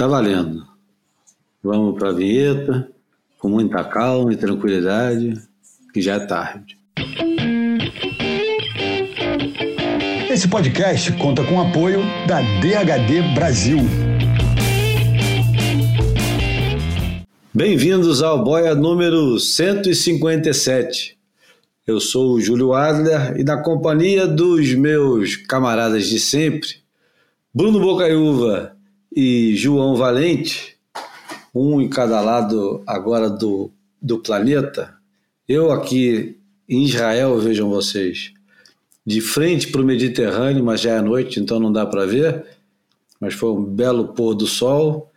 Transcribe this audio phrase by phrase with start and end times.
[0.00, 0.66] Tá valendo.
[1.62, 2.88] Vamos para a vinheta,
[3.38, 5.34] com muita calma e tranquilidade,
[5.92, 6.78] que já é tarde.
[10.30, 13.80] Esse podcast conta com o apoio da DHD Brasil.
[17.52, 21.18] Bem-vindos ao Boia número 157.
[21.86, 26.76] Eu sou o Júlio Adler e na companhia dos meus camaradas de sempre,
[27.52, 28.79] Bruno Bocaiúva
[29.12, 30.78] e João Valente,
[31.54, 34.94] um em cada lado agora do, do planeta.
[35.48, 38.32] Eu aqui em Israel, vejam vocês,
[39.04, 42.46] de frente para o Mediterrâneo, mas já é noite, então não dá para ver,
[43.18, 45.10] mas foi um belo pôr do sol.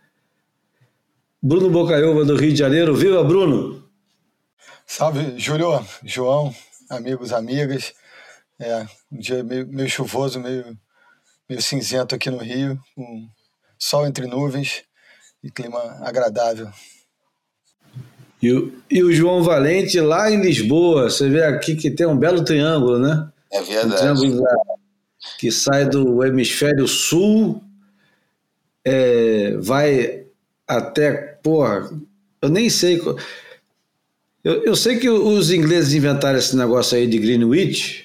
[1.40, 3.84] Bruno Bocaiúva do Rio de Janeiro, viva Bruno!
[4.86, 6.54] Salve, Júlio, João,
[6.90, 7.94] amigos, amigas.
[8.58, 10.76] É, um dia meio, meio chuvoso, meio,
[11.48, 13.28] meio cinzento aqui no Rio, com
[13.78, 14.84] sol entre nuvens
[15.42, 16.68] e clima agradável.
[18.40, 22.16] E o, e o João Valente lá em Lisboa, você vê aqui que tem um
[22.16, 23.28] belo triângulo, né?
[23.50, 23.86] É verdade.
[23.86, 24.44] Um triângulo
[25.38, 27.62] que sai do hemisfério sul,
[28.84, 30.26] é, vai
[30.66, 31.90] até, porra,
[32.42, 33.00] eu nem sei.
[34.42, 38.03] Eu, eu sei que os ingleses inventaram esse negócio aí de Greenwich,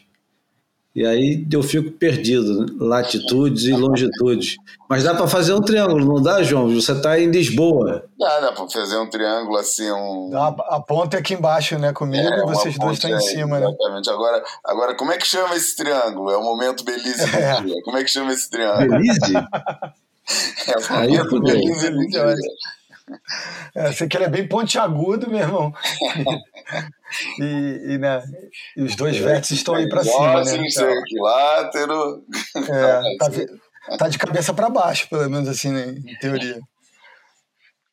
[0.99, 2.73] e aí eu fico perdido, né?
[2.77, 4.57] latitudes e longitudes.
[4.89, 6.67] Mas dá para fazer um triângulo, não dá, João?
[6.75, 8.03] Você está em Lisboa.
[8.19, 9.89] Dá, dá para fazer um triângulo assim.
[9.89, 10.29] Um...
[10.35, 11.93] A, a ponta é aqui embaixo, né?
[11.93, 13.67] Comigo é, e vocês dois estão em cima, né?
[13.67, 14.09] Exatamente.
[14.09, 16.31] Agora, agora, como é que chama esse triângulo?
[16.31, 17.61] É o momento Belize é.
[17.61, 17.75] do dia.
[17.85, 18.89] Como é que chama esse triângulo?
[18.89, 19.35] Belize?
[20.67, 22.35] é o momento aí, Belize do dia.
[23.93, 25.73] Sei que ele é bem pontiagudo, meu irmão.
[27.39, 28.23] e, e, né,
[28.75, 30.57] e os dois vértices estão aí para cima, né?
[30.57, 32.25] Então, equilátero.
[32.55, 36.59] É, tá, tá, de cabeça para baixo, pelo menos assim, né, em teoria.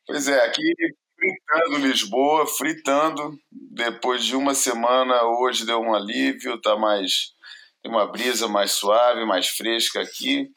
[0.06, 0.72] Pois é, aqui
[1.16, 3.38] fritando Lisboa, fritando.
[3.50, 7.34] Depois de uma semana, hoje deu um alívio, tá mais.
[7.82, 10.50] Tem uma brisa mais suave, mais fresca aqui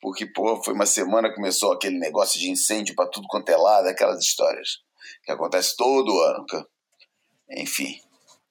[0.00, 3.56] porque pô, foi uma semana que começou aquele negócio de incêndio para tudo quanto é
[3.56, 4.78] lado, aquelas histórias
[5.24, 6.44] que acontece todo ano.
[7.50, 7.96] Enfim.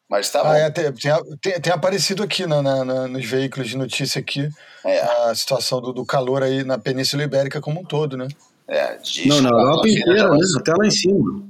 [0.09, 0.53] Mas tá ah, bom.
[0.53, 0.93] É, tem,
[1.41, 4.49] tem, tem, aparecido aqui na, na, nos veículos de notícia aqui
[4.85, 5.01] é.
[5.01, 8.27] a situação do, do, calor aí na Península Ibérica como um todo, né?
[8.69, 10.37] É, Não, na Europa inteira, né?
[10.59, 11.43] até lá em cima.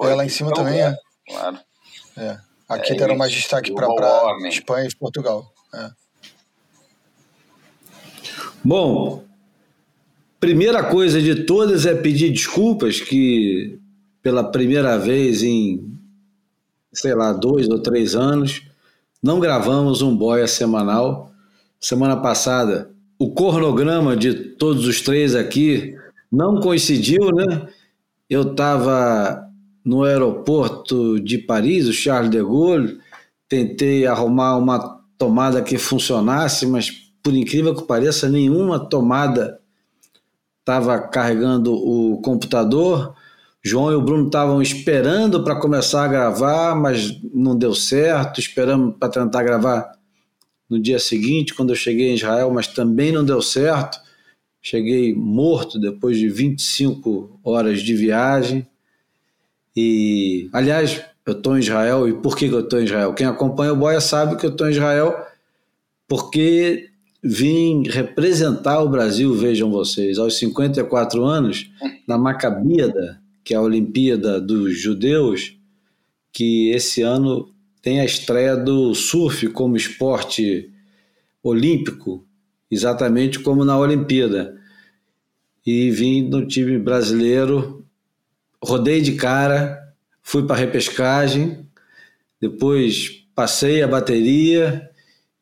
[0.00, 0.96] É, lá em cima então, também é.
[1.28, 1.60] Claro.
[2.16, 2.38] É.
[2.68, 3.86] Aqui é, deram mais destaque para
[4.48, 5.52] Espanha e Portugal.
[5.74, 5.90] É.
[8.64, 9.24] Bom,
[10.42, 13.78] Primeira coisa de todas é pedir desculpas que
[14.20, 15.96] pela primeira vez em,
[16.92, 18.60] sei lá, dois ou três anos,
[19.22, 21.30] não gravamos um boia semanal.
[21.78, 25.94] Semana passada, o cronograma de todos os três aqui
[26.28, 27.68] não coincidiu, né?
[28.28, 29.48] Eu estava
[29.84, 32.98] no aeroporto de Paris, o Charles de Gaulle,
[33.48, 36.90] tentei arrumar uma tomada que funcionasse, mas
[37.22, 39.61] por incrível que pareça, nenhuma tomada
[40.62, 43.14] estava carregando o computador.
[43.62, 48.40] João e o Bruno estavam esperando para começar a gravar, mas não deu certo.
[48.40, 49.92] Esperamos para tentar gravar
[50.68, 53.98] no dia seguinte, quando eu cheguei em Israel, mas também não deu certo.
[54.60, 58.66] Cheguei morto depois de 25 horas de viagem.
[59.76, 62.08] E, aliás, eu estou em Israel.
[62.08, 63.14] E por que, que eu estou em Israel?
[63.14, 65.14] Quem acompanha o Boia sabe que eu estou em Israel
[66.08, 66.90] porque
[67.22, 71.70] vim representar o Brasil, vejam vocês, aos 54 anos,
[72.06, 75.56] na Macabíada, que é a Olimpíada dos Judeus,
[76.32, 80.70] que esse ano tem a estreia do surf como esporte
[81.42, 82.24] olímpico,
[82.70, 84.58] exatamente como na Olimpíada.
[85.64, 87.84] E vim no time brasileiro,
[88.62, 91.68] rodei de cara, fui para repescagem,
[92.40, 94.91] depois passei a bateria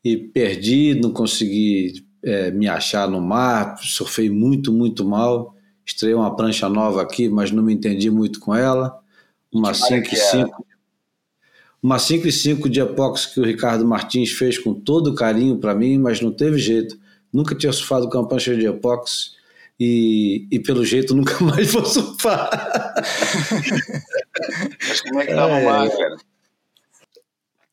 [0.05, 5.55] e perdi, não consegui é, me achar no mar, surfei muito, muito mal.
[5.84, 8.99] Estreiei uma prancha nova aqui, mas não me entendi muito com ela.
[9.52, 10.67] Uma 5 e 5.
[11.82, 15.75] Uma 5 e 5 de epóxi que o Ricardo Martins fez com todo carinho para
[15.75, 16.99] mim, mas não teve jeito.
[17.32, 19.31] Nunca tinha surfado com uma prancha de epóxi
[19.79, 22.50] e, e pelo jeito nunca mais vou surfar.
[24.88, 26.17] mas como é que tá mar, cara?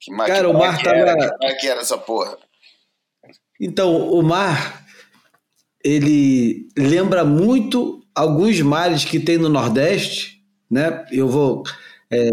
[0.07, 1.15] Que Cara, o mar tava.
[1.31, 2.38] Como é que era essa porra?
[3.59, 4.86] Então, o mar,
[5.83, 11.06] ele lembra muito alguns mares que tem no Nordeste, né?
[11.12, 11.63] Eu vou,
[12.09, 12.30] é,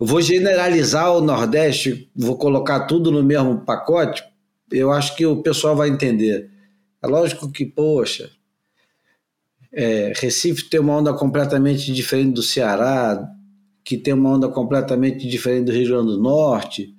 [0.00, 4.22] eu vou generalizar o Nordeste, vou colocar tudo no mesmo pacote.
[4.70, 6.48] Eu acho que o pessoal vai entender.
[7.02, 8.30] É lógico que, poxa,
[9.72, 13.28] É, Recife tem uma onda completamente diferente do Ceará,
[13.84, 16.94] que tem uma onda completamente diferente do Rio Grande do Norte,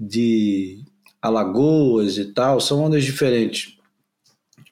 [0.00, 0.82] de
[1.20, 3.76] Alagoas e tal, são ondas diferentes.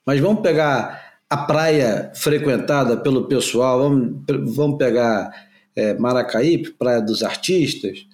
[0.06, 5.30] Mas vamos pegar a praia frequentada pelo pessoal, vamos, vamos pegar
[5.76, 8.06] é, Maracaípe, Praia dos Artistas,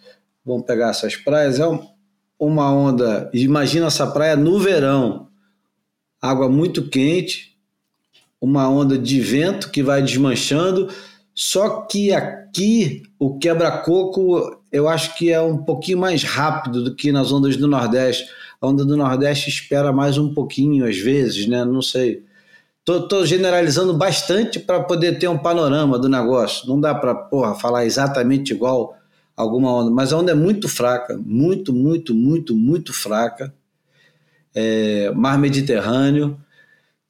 [0.44, 1.66] vamos pegar essas praias, é
[2.36, 5.28] uma onda, imagina essa praia no verão,
[6.20, 7.56] água muito quente,
[8.40, 10.88] uma onda de vento que vai desmanchando,
[11.32, 17.12] só que aqui o quebra-coco eu acho que é um pouquinho mais rápido do que
[17.12, 18.28] nas ondas do Nordeste.
[18.60, 21.64] A onda do Nordeste espera mais um pouquinho às vezes, né?
[21.64, 22.24] Não sei.
[22.84, 26.68] Tô generalizando bastante para poder ter um panorama do negócio.
[26.68, 28.96] Não dá para falar exatamente igual
[29.36, 33.54] alguma onda, mas a onda é muito fraca, muito, muito, muito, muito fraca.
[34.52, 36.36] É, mar Mediterrâneo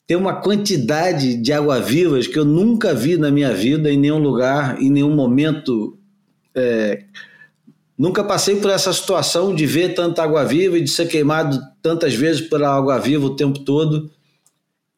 [0.06, 4.78] tem uma quantidade de água-vivas que eu nunca vi na minha vida em nenhum lugar,
[4.82, 5.99] em nenhum momento.
[6.55, 7.05] É,
[7.99, 12.41] nunca passei por essa situação de ver tanta água-viva e de ser queimado tantas vezes
[12.43, 14.11] pela água-viva o tempo todo.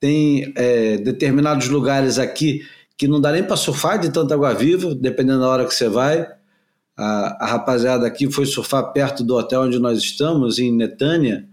[0.00, 2.62] Tem é, determinados lugares aqui
[2.96, 6.26] que não dá nem para surfar de tanta água-viva, dependendo da hora que você vai.
[6.96, 11.46] A, a rapaziada aqui foi surfar perto do hotel onde nós estamos, em Netânia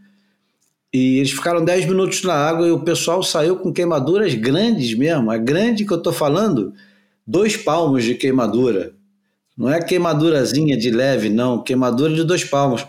[0.94, 5.32] e eles ficaram 10 minutos na água e o pessoal saiu com queimaduras grandes mesmo.
[5.32, 6.72] A grande que eu estou falando,
[7.26, 8.94] dois palmos de queimadura.
[9.56, 12.86] Não é queimadurazinha de leve, não, queimadura de dois palmos.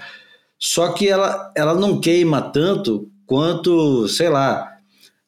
[0.58, 4.74] Só que ela, ela não queima tanto quanto, sei lá,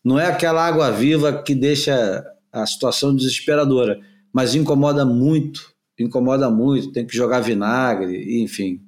[0.03, 4.01] não é aquela água viva que deixa a situação desesperadora,
[4.33, 8.81] mas incomoda muito, incomoda muito, tem que jogar vinagre, enfim.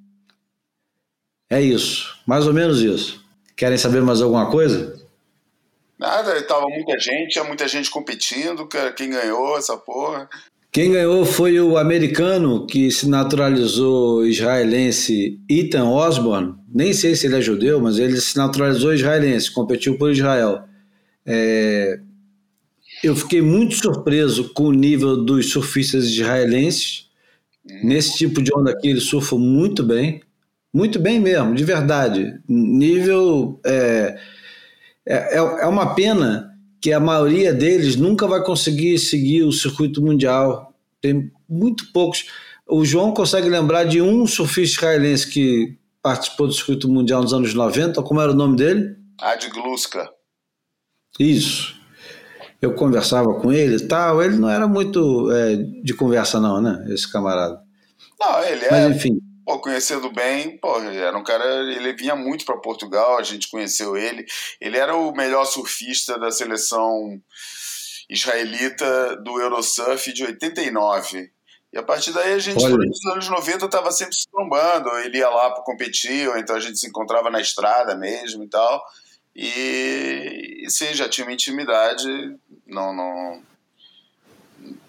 [1.50, 3.24] É isso, mais ou menos isso.
[3.56, 4.96] Querem saber mais alguma coisa?
[5.98, 10.28] Nada, tava muita gente, muita gente competindo, quem ganhou essa porra.
[10.78, 16.54] Quem ganhou foi o americano que se naturalizou israelense Ethan Osborne.
[16.72, 20.62] Nem sei se ele é judeu, mas ele se naturalizou israelense, competiu por Israel.
[21.26, 21.98] É...
[23.02, 27.08] Eu fiquei muito surpreso com o nível dos surfistas israelenses.
[27.82, 30.20] Nesse tipo de onda aqui, eles surfam muito bem.
[30.72, 32.38] Muito bem mesmo, de verdade.
[32.48, 33.58] Nível.
[33.66, 34.16] É,
[35.04, 36.48] é, é uma pena
[36.80, 40.67] que a maioria deles nunca vai conseguir seguir o circuito mundial.
[41.00, 42.26] Tem muito poucos.
[42.66, 47.54] O João consegue lembrar de um surfista israelense que participou do circuito mundial nos anos
[47.54, 48.02] 90.
[48.02, 48.96] Como era o nome dele?
[49.20, 50.10] Ad Gluska.
[51.18, 51.76] Isso.
[52.60, 54.22] Eu conversava com ele e tal.
[54.22, 56.84] Ele não era muito é, de conversa, não, né?
[56.88, 57.60] Esse camarada.
[58.20, 58.70] Não, ele é.
[58.70, 59.18] Mas, enfim
[59.48, 61.42] pô, conhecendo bem, pô, era um cara,
[61.72, 64.26] ele vinha muito para Portugal, a gente conheceu ele.
[64.60, 67.18] Ele era o melhor surfista da seleção
[68.08, 71.30] israelita do Eurosurf de 89.
[71.72, 74.88] E a partir daí a gente, nos anos 90, estava sempre se trombando.
[74.98, 78.48] Ele ia lá para competir, ou então a gente se encontrava na estrada mesmo e
[78.48, 78.82] tal.
[79.36, 82.08] E, e sim, já tinha uma intimidade.
[82.66, 83.42] Não, não.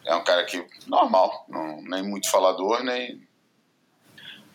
[0.05, 3.21] É um cara que normal, não, nem muito falador, nem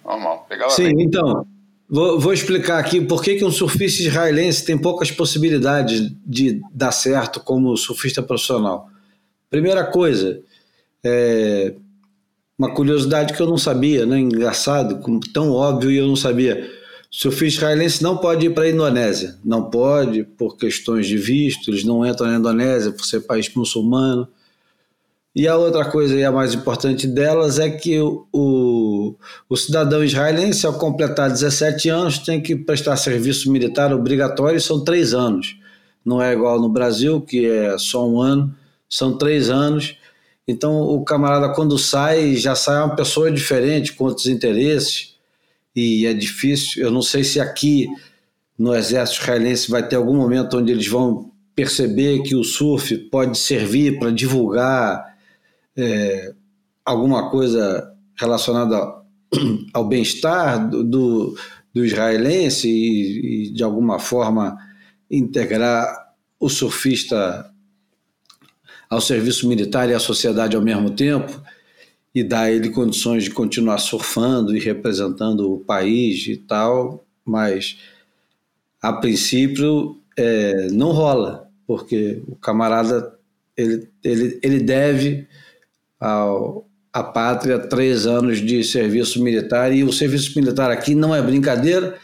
[0.05, 0.46] normal.
[0.49, 1.06] Pegava Sim, bem.
[1.06, 1.46] então,
[1.88, 6.92] vou, vou, explicar aqui por que, que um surfista israelense tem poucas possibilidades de dar
[6.92, 8.88] certo como surfista profissional.
[9.50, 10.40] Primeira coisa,
[11.04, 11.75] é
[12.58, 14.19] uma curiosidade que eu não sabia, né?
[14.19, 15.00] engraçado,
[15.32, 16.70] tão óbvio e eu não sabia.
[17.12, 21.70] O surfista israelense não pode ir para a Indonésia, não pode por questões de visto,
[21.70, 24.26] eles não entram na Indonésia por ser país muçulmano.
[25.34, 29.17] E a outra coisa, e a mais importante delas, é que o,
[29.48, 35.12] o, cidadão israelense, ao completar 17 anos, tem que prestar serviço militar obrigatório, são três
[35.12, 35.56] anos.
[36.05, 38.55] Não é igual no Brasil, que é só um ano,
[38.88, 39.96] são três anos.
[40.46, 45.14] Então, o camarada, quando sai, já sai uma pessoa diferente, com outros interesses,
[45.74, 46.84] e é difícil.
[46.84, 47.88] Eu não sei se aqui
[48.56, 53.36] no exército israelense vai ter algum momento onde eles vão perceber que o surf pode
[53.36, 55.13] servir para divulgar
[55.76, 56.34] é,
[56.84, 58.76] alguma coisa relacionada
[59.72, 61.38] ao bem-estar do, do,
[61.72, 64.56] do, israelense e, e, de alguma forma,
[65.10, 67.50] integrar o surfista
[68.88, 71.43] ao serviço militar e à sociedade ao mesmo tempo
[72.14, 77.76] e dar ele condições de continuar surfando e representando o país e tal, mas
[78.81, 83.19] a princípio é, não rola, porque o camarada
[83.56, 85.26] ele, ele, ele deve
[86.05, 91.23] ao, à pátria três anos de serviço militar e o serviço militar aqui não é
[91.23, 91.96] brincadeira,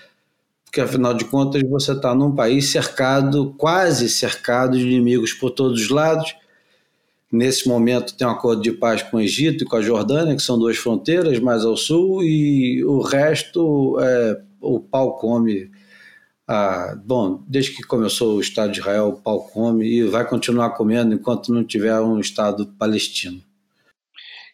[0.65, 5.83] porque afinal de contas você está num país cercado, quase cercado de inimigos por todos
[5.83, 6.35] os lados
[7.31, 10.43] nesse momento tem um acordo de paz com o Egito e com a Jordânia, que
[10.43, 15.71] são duas fronteiras mais ao sul, e o resto é, o pau come.
[16.49, 20.71] Ah, bom, desde que começou o Estado de Israel, o pau come e vai continuar
[20.71, 23.41] comendo enquanto não tiver um Estado palestino.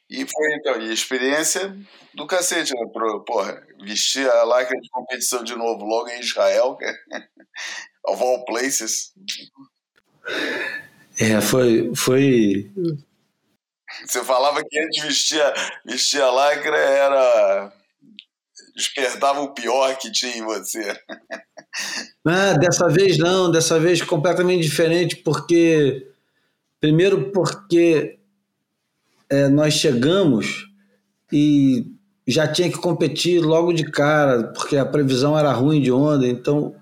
[0.09, 1.77] E foi então, e a experiência
[2.15, 2.87] do cacete, né?
[3.27, 6.79] Porra, vestir a lycra de competição de novo logo em Israel,
[8.07, 9.13] of all places.
[11.19, 12.71] É, foi, foi.
[14.05, 17.73] Você falava que antes vestia, vestia a lycra era.
[18.77, 20.97] despertava o pior que tinha em você.
[22.25, 26.11] Ah, dessa vez não, dessa vez completamente diferente, porque.
[26.81, 28.16] Primeiro, porque
[29.31, 30.67] é, nós chegamos
[31.33, 31.87] e
[32.27, 36.75] já tinha que competir logo de cara, porque a previsão era ruim de onda, então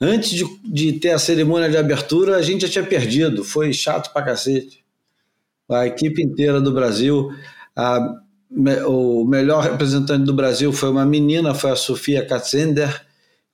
[0.00, 4.12] antes de, de ter a cerimônia de abertura, a gente já tinha perdido, foi chato
[4.12, 4.84] pra cacete.
[5.68, 7.30] A equipe inteira do Brasil,
[7.76, 8.16] a,
[8.86, 13.06] o melhor representante do Brasil foi uma menina, foi a Sofia Katzender,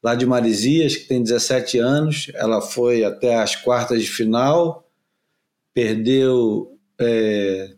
[0.03, 2.31] lá de Marizias, que tem 17 anos.
[2.35, 4.89] Ela foi até as quartas de final,
[5.75, 7.76] perdeu é,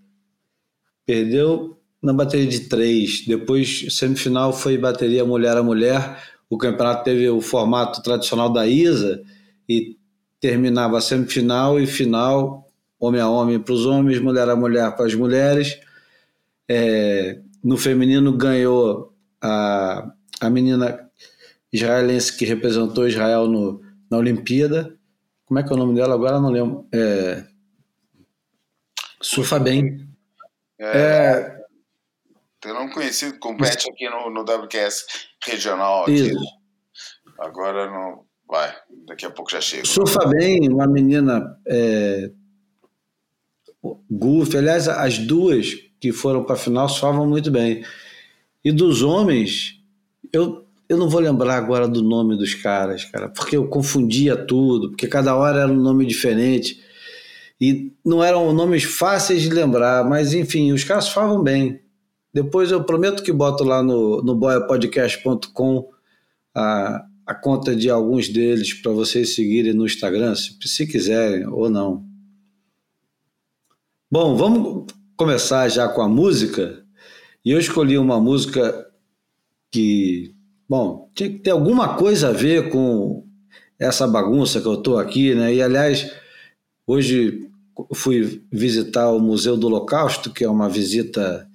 [1.09, 3.25] Perdeu na bateria de três.
[3.27, 6.23] Depois, semifinal foi bateria mulher a mulher.
[6.51, 9.23] O campeonato teve o formato tradicional da ISA
[9.67, 9.97] e
[10.39, 15.15] terminava semifinal e final, homem a homem para os homens, mulher a mulher para as
[15.15, 15.81] mulheres.
[16.69, 20.13] É, no feminino ganhou a,
[20.43, 21.09] a menina
[21.73, 24.95] israelense que representou Israel no, na Olimpíada.
[25.47, 26.39] Como é que é o nome dela agora?
[26.39, 26.87] Não lembro.
[26.93, 27.47] É,
[29.23, 30.07] surfa bem.
[30.79, 31.59] É, é...
[32.61, 35.07] Tem um conhecido compete aqui no, no WQS
[35.45, 36.03] regional.
[36.03, 36.33] Aqui.
[37.39, 38.27] Agora não.
[38.49, 38.75] Vai,
[39.07, 39.85] daqui a pouco já chega.
[39.85, 42.31] Surfa bem, uma menina é,
[44.11, 44.57] Goofy.
[44.57, 47.85] Aliás, as duas que foram para a final surfavam muito bem.
[48.65, 49.81] E dos homens,
[50.33, 54.91] eu, eu não vou lembrar agora do nome dos caras, cara, porque eu confundia tudo,
[54.91, 56.83] porque cada hora era um nome diferente.
[57.61, 61.81] E não eram nomes fáceis de lembrar, mas enfim, os caras falavam bem.
[62.33, 65.89] Depois eu prometo que boto lá no, no boiapodcast.com
[66.55, 71.69] a, a conta de alguns deles para vocês seguirem no Instagram, se, se quiserem ou
[71.69, 72.07] não.
[74.11, 74.87] Bom, vamos
[75.17, 76.85] começar já com a música.
[77.45, 78.87] E eu escolhi uma música
[79.71, 80.35] que,
[80.69, 83.27] bom, tinha que ter alguma coisa a ver com
[83.79, 85.55] essa bagunça que eu estou aqui, né?
[85.55, 86.13] E aliás,
[86.87, 87.48] hoje
[87.93, 91.49] fui visitar o Museu do Holocausto, que é uma visita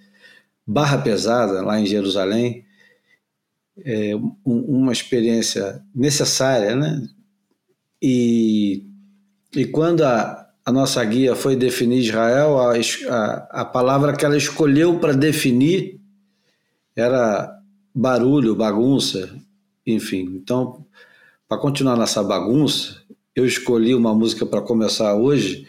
[0.65, 2.65] barra pesada lá em Jerusalém,
[3.83, 4.13] é
[4.45, 7.07] uma experiência necessária, né?
[8.01, 8.85] E,
[9.55, 14.37] e quando a, a nossa guia foi definir Israel, a, a, a palavra que ela
[14.37, 15.99] escolheu para definir
[16.95, 17.59] era
[17.93, 19.35] barulho, bagunça,
[19.85, 20.21] enfim.
[20.35, 20.85] Então,
[21.47, 23.01] para continuar nessa bagunça,
[23.35, 25.67] eu escolhi uma música para começar hoje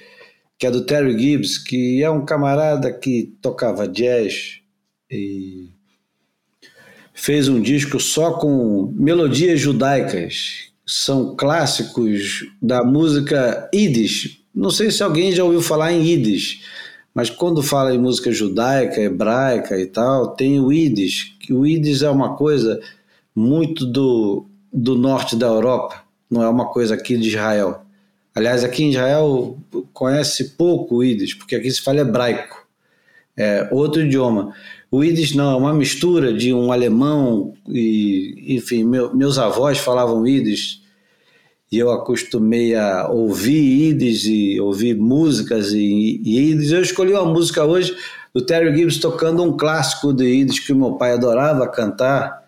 [0.58, 4.60] que é do Terry Gibbs, que é um camarada que tocava jazz
[5.10, 5.70] e
[7.12, 10.72] fez um disco só com melodias judaicas.
[10.86, 14.42] São clássicos da música Yiddish.
[14.54, 16.60] Não sei se alguém já ouviu falar em Yiddish,
[17.14, 21.36] mas quando fala em música judaica, hebraica e tal, tem o Yiddish.
[21.50, 22.80] O Yiddish é uma coisa
[23.34, 27.83] muito do, do norte da Europa, não é uma coisa aqui de Israel.
[28.34, 29.56] Aliás, aqui em Israel
[29.92, 32.66] conhece pouco o Yiddish, porque aqui se fala hebraico,
[33.36, 34.52] é outro idioma.
[34.90, 40.26] O Yiddish não, é uma mistura de um alemão e, enfim, meu, meus avós falavam
[40.26, 40.82] Yiddish
[41.70, 46.72] e eu acostumei a ouvir Yiddish e ouvir músicas e, e Yiddish.
[46.72, 47.96] Eu escolhi uma música hoje
[48.32, 52.44] do Terry Gibbs tocando um clássico de Yiddish que meu pai adorava cantar.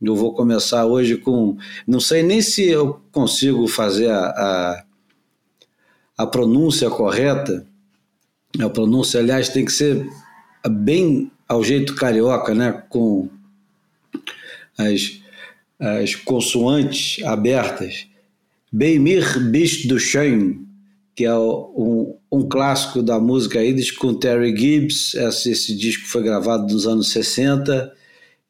[0.00, 1.56] Eu vou começar hoje com.
[1.86, 4.84] Não sei nem se eu consigo fazer a, a
[6.18, 7.64] a pronúncia correta,
[8.58, 10.04] a pronúncia, aliás, tem que ser
[10.68, 12.82] bem ao jeito carioca, né?
[12.88, 13.30] com
[14.76, 15.20] as,
[15.78, 18.08] as consoantes abertas.
[18.70, 20.58] Beimir Bicho do Chão,
[21.14, 25.14] que é um, um clássico da música Yiddish com Terry Gibbs.
[25.14, 27.92] Esse, esse disco foi gravado nos anos 60.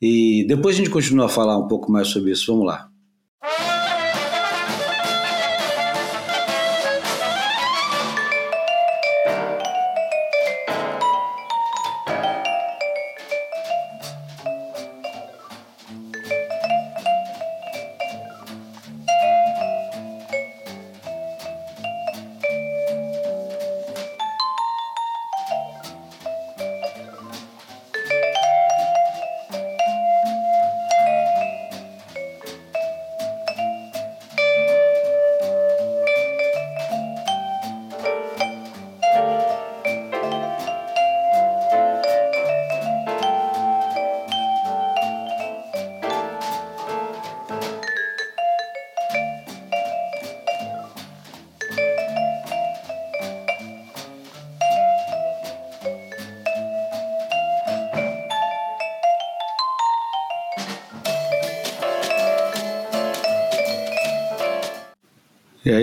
[0.00, 2.50] E depois a gente continua a falar um pouco mais sobre isso.
[2.50, 2.87] Vamos lá.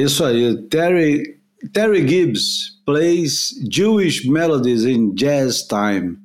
[0.06, 0.56] Isso aí.
[0.70, 1.40] Terry,
[1.74, 6.18] Terry Gibbs plays Jewish melodies in jazz time.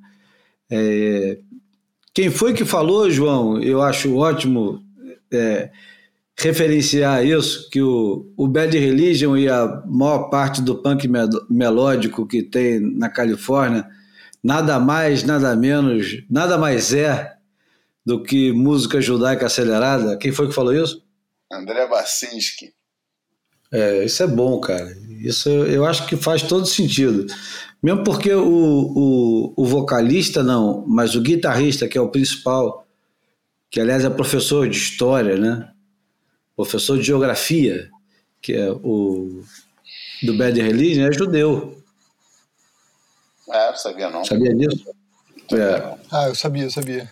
[0.70, 1.38] É,
[2.14, 3.60] quem foi que falou, João?
[3.62, 4.82] Eu acho ótimo
[5.32, 5.70] é,
[6.36, 11.08] referenciar isso, que o, o Bad Religion e a maior parte do punk
[11.48, 13.86] melódico que tem na Califórnia,
[14.42, 17.36] nada mais, nada menos, nada mais é
[18.04, 20.16] do que música judaica acelerada.
[20.16, 21.02] Quem foi que falou isso?
[21.52, 22.72] André Bacinski.
[23.72, 24.96] É, isso é bom, cara.
[25.20, 27.26] Isso eu acho que faz todo sentido.
[27.82, 32.86] Mesmo porque o, o, o vocalista não, mas o guitarrista, que é o principal,
[33.70, 35.70] que aliás é professor de história, né?
[36.60, 37.90] professor de geografia,
[38.42, 39.42] que é o
[40.22, 41.82] do Bad Religion, é judeu.
[43.50, 44.24] É, sabia não.
[44.24, 44.84] Sabia disso?
[45.52, 45.98] É.
[46.10, 47.10] Ah, eu sabia, eu sabia.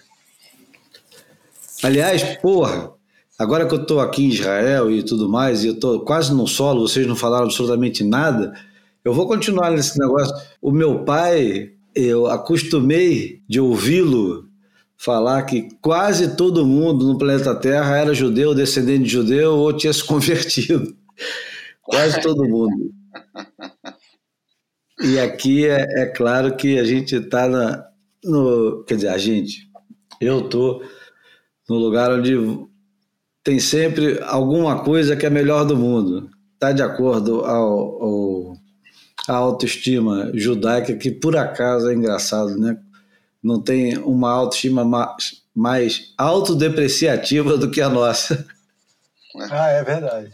[1.83, 2.93] Aliás, porra,
[3.39, 6.47] agora que eu estou aqui em Israel e tudo mais, e eu estou quase no
[6.47, 8.53] solo, vocês não falaram absolutamente nada,
[9.05, 10.35] eu vou continuar nesse negócio.
[10.61, 14.49] O meu pai, eu acostumei de ouvi-lo
[14.97, 19.93] falar que quase todo mundo no planeta Terra era judeu, descendente de judeu ou tinha
[19.93, 20.95] se convertido.
[21.83, 22.93] Quase todo mundo.
[25.01, 27.49] E aqui é, é claro que a gente está
[28.25, 28.85] no.
[28.85, 29.69] Quer dizer, a gente.
[30.21, 30.83] Eu estou
[31.69, 32.37] no lugar onde
[33.49, 36.29] tem sempre alguma coisa que é melhor do mundo.
[36.53, 38.57] Está de acordo ao, ao,
[39.27, 42.77] a autoestima judaica, que por acaso é engraçado, né?
[43.43, 48.47] não tem uma autoestima mais, mais autodepreciativa do que a nossa.
[49.51, 50.31] Ah, é verdade.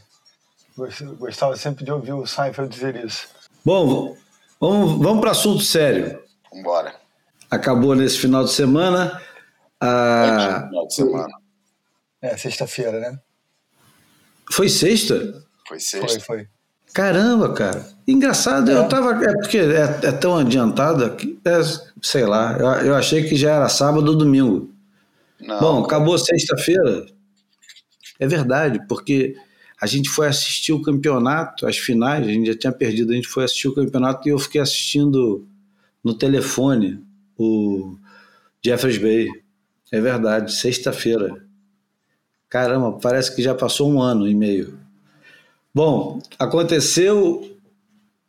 [1.17, 3.29] Gostava sempre de ouvir o Seinfeld dizer isso.
[3.65, 4.17] Bom,
[4.61, 6.19] vamos, vamos para assunto sério.
[6.53, 6.97] Vambora.
[7.49, 9.23] Acabou nesse final de semana.
[9.81, 10.63] A...
[10.63, 11.44] É final de semana.
[12.25, 13.19] É, sexta-feira, né?
[14.51, 15.45] Foi sexta?
[15.69, 16.09] Foi sexta.
[16.09, 16.49] Foi, foi.
[16.95, 17.87] Caramba, cara.
[18.09, 18.79] Engraçado, é.
[18.79, 19.23] eu tava.
[19.23, 21.39] É porque é, é tão adiantado aqui.
[21.45, 21.61] É,
[22.01, 24.73] sei lá, eu, eu, achei que já era sábado ou domingo.
[25.39, 25.61] Não.
[25.61, 27.05] Bom, acabou sexta-feira.
[28.19, 29.37] É verdade, porque
[29.79, 33.29] a gente foi assistir o campeonato, as finais, a gente já tinha perdido, a gente
[33.29, 35.47] foi assistir o campeonato e eu fiquei assistindo
[36.03, 37.05] no telefone
[37.37, 37.99] o
[38.65, 39.29] Jeffers Bay.
[39.93, 41.44] É verdade, sexta-feira.
[42.55, 44.79] Caramba, parece que já passou um ano e meio.
[45.75, 47.59] Bom, aconteceu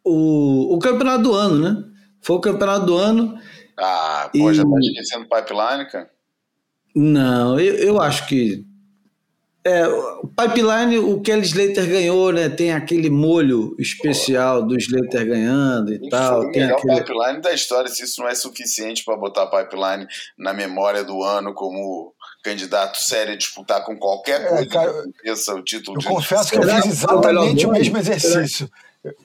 [0.04, 1.84] o, o campeonato do ano, né?
[2.22, 3.40] Foi o campeonato do ano.
[3.78, 4.54] Ah, pô, e...
[4.56, 6.10] já tá esquecendo pipeline, cara?
[6.96, 8.66] Não, eu, eu acho que.
[9.64, 12.50] É, o pipeline, o Kelly Slater ganhou, né?
[12.50, 14.70] Tem aquele molho especial pô.
[14.70, 16.42] do Slater ganhando e, e tal.
[16.42, 17.00] Foi o melhor aquele...
[17.00, 21.54] pipeline da história, se isso não é suficiente para botar pipeline na memória do ano
[21.54, 22.15] como
[22.46, 26.08] candidato sério a disputar com qualquer é, coisa é, cara, que o título eu de
[26.08, 28.70] confesso que eu fiz exatamente o mesmo exercício.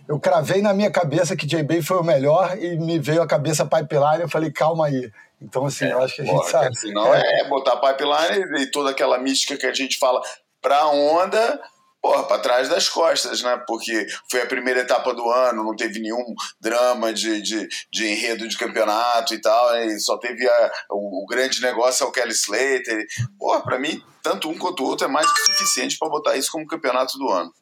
[0.08, 3.64] Eu cravei na minha cabeça que J-Bay foi o melhor e me veio a cabeça
[3.64, 4.22] pipeline.
[4.22, 5.10] Eu falei, calma aí.
[5.40, 6.78] Então, assim, é, eu acho que a gente porra, sabe.
[6.78, 7.40] Senão é.
[7.40, 10.20] é botar pipeline e toda aquela mística que a gente fala
[10.60, 11.60] pra onda
[12.00, 13.62] porra, para trás das costas, né?
[13.66, 16.24] Porque foi a primeira etapa do ano, não teve nenhum
[16.60, 19.86] drama de, de, de enredo de campeonato e tal, né?
[19.86, 23.06] e só teve a, o, o, grande negócio é o Kelly Slater.
[23.38, 26.50] Porra, para mim, tanto um quanto o outro é mais que suficiente para botar isso
[26.50, 27.52] como campeonato do ano.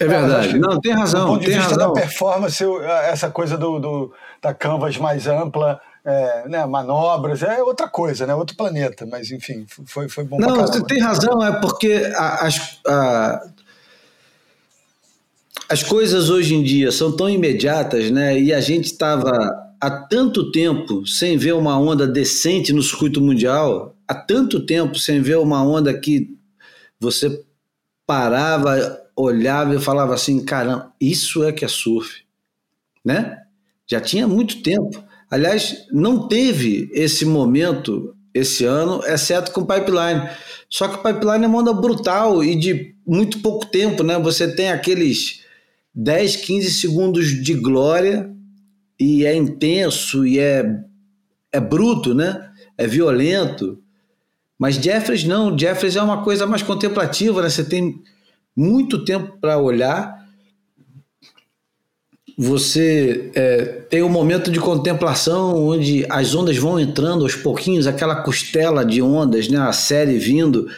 [0.00, 0.58] É verdade.
[0.58, 1.20] Não, tem razão.
[1.20, 1.92] Do ponto de tem vista razão.
[1.92, 2.64] da performance,
[3.04, 8.34] essa coisa do, do da canvas mais ampla, é, né, manobras, é outra coisa, né,
[8.34, 10.38] outro planeta, mas enfim, foi, foi bom.
[10.38, 13.50] Não, você tem razão, é porque as, a,
[15.68, 19.30] as coisas hoje em dia são tão imediatas, né, e a gente estava
[19.80, 25.22] há tanto tempo sem ver uma onda decente no circuito mundial, há tanto tempo sem
[25.22, 26.36] ver uma onda que
[27.00, 27.42] você
[28.06, 32.24] parava, olhava e falava assim, caramba, isso é que é surf,
[33.02, 33.40] né?
[33.86, 35.02] Já tinha muito tempo.
[35.34, 40.30] Aliás, não teve esse momento esse ano, exceto com o Pipeline.
[40.70, 44.16] Só que o Pipeline é uma onda brutal e de muito pouco tempo, né?
[44.16, 45.42] Você tem aqueles
[45.92, 48.30] 10, 15 segundos de glória
[48.96, 50.64] e é intenso e é,
[51.50, 52.52] é bruto, né?
[52.78, 53.82] É violento.
[54.56, 57.50] Mas Jeffries não, Jeffries é uma coisa mais contemplativa, né?
[57.50, 58.00] Você tem
[58.56, 60.23] muito tempo para olhar
[62.36, 68.22] você é, tem um momento de contemplação onde as ondas vão entrando aos pouquinhos, aquela
[68.22, 70.68] costela de ondas, né, a série vindo.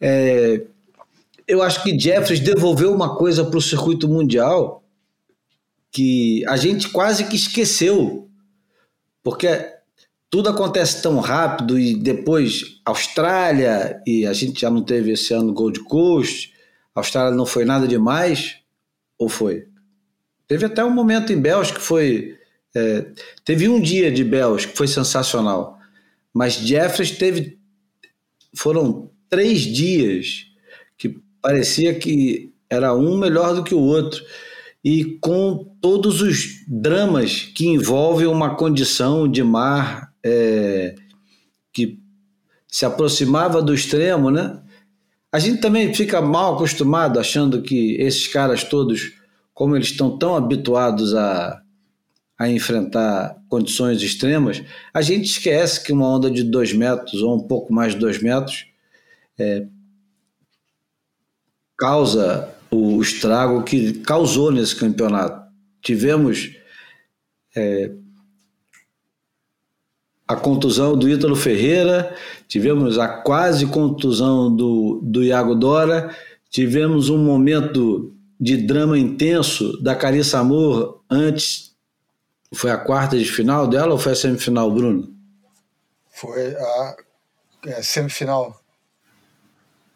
[0.00, 0.62] É,
[1.46, 4.82] eu acho que Jeffries devolveu uma coisa para o circuito mundial
[5.92, 8.28] que a gente quase que esqueceu,
[9.22, 9.46] porque
[10.28, 15.52] tudo acontece tão rápido e depois Austrália, e a gente já não teve esse ano
[15.52, 16.52] Gold Coast,
[16.92, 18.56] A Austrália não foi nada demais?
[19.16, 19.68] Ou foi?
[20.46, 22.36] Teve até um momento em Bells que foi.
[22.74, 23.06] É,
[23.44, 25.78] teve um dia de Bells que foi sensacional.
[26.32, 27.58] Mas Jeffries teve.
[28.54, 30.46] Foram três dias
[30.96, 34.22] que parecia que era um melhor do que o outro.
[34.84, 40.94] E com todos os dramas que envolvem uma condição de mar é,
[41.72, 41.98] que
[42.68, 44.60] se aproximava do extremo, né?
[45.32, 49.12] A gente também fica mal acostumado achando que esses caras todos,
[49.54, 51.62] como eles estão tão habituados a,
[52.36, 54.62] a enfrentar condições extremas,
[54.92, 58.20] a gente esquece que uma onda de dois metros ou um pouco mais de dois
[58.20, 58.66] metros
[59.38, 59.66] é,
[61.78, 65.44] causa o estrago que causou nesse campeonato.
[65.80, 66.56] Tivemos
[67.56, 67.92] é,
[70.26, 72.16] a contusão do Ítalo Ferreira,
[72.48, 76.14] tivemos a quase contusão do, do Iago Dora,
[76.50, 78.13] tivemos um momento
[78.44, 81.72] de drama intenso da Carissa Amor antes.
[82.54, 85.08] Foi a quarta de final dela ou foi a semifinal, Bruno?
[86.10, 86.96] Foi a
[87.66, 88.60] é, semifinal.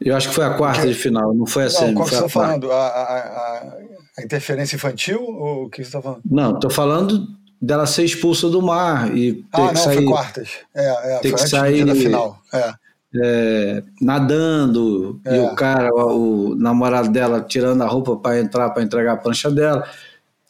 [0.00, 0.94] Eu acho que foi a quarta Porque...
[0.94, 1.94] de final, não foi a semifinal.
[1.94, 2.72] Qual que você está falando?
[2.72, 3.76] A, a,
[4.16, 6.22] a, interferência infantil ou o que você está falando?
[6.24, 7.28] Não, estou falando
[7.60, 9.96] dela ser expulsa do mar e ter ah, que não, sair.
[9.96, 10.50] Foi quartas.
[10.74, 12.42] É, é, ter que sair da final.
[12.54, 12.72] É.
[13.14, 15.36] É, nadando é.
[15.36, 19.16] e o cara, o, o, namorado dela, tirando a roupa para entrar para entregar a
[19.16, 19.88] prancha dela.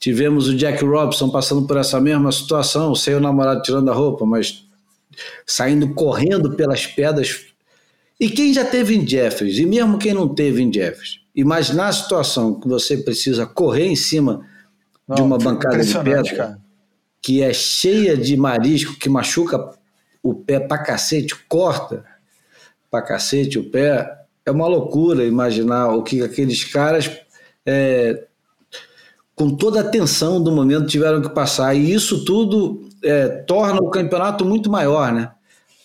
[0.00, 4.24] Tivemos o Jack Robson passando por essa mesma situação, sem o namorado tirando a roupa,
[4.24, 4.64] mas
[5.46, 7.46] saindo correndo pelas pedras.
[8.18, 11.92] E quem já teve em Jeffers, e mesmo quem não teve em Jeffers, imaginar a
[11.92, 14.40] situação que você precisa correr em cima
[15.06, 16.36] não, de uma bancada de pedra.
[16.36, 16.68] Cara
[17.20, 19.72] que é cheia de marisco, que machuca
[20.22, 22.04] o pé pra cacete, corta
[22.90, 27.10] pra cacete o pé, é uma loucura imaginar o que aqueles caras,
[27.64, 28.24] é,
[29.34, 31.74] com toda a tensão do momento, tiveram que passar.
[31.74, 35.30] E isso tudo é, torna o campeonato muito maior, né?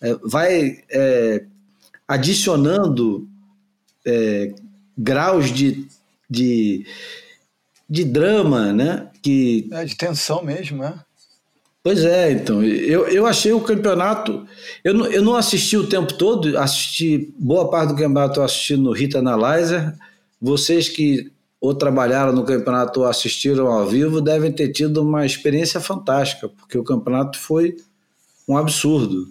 [0.01, 1.45] É, vai é,
[2.07, 3.27] adicionando
[4.05, 4.53] é,
[4.97, 5.87] graus de,
[6.29, 6.85] de,
[7.89, 9.09] de drama, né?
[9.21, 10.99] Que, é, de tensão mesmo, né?
[11.83, 14.47] Pois é, então, eu, eu achei o campeonato.
[14.81, 18.77] Eu não, eu não assisti o tempo todo, assisti boa parte do campeonato eu assisti
[18.77, 19.93] no Hit Analyzer.
[20.41, 25.79] Vocês que ou trabalharam no campeonato ou assistiram ao vivo devem ter tido uma experiência
[25.79, 27.75] fantástica, porque o campeonato foi
[28.47, 29.27] um absurdo.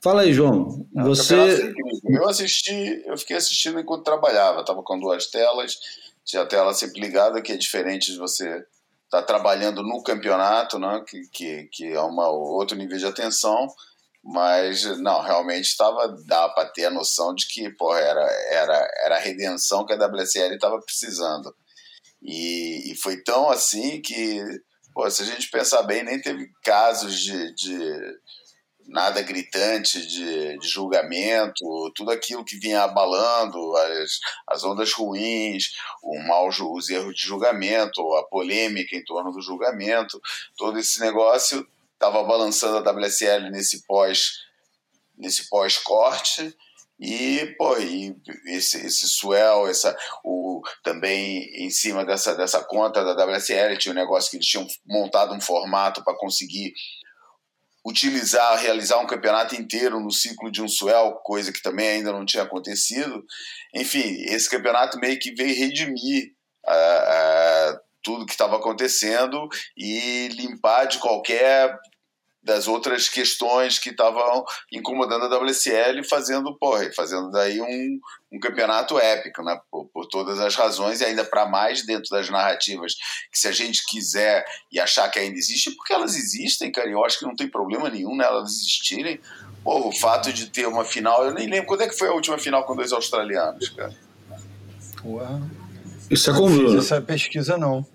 [0.00, 0.86] Fala aí, João.
[0.92, 1.72] Não, você.
[2.04, 5.76] Eu assisti, eu fiquei assistindo enquanto trabalhava, estava com duas telas,
[6.24, 8.64] tinha a tela sempre ligada, que é diferente de você
[9.08, 13.66] está trabalhando no campeonato, né, que, que, que é uma outro nível de atenção,
[14.22, 19.16] mas não, realmente estava dá para ter a noção de que porra, era, era, era
[19.16, 21.54] a redenção que a WSL estava precisando.
[22.20, 24.42] E, e, foi tão assim que,
[24.92, 28.18] pô, se a gente pensar bem, nem teve casos de, de
[28.88, 36.18] nada gritante de, de, julgamento, tudo aquilo que vinha abalando, as, as ondas ruins, o
[36.26, 40.20] mal, os erros de julgamento, a polêmica em torno do julgamento,
[40.56, 44.48] todo esse negócio estava balançando a WSL nesse pós
[45.16, 46.56] nesse pós-corte
[47.00, 53.24] e, pô, e esse, esse swell, essa, o, também em cima dessa, dessa conta da
[53.24, 56.72] WSL tinha um negócio que eles tinham montado um formato para conseguir
[57.88, 62.26] utilizar, realizar um campeonato inteiro no ciclo de um swell, coisa que também ainda não
[62.26, 63.24] tinha acontecido.
[63.74, 66.32] Enfim, esse campeonato meio que veio redimir
[66.66, 71.74] uh, uh, tudo que estava acontecendo e limpar de qualquer
[72.48, 78.00] das outras questões que estavam incomodando a WSL, fazendo, porra, fazendo daí um,
[78.32, 79.60] um campeonato épico, né?
[79.70, 82.94] Por, por todas as razões, e ainda para mais dentro das narrativas,
[83.30, 86.92] que se a gente quiser e achar que ainda existe, porque elas existem, cara, e
[86.92, 89.20] eu acho que não tem problema nenhum nelas existirem.
[89.62, 92.14] Pô, o fato de ter uma final, eu nem lembro quando é que foi a
[92.14, 93.94] última final com dois australianos, cara.
[95.04, 95.26] Ué.
[96.10, 96.78] Isso é comum.
[96.78, 97.86] essa pesquisa não.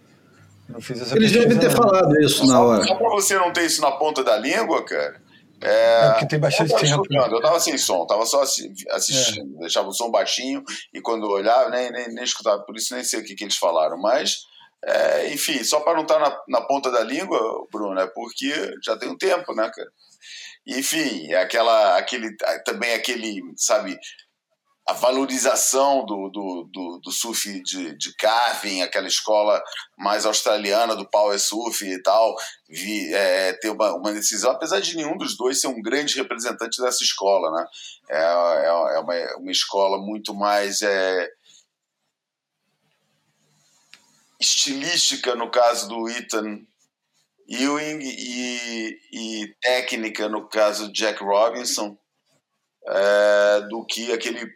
[0.68, 1.76] Não fiz essa Eles devem ter não.
[1.76, 2.84] falado isso na hora.
[2.86, 5.22] Só pra você não ter isso na ponta da língua, cara.
[5.62, 7.04] É, é porque tem bastante tempo.
[7.10, 9.60] Eu tava sem som, tava só assistindo, é.
[9.60, 10.62] deixava o som baixinho
[10.94, 13.46] e quando eu olhava, nem, nem, nem escutava, por isso nem sei o que, que
[13.46, 13.98] eles falaram.
[13.98, 14.46] Mas,
[14.84, 17.40] é, enfim, só para não estar tá na, na ponta da língua,
[17.72, 19.90] Bruno, é porque já tem um tempo, né, cara?
[20.66, 23.98] Enfim, é aquela, aquele, também aquele, sabe,
[24.86, 29.64] a valorização do, do, do, do, surf de, de carving, aquela escola
[29.98, 32.36] mais australiana do power surf e tal,
[32.68, 36.82] vi, é, ter uma, uma, decisão, apesar de nenhum dos dois ser um grande representante
[36.82, 37.66] dessa escola, né?
[38.10, 41.30] É, é, é uma, uma, escola muito mais é,
[44.38, 46.60] estilística no caso do Ethan
[47.48, 51.98] Ewing e, e técnica no caso do Jack Robinson
[52.86, 54.52] é, do que aquele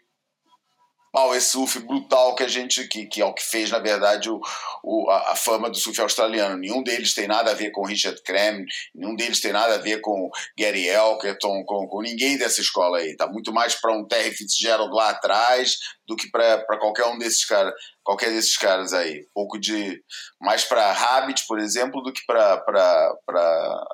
[1.12, 4.40] power surf brutal que a gente que, que é o que fez na verdade o,
[4.84, 6.58] o a, a, fama do surf australiano.
[6.58, 10.02] Nenhum deles tem nada a ver com Richard Krem nenhum deles tem nada a ver
[10.02, 13.16] com Gary Elkerton com, com ninguém dessa escola aí.
[13.16, 17.46] Tá muito mais para um Terry Fitzgerald lá atrás do que para qualquer um desses
[17.46, 19.28] caras qualquer desses caras aí.
[19.34, 20.02] Pouco de
[20.40, 22.64] mais para Rabbit por exemplo do que para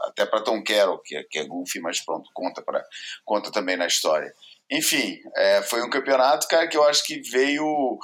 [0.07, 2.83] até para Tom Carroll que é, que é goofy mas pronto conta para
[3.25, 4.33] conta também na história
[4.73, 7.97] enfim, é, foi um campeonato, cara, que eu acho que veio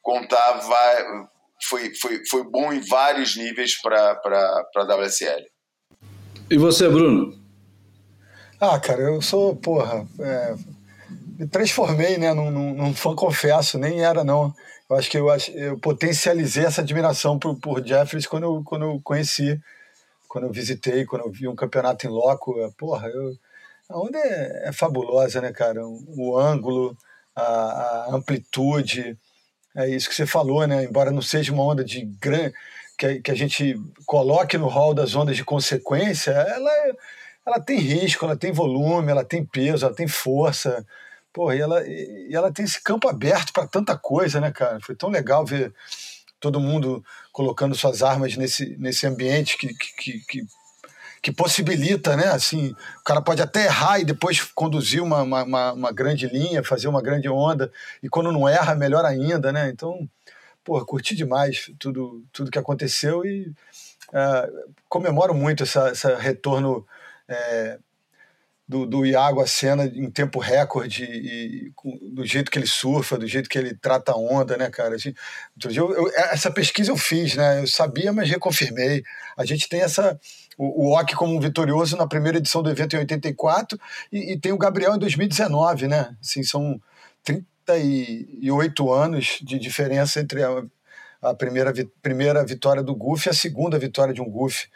[0.00, 1.04] contar, vai,
[1.68, 4.20] foi, foi, foi bom em vários níveis para
[4.76, 5.44] a WSL.
[6.48, 7.40] E você, Bruno?
[8.60, 10.54] Ah, cara, eu sou, porra, é,
[11.38, 14.54] me transformei, né, num, num, num, fã confesso, nem era não.
[14.88, 19.00] Eu acho que eu, eu potencializei essa admiração por, por Jeffries quando eu, quando eu
[19.02, 19.60] conheci,
[20.28, 22.54] quando eu visitei, quando eu vi um campeonato em loco.
[22.78, 23.36] Porra, eu,
[23.88, 25.80] a onda é, é fabulosa, né, cara?
[25.86, 26.96] O ângulo,
[27.34, 29.18] a, a, amplitude,
[29.76, 30.84] é isso que você falou, né?
[30.84, 32.54] Embora não seja uma onda de grande
[32.98, 33.74] que, que a gente
[34.06, 36.70] coloque no hall das ondas de consequência, ela,
[37.46, 40.86] ela tem risco, ela tem volume, ela tem peso, ela tem força.
[41.32, 44.78] Porra, e ela, e ela tem esse campo aberto para tanta coisa, né, cara?
[44.80, 45.74] Foi tão legal ver
[46.38, 50.46] todo mundo colocando suas armas nesse, nesse ambiente que, que, que
[51.22, 52.26] que possibilita, né?
[52.28, 56.88] Assim, o cara pode até errar e depois conduzir uma, uma, uma, grande linha, fazer
[56.88, 59.68] uma grande onda, e quando não erra, melhor ainda, né?
[59.68, 60.08] Então,
[60.64, 63.52] pô, curti demais tudo, tudo que aconteceu e
[64.12, 64.50] é,
[64.88, 66.84] comemoro muito esse retorno
[67.28, 67.78] é,
[68.66, 73.18] do, do Iago à cena em tempo recorde e, e, do jeito que ele surfa,
[73.18, 74.94] do jeito que ele trata a onda, né, cara?
[74.94, 75.12] Assim,
[75.64, 77.60] eu, eu, essa pesquisa eu fiz, né?
[77.60, 79.02] Eu sabia, mas reconfirmei.
[79.36, 80.18] A gente tem essa
[80.56, 83.78] o, o Ock como um vitorioso na primeira edição do evento em 84
[84.12, 86.16] e, e tem o Gabriel em 2019, né?
[86.20, 86.80] Assim, são
[87.64, 90.62] 38 anos de diferença entre a,
[91.20, 91.72] a primeira,
[92.02, 94.68] primeira vitória do Goofy e a segunda vitória de um Goofy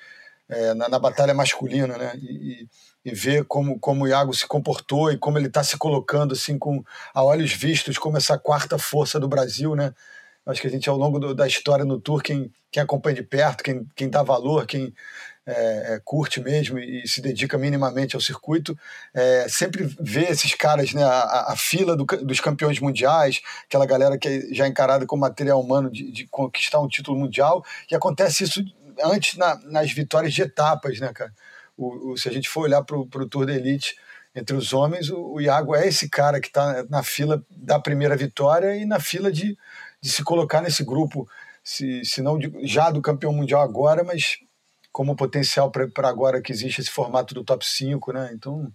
[0.48, 2.12] é, na, na, batalha masculina, né?
[2.16, 2.68] E, e,
[3.12, 6.82] ver como, como o Iago se comportou e como ele está se colocando assim com
[7.14, 9.94] a olhos vistos como essa quarta força do Brasil, né?
[10.44, 13.22] Acho que a gente ao longo do, da história no Tour quem, quem acompanha de
[13.22, 14.94] perto, quem, quem dá valor, quem
[15.46, 18.76] é, é, curte mesmo e se dedica minimamente ao circuito,
[19.14, 24.18] é, sempre vê esses caras, né, a, a fila do, dos campeões mundiais, aquela galera
[24.18, 28.42] que é já encarada como material humano de, de conquistar um título mundial, e acontece
[28.42, 28.60] isso
[29.04, 31.32] antes na, nas vitórias de etapas, né, cara?
[31.76, 33.96] O, o, se a gente for olhar para o Tour da Elite,
[34.34, 38.16] entre os homens, o, o Iago é esse cara que está na fila da primeira
[38.16, 39.56] vitória e na fila de,
[40.00, 41.28] de se colocar nesse grupo,
[41.64, 44.38] se, se não de, já do campeão mundial agora, mas
[44.92, 48.30] como potencial para agora que existe esse formato do top 5, né?
[48.32, 48.72] Então,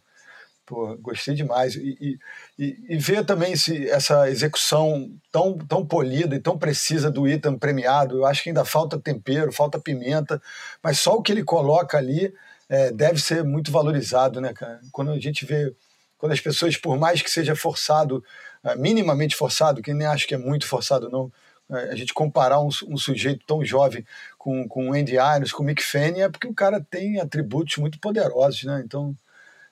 [0.66, 1.76] pô, gostei demais.
[1.76, 2.20] E,
[2.58, 7.58] e, e ver também esse, essa execução tão, tão polida e tão precisa do Ethan
[7.58, 10.42] premiado, eu acho que ainda falta tempero, falta pimenta,
[10.84, 12.34] mas só o que ele coloca ali
[12.72, 14.80] é, deve ser muito valorizado, né, cara?
[14.94, 15.76] Quando a gente vê,
[16.18, 18.24] quando as pessoas, por mais que seja forçado,
[18.64, 21.30] é, minimamente forçado, que nem acho que é muito forçado, não,
[21.70, 24.06] é, a gente comparar um, um, sujeito tão jovem
[24.38, 27.76] com, com o Andy Irons, com o Mick Fanning, é porque o cara tem atributos
[27.76, 28.82] muito poderosos, né?
[28.86, 29.14] Então,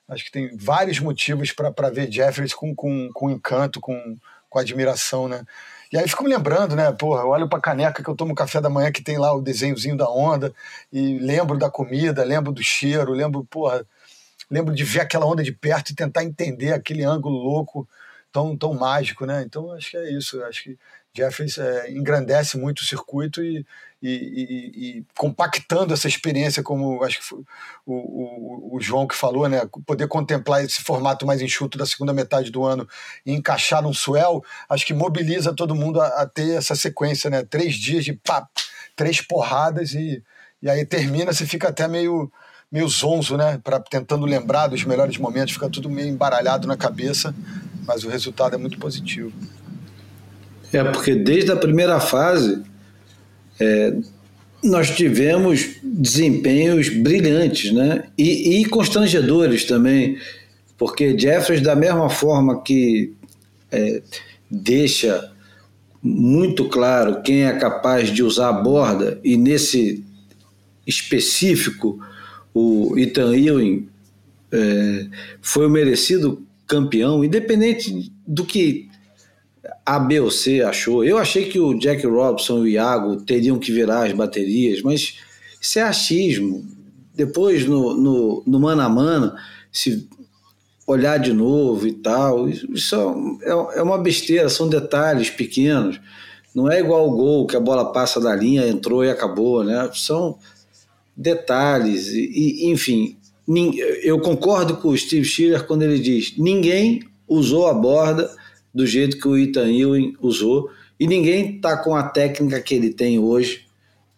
[0.10, 4.18] acho que tem vários motivos para ver Jeffries com, com, com encanto, com,
[4.50, 5.46] com admiração, né?
[5.92, 6.92] E aí fico me lembrando, né?
[6.92, 9.34] Porra, eu olho para a caneca que eu tomo café da manhã que tem lá
[9.34, 10.54] o desenhozinho da onda
[10.94, 13.84] e lembro da comida, lembro do cheiro, lembro, porra,
[14.52, 17.88] lembro de ver aquela onda de perto e tentar entender aquele ângulo louco
[18.32, 19.42] tão, tão mágico, né?
[19.44, 20.42] Então acho que é isso.
[20.44, 20.78] Acho que
[21.16, 23.66] Jeffries é, engrandece muito o circuito e,
[24.02, 27.44] e, e, e, compactando essa experiência, como acho que o,
[27.86, 29.62] o, o, João que falou, né?
[29.86, 32.88] Poder contemplar esse formato mais enxuto da segunda metade do ano
[33.26, 37.44] e encaixar um swell, acho que mobiliza todo mundo a, a ter essa sequência, né?
[37.44, 38.48] Três dias de pá,
[38.96, 40.24] três porradas e,
[40.62, 42.32] e aí termina, você fica até meio
[42.72, 43.60] meio zonzo, né?
[43.64, 47.34] Para tentando lembrar dos melhores momentos, fica tudo meio embaralhado na cabeça,
[47.86, 49.34] mas o resultado é muito positivo.
[50.72, 52.62] É porque desde a primeira fase
[53.60, 53.96] é,
[54.64, 58.04] nós tivemos desempenhos brilhantes, né?
[58.18, 60.18] E, e, constrangedores também,
[60.78, 63.14] porque Jeffers da mesma forma que
[63.72, 64.02] é,
[64.50, 65.32] deixa
[66.02, 70.04] muito claro quem é capaz de usar a borda e nesse
[70.88, 72.00] específico
[72.54, 73.88] o Ethan Ewing
[74.52, 75.06] é,
[75.42, 78.89] foi o merecido campeão, independente do que
[79.96, 81.04] A, B ou C achou.
[81.04, 85.18] Eu achei que o Jack Robson e o Iago teriam que virar as baterias, mas
[85.60, 86.64] isso é achismo.
[87.16, 89.34] Depois, no, no, no mano a mano,
[89.72, 90.08] se
[90.86, 92.96] olhar de novo e tal, isso
[93.42, 96.00] é, é uma besteira, são detalhes pequenos.
[96.54, 99.90] Não é igual o gol, que a bola passa da linha, entrou e acabou, né?
[99.94, 100.38] São
[101.16, 103.18] detalhes, e, e enfim,
[104.04, 108.30] eu concordo com o Steve Schiller quando ele diz: ninguém usou a borda
[108.74, 112.92] do jeito que o Ethan Ewing usou e ninguém está com a técnica que ele
[112.92, 113.66] tem hoje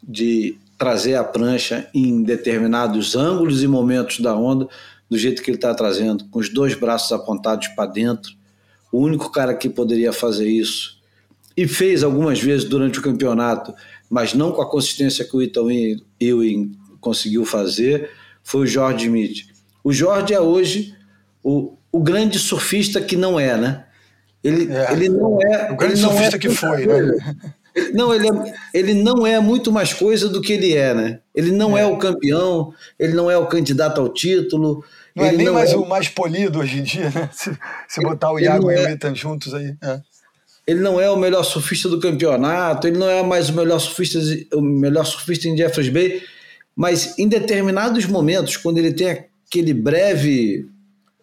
[0.01, 4.67] de trazer a prancha em determinados ângulos e momentos da onda
[5.07, 8.31] do jeito que ele está trazendo, com os dois braços apontados para dentro.
[8.91, 10.99] O único cara que poderia fazer isso
[11.55, 13.73] e fez algumas vezes durante o campeonato,
[14.09, 15.67] mas não com a consistência que o Ethan
[16.19, 18.09] Ewing conseguiu fazer
[18.43, 19.45] foi o Jorge Smith.
[19.83, 20.95] O Jorge é hoje
[21.43, 23.85] o, o grande surfista que não é, né?
[24.43, 25.71] Ele, é, ele não é.
[25.71, 27.35] O grande é surfista é que foi, né?
[27.93, 31.19] Não, ele, é, ele não é muito mais coisa do que ele é, né?
[31.33, 34.83] Ele não é, é o campeão, ele não é o candidato ao título.
[35.15, 35.77] Não é nem não mais é...
[35.77, 37.29] o mais polido hoje em dia, né?
[37.31, 39.75] Se, se botar o Iago e o é- Ethan juntos aí.
[39.81, 40.01] É.
[40.67, 44.19] Ele não é o melhor surfista do campeonato, ele não é mais o melhor surfista,
[44.53, 46.21] o melhor surfista em Jeffers Bay,
[46.75, 50.69] mas em determinados momentos, quando ele tem aquele breve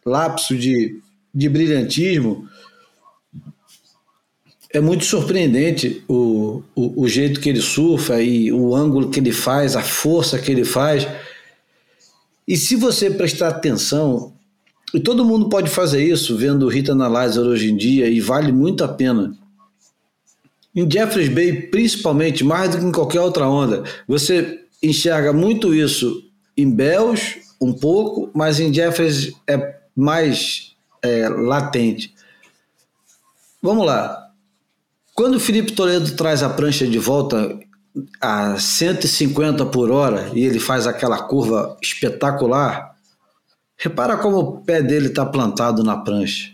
[0.04, 1.00] lapso de,
[1.32, 2.48] de brilhantismo,
[4.70, 9.32] é muito surpreendente o, o, o, jeito que ele surfa e o ângulo que ele
[9.32, 11.06] faz, a força que ele faz.
[12.46, 14.32] E se você prestar atenção,
[14.92, 18.84] e todo mundo pode fazer isso vendo Rita Analyzer hoje em dia, e vale muito
[18.84, 19.34] a pena.
[20.74, 26.24] Em Jeffreys Bay, principalmente, mais do que em qualquer outra onda, você enxerga muito isso
[26.56, 32.14] em Bells, um pouco, mas em Jeffers é mais é, latente.
[33.62, 34.27] Vamos lá.
[35.18, 37.58] Quando o Felipe Toledo traz a prancha de volta
[38.20, 42.94] a 150 por hora e ele faz aquela curva espetacular,
[43.76, 46.52] repara como o pé dele está plantado na prancha.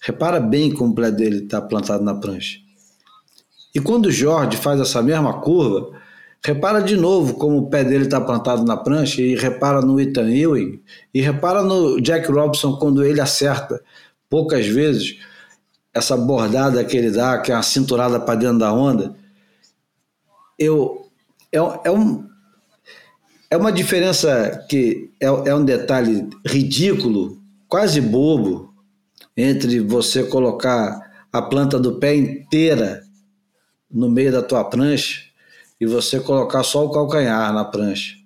[0.00, 2.60] Repara bem como o pé dele está plantado na prancha.
[3.74, 5.90] E quando o Jorge faz essa mesma curva,
[6.44, 10.28] Repara de novo como o pé dele está plantado na prancha e repara no Ethan
[10.28, 10.80] Ewing
[11.14, 13.80] e repara no Jack Robson quando ele acerta
[14.28, 15.18] poucas vezes
[15.92, 19.14] essa bordada que ele dá, que é uma cinturada para dentro da onda.
[20.58, 21.10] Eu,
[21.50, 22.26] é, é, um,
[23.50, 28.72] é uma diferença que é, é um detalhe ridículo, quase bobo,
[29.36, 31.00] entre você colocar
[31.32, 33.02] a planta do pé inteira
[33.90, 35.22] no meio da tua prancha
[35.80, 38.16] e você colocar só o calcanhar na prancha.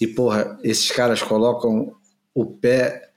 [0.00, 1.92] E porra, esses caras colocam
[2.34, 3.10] o pé,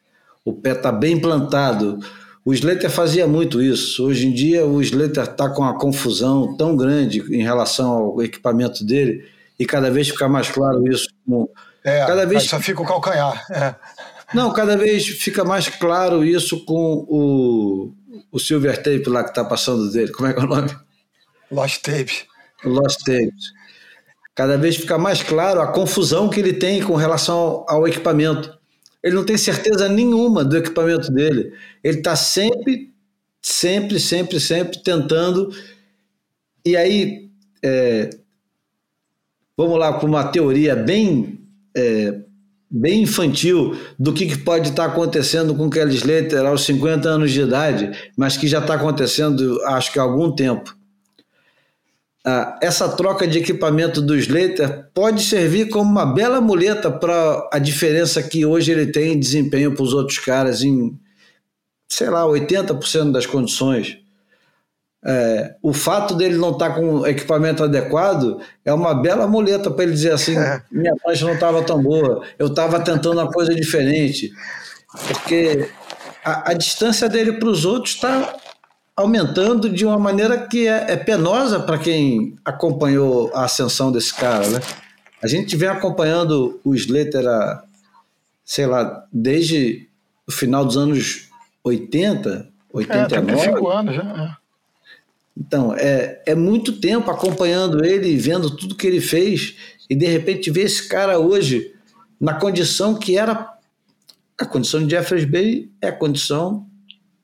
[0.43, 1.99] o pé tá bem plantado.
[2.43, 4.05] O Slater fazia muito isso.
[4.05, 8.83] Hoje em dia o Slater tá com uma confusão tão grande em relação ao equipamento
[8.83, 9.27] dele
[9.59, 11.07] e cada vez fica mais claro isso.
[11.83, 13.45] É, cada vez só fica o calcanhar.
[13.51, 13.75] É.
[14.33, 17.93] Não, cada vez fica mais claro isso com o,
[18.31, 20.11] o Silver Tape lá que tá passando dele.
[20.11, 20.69] Como é que é o nome?
[21.51, 22.25] Lost Tape.
[22.63, 23.51] Lost Tapes.
[24.33, 28.57] Cada vez fica mais claro a confusão que ele tem com relação ao equipamento.
[29.03, 31.53] Ele não tem certeza nenhuma do equipamento dele.
[31.83, 32.93] Ele está sempre,
[33.41, 35.49] sempre, sempre, sempre tentando.
[36.65, 37.29] E aí,
[37.63, 38.09] é,
[39.57, 41.39] vamos lá com uma teoria bem,
[41.75, 42.19] é,
[42.69, 47.09] bem infantil do que, que pode estar tá acontecendo com o Kelly Slater aos 50
[47.09, 50.75] anos de idade, mas que já está acontecendo acho que há algum tempo
[52.23, 57.57] ah, essa troca de equipamento do Slater pode servir como uma bela muleta para a
[57.57, 60.99] diferença que hoje ele tem em desempenho para os outros caras em,
[61.89, 63.97] sei lá, 80% das condições.
[65.03, 69.83] É, o fato dele não estar tá com equipamento adequado é uma bela muleta para
[69.85, 70.35] ele dizer assim:
[70.71, 74.31] minha prancha não estava tão boa, eu estava tentando uma coisa diferente.
[75.07, 75.67] Porque
[76.23, 78.35] a, a distância dele para os outros está
[78.95, 84.47] aumentando de uma maneira que é, é penosa para quem acompanhou a ascensão desse cara,
[84.49, 84.59] né?
[85.21, 87.63] A gente vem acompanhando o Slater, a,
[88.43, 89.87] sei lá, desde
[90.27, 91.29] o final dos anos
[91.63, 93.31] 80, 89.
[93.31, 94.01] É, 35 anos já.
[94.01, 94.41] É.
[95.37, 99.55] Então, é, é muito tempo acompanhando ele, vendo tudo que ele fez,
[99.89, 101.73] e de repente ver esse cara hoje
[102.19, 103.49] na condição que era.
[104.37, 106.65] A condição de Jeffrey Bay é a condição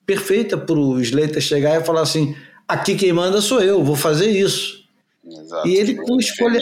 [0.08, 2.36] perfeita para o Slater chegar e falar assim:
[2.68, 4.88] aqui quem manda sou eu, vou fazer isso.
[5.24, 5.68] Exato.
[5.68, 6.62] E ele com, escolha,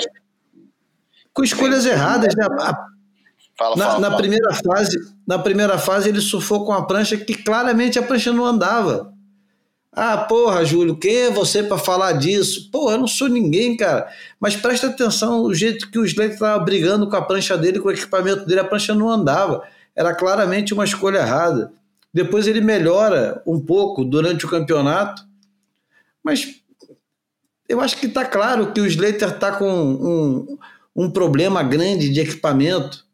[1.32, 2.36] com escolhas erradas.
[2.36, 2.44] Né?
[3.58, 4.18] Fala, na, fala, na fala.
[4.18, 8.46] primeira fase, na primeira fase ele surfou com a prancha que claramente a prancha não
[8.46, 9.14] andava.
[9.98, 12.70] Ah, porra, Júlio, quem é você para falar disso?
[12.70, 14.10] Porra, eu não sou ninguém, cara.
[14.38, 17.88] Mas presta atenção o jeito que o Slater estava brigando com a prancha dele, com
[17.88, 19.64] o equipamento dele, a prancha não andava.
[19.96, 21.72] Era claramente uma escolha errada.
[22.16, 25.22] Depois ele melhora um pouco durante o campeonato,
[26.24, 26.62] mas
[27.68, 30.58] eu acho que está claro que o Slater está com um,
[30.96, 33.06] um problema grande de equipamento.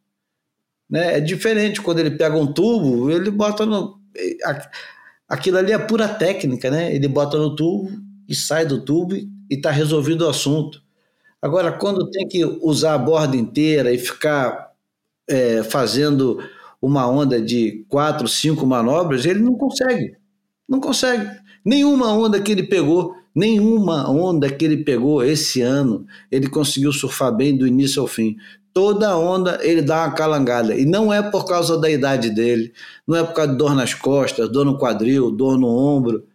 [0.88, 1.18] Né?
[1.18, 3.99] É diferente quando ele pega um tubo, ele bota no
[5.28, 6.93] aquilo ali é pura técnica, né?
[6.93, 7.89] Ele bota no tubo
[8.30, 10.80] e sai do tubo e está resolvido o assunto.
[11.41, 14.74] Agora, quando tem que usar a borda inteira e ficar
[15.28, 16.38] é, fazendo
[16.82, 20.16] uma onda de quatro, cinco manobras, ele não consegue.
[20.68, 21.30] Não consegue.
[21.64, 27.36] Nenhuma onda que ele pegou, nenhuma onda que ele pegou esse ano, ele conseguiu surfar
[27.36, 28.36] bem do início ao fim
[28.74, 30.76] toda onda ele dá uma calangada.
[30.76, 32.74] E não é por causa da idade dele,
[33.08, 36.26] não é por causa de dor nas costas, dor no quadril, dor no ombro,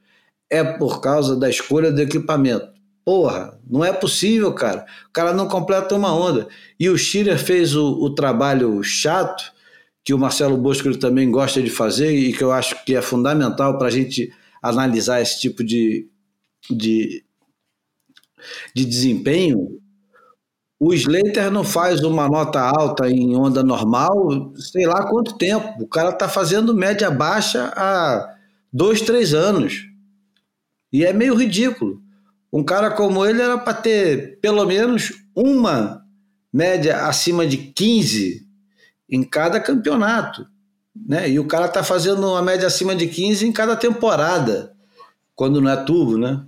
[0.50, 2.68] é por causa da escolha do equipamento.
[3.04, 4.84] Porra, não é possível, cara.
[5.08, 6.48] O cara não completa uma onda.
[6.78, 9.52] E o Schiller fez o, o trabalho chato,
[10.06, 13.76] que o Marcelo Bosco também gosta de fazer e que eu acho que é fundamental
[13.76, 14.32] para a gente
[14.62, 16.08] analisar esse tipo de,
[16.70, 17.24] de,
[18.72, 19.80] de desempenho,
[20.78, 25.82] o Slater não faz uma nota alta em onda normal, sei lá quanto tempo.
[25.82, 28.32] O cara está fazendo média baixa há
[28.72, 29.88] dois, três anos.
[30.92, 32.00] E é meio ridículo.
[32.52, 36.00] Um cara como ele era para ter pelo menos uma
[36.52, 38.45] média acima de 15
[39.08, 40.46] em cada campeonato.
[40.94, 41.30] Né?
[41.30, 44.74] E o cara está fazendo uma média acima de 15 em cada temporada,
[45.34, 46.44] quando não é tubo, né?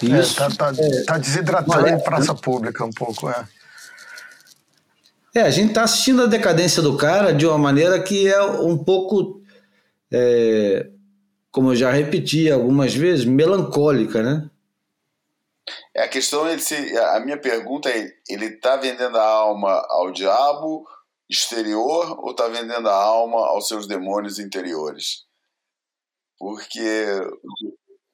[0.00, 3.44] Isso, é, tá, tá, é, tá desidratando em praça pública um pouco, é.
[5.34, 8.76] É, a gente está assistindo a decadência do cara de uma maneira que é um
[8.76, 9.40] pouco,
[10.12, 10.88] é,
[11.50, 14.50] como eu já repeti algumas vezes, melancólica, né?
[15.94, 20.10] É, a questão é se, a minha pergunta é, ele está vendendo a alma ao
[20.10, 20.86] diabo
[21.32, 25.24] exterior ou está vendendo a alma aos seus demônios interiores?
[26.38, 27.06] Porque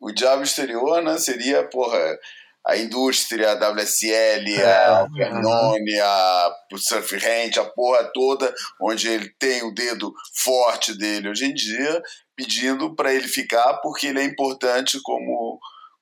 [0.01, 2.19] o diabo exterior né, seria, porra,
[2.67, 9.31] a indústria, a WSL, é, a Pernone, a Surf Rent, a porra toda, onde ele
[9.39, 12.03] tem o dedo forte dele hoje em dia,
[12.37, 15.59] pedindo para ele ficar porque ele é importante como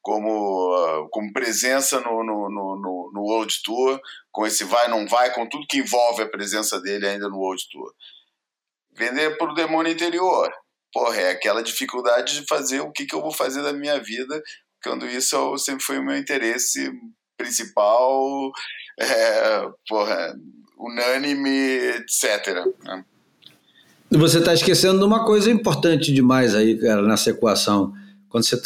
[0.07, 4.01] como, como presença no, no, no, no World Tour,
[4.31, 7.61] com esse vai não vai, com tudo que envolve a presença dele ainda no World
[7.73, 7.93] Tour.
[8.97, 10.49] Vender para o demônio interior,
[10.93, 14.41] porra, é aquela dificuldade de fazer o que, que eu vou fazer da minha vida,
[14.81, 16.89] quando isso sempre foi o meu interesse
[17.37, 18.53] principal,
[19.01, 20.37] é, porra,
[20.79, 22.65] unânime, etc.
[22.85, 23.05] Né?
[24.13, 27.93] Você está esquecendo de uma coisa importante demais aí, cara, nessa equação.
[28.29, 28.57] Quando você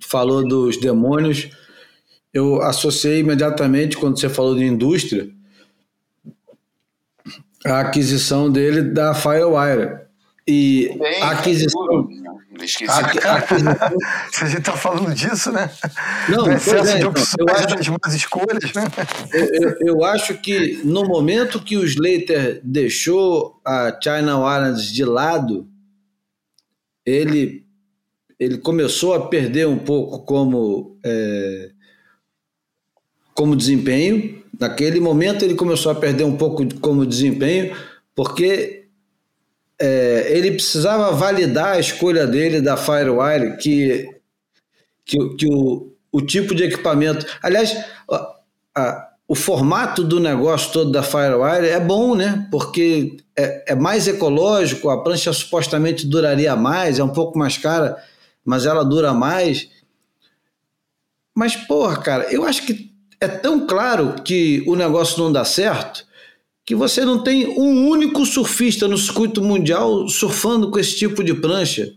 [0.00, 1.50] falou dos demônios,
[2.32, 5.28] eu associei imediatamente, quando você falou de indústria,
[7.64, 10.06] a aquisição dele da Firewire.
[10.48, 12.08] E Bem, a aquisição.
[12.62, 12.90] Esqueci.
[12.90, 15.68] A, a, se a gente está falando disso, né?
[16.28, 18.84] Não, Do excesso é, de opções eu acho, das más escolhas, né?
[19.32, 25.04] Eu, eu, eu, acho que no momento que o Slater deixou a China Warrants de
[25.04, 25.68] lado,
[27.04, 27.65] ele,
[28.38, 31.70] ele começou a perder um pouco como, é,
[33.34, 34.42] como desempenho.
[34.58, 37.74] Naquele momento ele começou a perder um pouco como desempenho,
[38.14, 38.86] porque
[39.78, 44.08] é, ele precisava validar a escolha dele da Firewire, que,
[45.04, 47.26] que, que o, o tipo de equipamento.
[47.42, 47.76] Aliás,
[48.10, 48.34] a,
[48.74, 52.46] a, o formato do negócio todo da Firewire é bom, né?
[52.50, 57.96] Porque é, é, mais ecológico, a prancha supostamente duraria mais, é um pouco mais cara,
[58.46, 59.68] mas ela dura mais.
[61.34, 62.90] Mas, porra, cara, eu acho que
[63.20, 66.06] é tão claro que o negócio não dá certo
[66.66, 71.32] que você não tem um único surfista no circuito mundial surfando com esse tipo de
[71.32, 71.92] prancha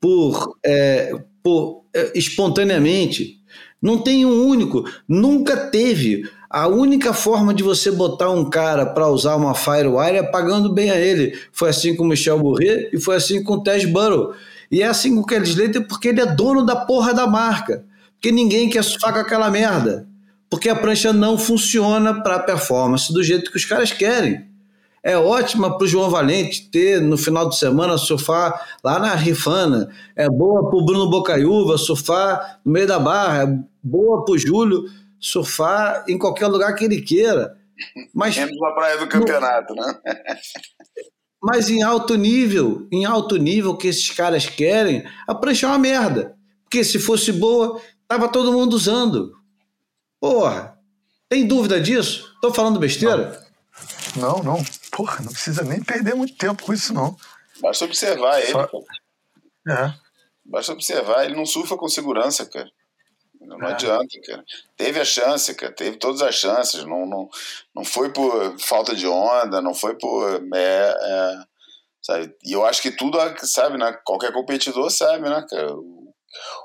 [0.00, 3.38] por, é, por é, espontaneamente.
[3.80, 6.28] Não tem um único, nunca teve.
[6.48, 10.90] A única forma de você botar um cara para usar uma Firewire é pagando bem
[10.90, 11.38] a ele.
[11.52, 14.32] Foi assim com o Michel Bourret e foi assim com o Tess Burrow.
[14.70, 17.84] E é assim com o Kelly Slater porque ele é dono da porra da marca.
[18.14, 20.08] Porque ninguém quer surfar com aquela merda
[20.50, 24.46] porque a prancha não funciona para a performance do jeito que os caras querem.
[25.02, 29.88] É ótima para o João Valente ter no final de semana surfar lá na Rifana.
[30.16, 33.42] É boa para o Bruno Bocaiúva surfar no meio da barra.
[33.44, 34.84] É boa para o Júlio
[35.20, 37.56] surfar em qualquer lugar que ele queira.
[38.12, 39.98] Mas, Menos na praia do campeonato, né?
[41.42, 45.78] mas em alto nível, em alto nível que esses caras querem, a prancha é uma
[45.78, 46.36] merda.
[46.64, 49.32] Porque se fosse boa, tava todo mundo usando.
[50.20, 50.78] Porra,
[51.28, 52.32] tem dúvida disso?
[52.34, 53.40] Estou falando besteira?
[54.16, 54.62] Não, não.
[54.90, 57.16] Porra, não precisa nem perder muito tempo com isso, não.
[57.60, 58.52] Basta observar ele.
[58.52, 58.68] Só...
[59.68, 59.94] É.
[60.44, 62.70] Basta observar, ele não surfa com segurança, cara.
[63.48, 63.72] Não é.
[63.72, 64.44] adianta, cara.
[64.76, 65.72] Teve a chance, cara.
[65.72, 66.84] Teve todas as chances.
[66.84, 67.28] Não, não,
[67.74, 70.42] não foi por falta de onda, não foi por.
[70.54, 71.34] É, é,
[72.02, 72.34] sabe?
[72.44, 73.96] E eu acho que tudo, sabe, né?
[74.04, 75.74] Qualquer competidor sabe, né, cara?
[75.74, 76.12] O,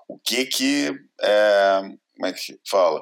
[0.07, 0.91] o que que.
[1.21, 1.81] É,
[2.15, 2.99] como é que fala?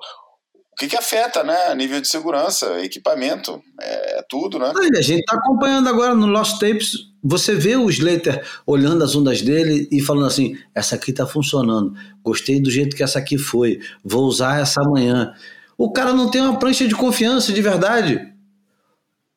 [0.72, 1.74] O que, que afeta, né?
[1.76, 4.72] Nível de segurança, equipamento, é, é tudo, né?
[4.76, 9.42] a gente está acompanhando agora no Lost Tapes você vê o Slater olhando as ondas
[9.42, 11.94] dele e falando assim: essa aqui está funcionando,
[12.24, 15.34] gostei do jeito que essa aqui foi, vou usar essa amanhã.
[15.78, 18.32] O cara não tem uma prancha de confiança de verdade.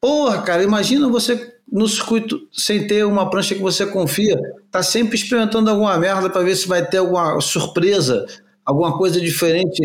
[0.00, 4.38] Porra, cara, imagina você no circuito sem ter uma prancha que você confia,
[4.70, 8.26] tá sempre experimentando alguma merda para ver se vai ter alguma surpresa,
[8.64, 9.82] alguma coisa diferente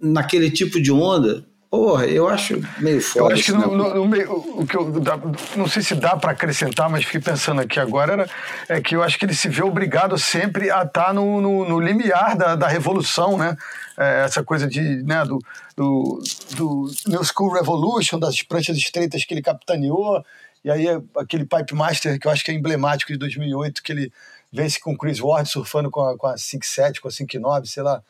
[0.00, 1.46] naquele tipo de onda.
[1.70, 3.24] Porra, eu acho meio foda.
[3.24, 5.18] Eu acho que no, no, no meio, o que eu dá,
[5.56, 8.30] não sei se dá para acrescentar, mas fiquei pensando aqui agora era,
[8.68, 11.68] é que eu acho que ele se vê obrigado sempre a estar tá no, no,
[11.68, 13.56] no limiar da, da revolução, né?
[13.98, 15.38] É, essa coisa de, né, do,
[15.76, 16.22] do,
[16.54, 20.24] do New School Revolution, das pranchas estreitas que ele capitaneou,
[20.64, 20.86] e aí
[21.16, 24.12] aquele Pipe Master que eu acho que é emblemático de 2008, que ele
[24.52, 27.82] vence com o Chris Ward surfando com a, com a 5.7, com a 5.9, sei
[27.82, 28.02] lá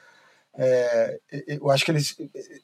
[0.58, 2.00] é, eu acho que ele,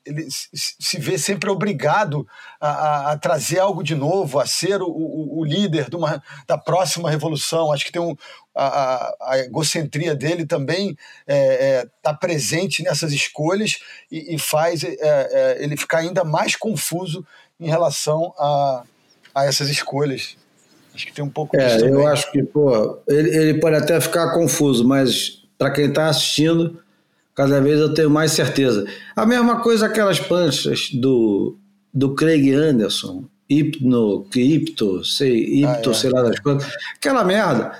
[0.06, 2.26] ele se vê sempre obrigado
[2.58, 6.22] a, a, a, trazer algo de novo, a ser o, o, o líder de uma,
[6.46, 7.70] da próxima revolução.
[7.70, 8.16] Acho que tem um,
[8.54, 13.78] a, a egocentria dele também está é, é, tá presente nessas escolhas
[14.10, 17.26] e, e faz é, é, ele ficar ainda mais confuso
[17.60, 18.84] em relação a,
[19.34, 20.36] a essas escolhas.
[20.94, 21.86] Acho que tem um pouco é, disso.
[21.86, 26.81] Eu acho que pô, ele, ele pode até ficar confuso, mas para quem está assistindo
[27.34, 28.86] Cada vez eu tenho mais certeza.
[29.16, 31.56] A mesma coisa aquelas panchas do,
[31.92, 35.94] do Craig Anderson, Hipno, Ipto, sei, Ipto, ah, é.
[35.94, 36.70] sei lá das coisas.
[36.94, 37.72] Aquela merda.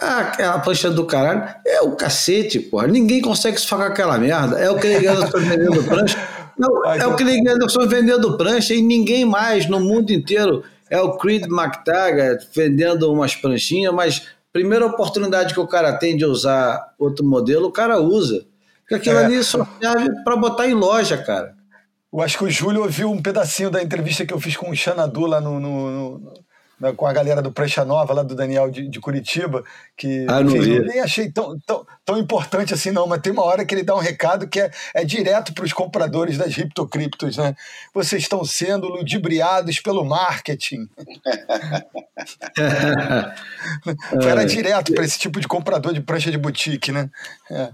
[0.00, 1.42] Ah, aquela pancha do caralho.
[1.66, 2.86] É o cacete, porra.
[2.86, 4.58] Ninguém consegue se falar aquela merda.
[4.58, 6.18] É o Craig Anderson vendendo prancha.
[6.56, 10.62] Não, é o Craig Anderson vendendo prancha e ninguém mais no mundo inteiro.
[10.88, 16.24] É o Creed McTaggart vendendo umas pranchinhas, mas primeira oportunidade que o cara tem de
[16.24, 18.46] usar outro modelo, o cara usa.
[18.88, 19.24] Porque aquilo é.
[19.26, 21.54] ali só serve para botar em loja, cara.
[22.10, 24.74] Eu acho que o Júlio ouviu um pedacinho da entrevista que eu fiz com o
[24.74, 28.88] Xanadu lá no, no, no, com a galera do Prancha Nova, lá do Daniel de,
[28.88, 29.62] de Curitiba,
[29.94, 33.30] que ah, não enfim, eu nem achei tão, tão, tão importante assim, não, mas tem
[33.30, 36.54] uma hora que ele dá um recado que é, é direto para os compradores das
[36.54, 37.54] criptocriptos, né?
[37.92, 40.88] Vocês estão sendo ludibriados pelo marketing.
[44.26, 47.10] Era direto para esse tipo de comprador de prancha de boutique, né?
[47.50, 47.68] É.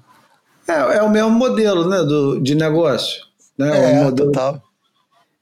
[0.66, 3.22] É, é o mesmo modelo né, do, de negócio.
[3.56, 3.68] Né?
[3.68, 4.32] É, o modelo...
[4.32, 4.62] total.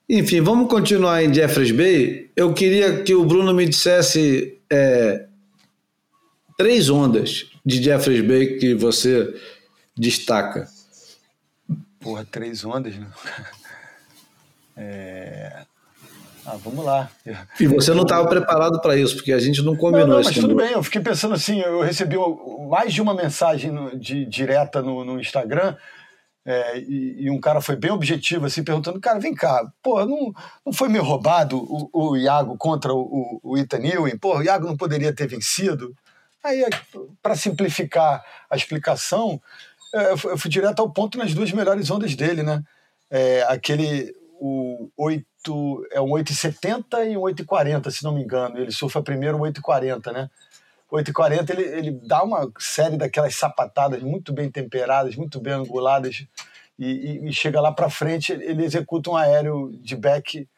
[0.08, 2.30] Enfim, vamos continuar em Jeffreys Bay.
[2.36, 5.26] Eu queria que o Bruno me dissesse é,
[6.58, 9.34] três ondas de Jeffreys Bay que você
[9.96, 10.68] destaca.
[12.00, 13.06] Porra, três ondas, né?
[14.74, 15.66] É...
[16.44, 17.08] Ah, vamos lá.
[17.60, 20.34] E você não estava preparado para isso, porque a gente não combinou não, não, mas
[20.34, 22.16] tudo bem, eu fiquei pensando assim, eu recebi
[22.68, 25.76] mais de uma mensagem no, de, direta no, no Instagram,
[26.44, 30.32] é, e, e, um cara foi bem objetivo, assim, perguntando, cara, vem cá, pô, não,
[30.66, 34.18] não foi meio roubado o, o Iago contra o, o, Ethan Ewing?
[34.18, 35.94] Pô, o Iago não poderia ter vencido?
[36.42, 36.64] Aí,
[37.22, 39.40] para simplificar a explicação,
[39.94, 42.60] é, eu fui, eu fui direto ao ponto nas duas melhores ondas dele, né?
[43.08, 44.12] É, aquele,
[44.44, 48.58] o 8 8, é um 8,70 e um 8,40, se não me engano.
[48.58, 50.30] Ele surfa primeiro um 8,40, né?
[50.90, 56.26] 8,40 ele, ele dá uma série daquelas sapatadas muito bem temperadas, muito bem anguladas,
[56.78, 60.48] e, e, chega lá para frente, ele executa um aéreo de back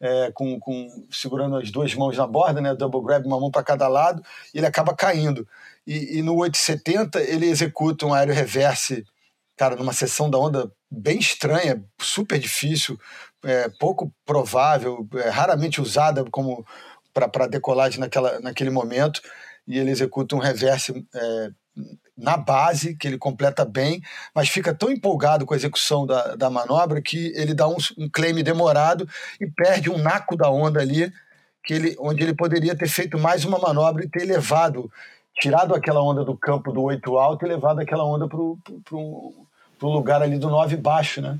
[0.00, 2.74] é, com, com, segurando as duas mãos na borda, né?
[2.74, 4.22] Double grab, uma mão para cada lado,
[4.54, 5.46] e ele acaba caindo.
[5.86, 9.04] E, e no 870 ele executa um aéreo reverse,
[9.56, 12.98] cara, numa seção da onda bem estranha, super difícil,
[13.44, 16.64] é, pouco provável, é, raramente usada como
[17.12, 19.20] para decolagem naquela, naquele momento,
[19.66, 21.50] e ele executa um reverse é,
[22.16, 24.02] na base, que ele completa bem,
[24.34, 28.08] mas fica tão empolgado com a execução da, da manobra que ele dá um, um
[28.08, 29.08] claim demorado
[29.40, 31.12] e perde um naco da onda ali,
[31.64, 34.90] que ele, onde ele poderia ter feito mais uma manobra e ter levado,
[35.34, 39.46] tirado aquela onda do campo do 8 alto e levado aquela onda para o
[39.82, 41.38] lugar ali do 9 baixo, né?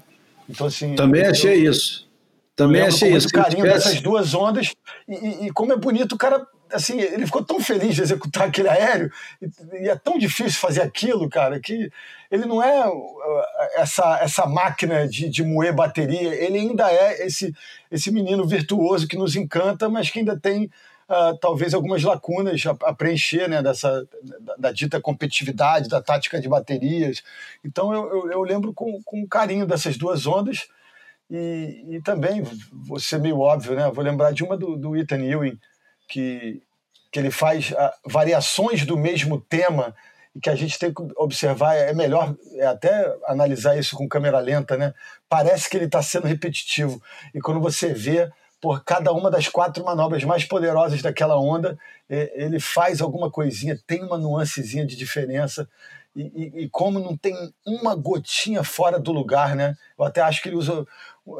[0.50, 0.94] Então, assim.
[0.94, 2.08] Também eu, achei isso.
[2.56, 3.28] Também achei isso.
[3.28, 3.86] carinho tivesse...
[3.86, 4.72] dessas duas ondas.
[5.08, 8.68] E, e, como é bonito o cara assim, ele ficou tão feliz de executar aquele
[8.68, 9.10] aéreo,
[9.42, 9.48] e,
[9.84, 11.90] e, é tão difícil fazer aquilo, cara, que
[12.30, 13.42] ele não é uh,
[13.76, 17.52] essa, essa máquina de, de moer bateria, ele ainda é esse,
[17.90, 20.70] esse menino virtuoso que nos encanta, mas que ainda tem
[21.10, 24.06] uh, talvez algumas lacunas a, a preencher, né, dessa,
[24.40, 27.22] da, da, dita competitividade, da tática de baterias.
[27.64, 30.68] Então eu, eu, eu lembro com, com carinho dessas duas ondas,
[31.28, 32.42] e, e também,
[32.72, 33.88] vou ser meio óbvio, né?
[33.90, 35.58] Vou lembrar de uma do, do Ethan Ewing,
[36.08, 36.60] que,
[37.12, 39.94] que ele faz uh, variações do mesmo tema
[40.34, 44.40] e que a gente tem que observar, é melhor é até analisar isso com câmera
[44.40, 44.92] lenta, né?
[45.28, 47.00] Parece que ele está sendo repetitivo.
[47.32, 48.30] E quando você vê
[48.60, 54.02] por cada uma das quatro manobras mais poderosas daquela onda, ele faz alguma coisinha, tem
[54.02, 55.68] uma nuancezinha de diferença.
[56.14, 57.34] E, e, e, como não tem
[57.64, 59.76] uma gotinha fora do lugar, né?
[59.96, 60.84] Eu até acho que ele usa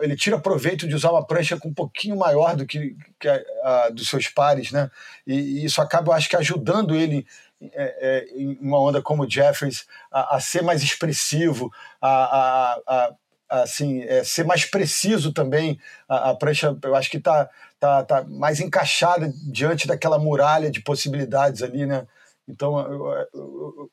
[0.00, 3.42] ele tira proveito de usar uma prancha com um pouquinho maior do que, que a,
[3.64, 4.90] a, dos seus pares, né?
[5.26, 7.26] E, e, isso acaba, eu acho que, ajudando ele
[7.60, 13.12] é, é, em uma onda como o Jeffries a, a ser mais expressivo, a,
[13.50, 15.78] assim, é, ser mais preciso também.
[16.08, 17.48] A, prancha, eu acho que está
[17.78, 22.06] tá, tá mais encaixada diante daquela muralha de possibilidades ali, né?
[22.48, 23.90] Então, eu, eu, eu,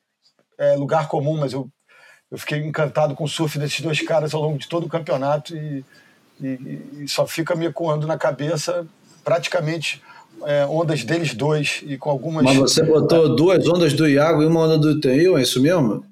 [0.58, 1.70] é lugar comum, mas eu
[2.30, 5.56] eu fiquei encantado com o surf desses dois caras ao longo de todo o campeonato
[5.56, 5.84] e,
[6.40, 8.86] e, e só fica me ecoando na cabeça
[9.24, 10.02] praticamente
[10.44, 12.44] é, ondas deles dois e com algumas.
[12.44, 16.04] Mas você botou duas ondas do Iago e uma onda do Tenil, é isso mesmo?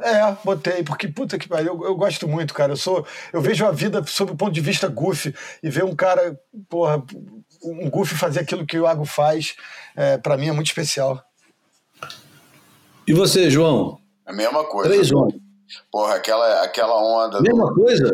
[0.00, 2.72] É, botei, porque puta que pariu, eu, eu gosto muito, cara.
[2.72, 5.94] Eu sou, eu vejo a vida sob o ponto de vista goofy e ver um
[5.94, 6.38] cara,
[6.68, 7.02] porra,
[7.62, 9.54] um goofy fazer aquilo que o Iago faz,
[9.96, 11.22] é, para mim é muito especial.
[13.06, 13.98] E você, João?
[14.26, 14.90] A mesma coisa.
[14.90, 15.38] Três ondas.
[15.90, 17.40] Porra, aquela, aquela onda.
[17.40, 18.10] Mesma do, coisa?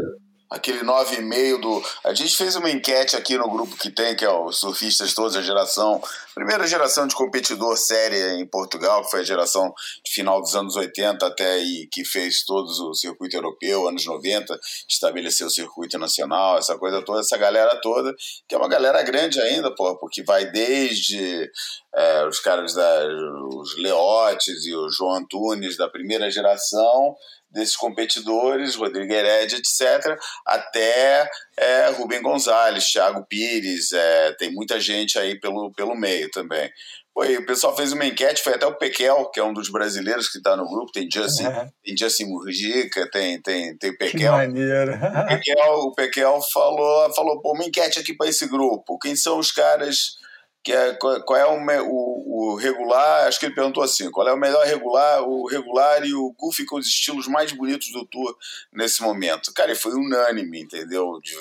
[0.50, 1.82] Aquele 9,5 do.
[2.02, 5.36] A gente fez uma enquete aqui no grupo que tem, que é o Surfistas Todos,
[5.36, 6.02] a geração.
[6.34, 9.72] Primeira geração de competidor séria em Portugal, que foi a geração
[10.04, 14.58] de final dos anos 80 até aí, que fez todos o circuito europeu, anos 90,
[14.88, 18.12] estabeleceu o circuito nacional, essa coisa toda, essa galera toda,
[18.48, 21.48] que é uma galera grande ainda, porra, porque vai desde
[21.94, 23.06] é, os caras da.
[23.54, 27.14] os Leotes e o João Antunes da primeira geração
[27.50, 35.18] desses competidores, Rodrigo Heredia, etc., até é, Rubem Gonzalez, Thiago Pires, é, tem muita gente
[35.18, 36.70] aí pelo, pelo meio também.
[37.12, 40.28] Foi, o pessoal fez uma enquete, foi até o Pequel, que é um dos brasileiros
[40.28, 41.68] que está no grupo, tem Justin, é.
[41.84, 44.18] tem Justin Murgica, tem, tem, tem Pequel.
[44.18, 44.94] Que maneiro.
[44.94, 49.38] O Pequel, o Pequel falou, falou, pô, uma enquete aqui para esse grupo, quem são
[49.38, 50.20] os caras
[50.62, 54.32] que é qual é o, o, o, regular, acho que ele perguntou assim, qual é
[54.32, 58.36] o melhor regular, o regular e o Goofy com os estilos mais bonitos do tour
[58.72, 59.54] nesse momento.
[59.54, 61.18] Cara, foi unânime, entendeu?
[61.22, 61.34] De,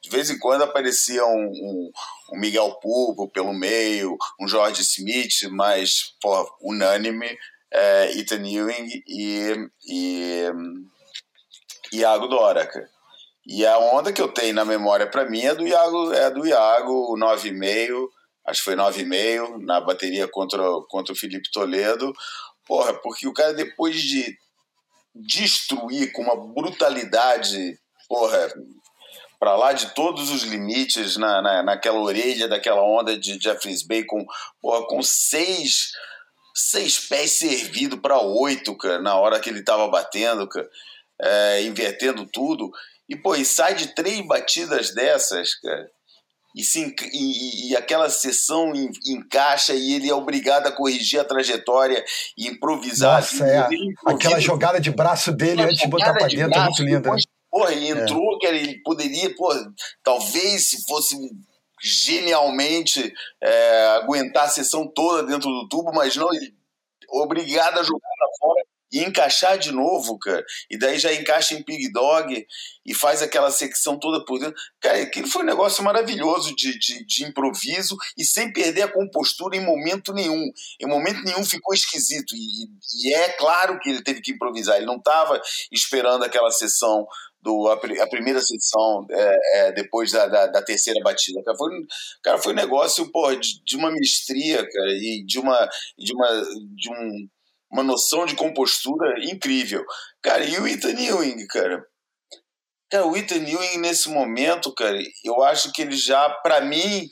[0.00, 1.92] de vez em quando aparecia um, um,
[2.32, 7.28] um, Miguel Pulpo pelo meio, um George Smith, mas, pô, unânime,
[7.70, 10.46] é, Ethan Ewing e, e,
[11.92, 12.88] e Iago Dora, cara.
[13.44, 16.46] E a onda que eu tenho na memória para mim é do Iago, é do
[16.46, 18.08] Iago, o 9,5
[18.46, 22.12] acho que foi 9,5 na bateria contra, contra o Felipe Toledo.
[22.66, 24.36] Porra, porque o cara depois de
[25.14, 27.78] destruir com uma brutalidade,
[28.08, 28.52] porra,
[29.38, 34.04] para lá de todos os limites na, na, naquela orelha daquela onda de Jeffries Bay
[34.04, 34.24] com,
[34.60, 35.90] porra, com seis,
[36.54, 40.70] seis pés servido para oito, cara, na hora que ele estava batendo, cara,
[41.20, 42.70] é, invertendo tudo.
[43.08, 45.90] E, pô, e sai de três batidas dessas, cara,
[46.54, 48.72] e, se, e, e, aquela sessão
[49.06, 52.04] encaixa e ele é obrigado a corrigir a trajetória
[52.36, 53.20] e improvisar.
[53.20, 53.68] Nossa, é.
[54.06, 56.84] Aquela jogada de braço dele antes de botar para de dentro é braço, é muito
[56.84, 57.00] linda.
[57.00, 57.90] Depois, porra, ele é.
[57.90, 58.46] entrou, é.
[58.48, 59.72] ele poderia, porra,
[60.02, 61.16] talvez se fosse
[61.82, 66.54] genialmente é, aguentar a sessão toda dentro do tubo, mas não, ele
[67.12, 68.11] obrigado a jogar
[68.92, 70.44] e encaixar de novo, cara.
[70.70, 72.46] E daí já encaixa em Pig Dog
[72.84, 74.54] e faz aquela secção toda por dentro.
[74.80, 79.56] Cara, aquilo foi um negócio maravilhoso de, de, de, improviso e sem perder a compostura
[79.56, 80.50] em momento nenhum.
[80.80, 82.34] Em momento nenhum ficou esquisito.
[82.34, 84.76] E, e é claro que ele teve que improvisar.
[84.76, 85.40] Ele não estava
[85.70, 87.06] esperando aquela sessão
[87.40, 91.42] do a, a primeira sessão é, é, depois da, da, da, terceira batida.
[91.42, 91.70] Cara, foi,
[92.22, 95.68] cara, foi um negócio porra, de, de uma mestria, cara, e de uma
[95.98, 96.28] de uma
[96.76, 97.28] de um
[97.72, 99.82] uma noção de compostura incrível.
[100.22, 101.82] Cara, e o Ethan Ewing, cara?
[102.90, 107.08] Cara, o Ethan Ewing nesse momento, cara, eu acho que ele já, para mim,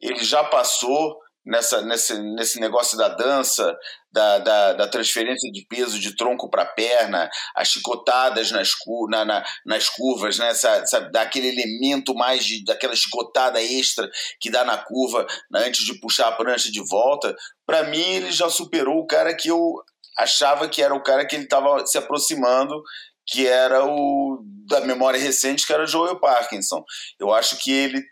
[0.00, 3.76] ele já passou nessa, nesse, nesse negócio da dança,
[4.12, 8.70] da, da, da transferência de peso de tronco para perna, as chicotadas nas,
[9.08, 10.52] na, na, nas curvas, né?
[10.54, 14.08] sabe, daquele elemento mais de, daquela chicotada extra
[14.40, 15.66] que dá na curva né?
[15.66, 17.34] antes de puxar a prancha de volta.
[17.66, 19.74] Para mim, ele já superou o cara que eu
[20.18, 22.82] achava que era o cara que ele estava se aproximando,
[23.26, 26.84] que era o da memória recente, que era Joel Parkinson.
[27.18, 28.02] Eu acho que ele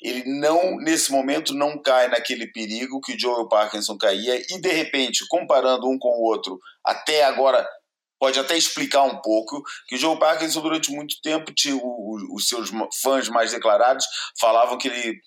[0.00, 4.70] ele não, nesse momento, não cai naquele perigo que o Joel Parkinson caía, e de
[4.70, 7.66] repente, comparando um com o outro, até agora
[8.18, 12.70] pode até explicar um pouco que o Joe Parkinson durante muito tempo tinha os seus
[13.02, 14.06] fãs mais declarados
[14.40, 15.20] falavam que ele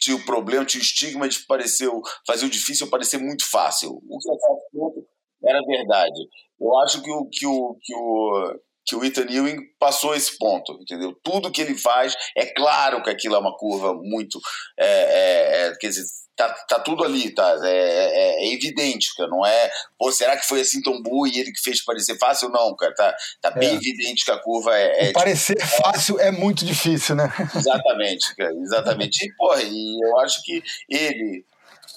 [0.00, 1.88] tinha o problema, tinha o estigma de parecer,
[2.26, 3.90] fazer o difícil parecer muito fácil.
[3.90, 6.20] O que era verdade.
[6.60, 10.78] Eu acho que o que o, que o que o Ethan Ewing passou esse ponto,
[10.80, 11.16] entendeu?
[11.22, 14.40] Tudo que ele faz, é claro que aquilo é uma curva muito,
[14.78, 16.04] é, é, é, quer dizer,
[16.36, 17.58] tá, tá tudo ali, tá?
[17.62, 21.38] É, é, é, evidente, cara, não é, pô, será que foi assim tão boa e
[21.38, 22.48] ele que fez parecer fácil?
[22.48, 23.74] Não, cara, tá, tá bem é.
[23.74, 25.08] evidente que a curva é...
[25.08, 27.32] é parecer tipo, fácil é muito difícil, né?
[27.54, 29.24] Exatamente, cara, exatamente.
[29.24, 31.44] E, porra, e eu acho que ele,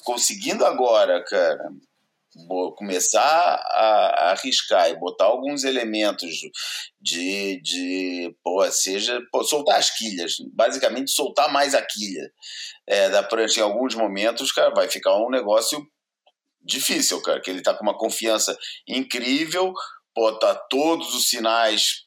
[0.04, 1.72] conseguindo agora, cara,
[2.76, 6.42] começar a, arriscar e botar alguns elementos
[7.02, 12.32] de, de pô, seja pô, soltar as quilhas, basicamente soltar mais a quilha.
[12.88, 15.86] É, da prancha em alguns momentos, cara, vai ficar um negócio
[16.62, 18.58] difícil, cara, que ele tá com uma confiança
[18.88, 19.74] incrível,
[20.14, 22.06] pô, tá todos os sinais,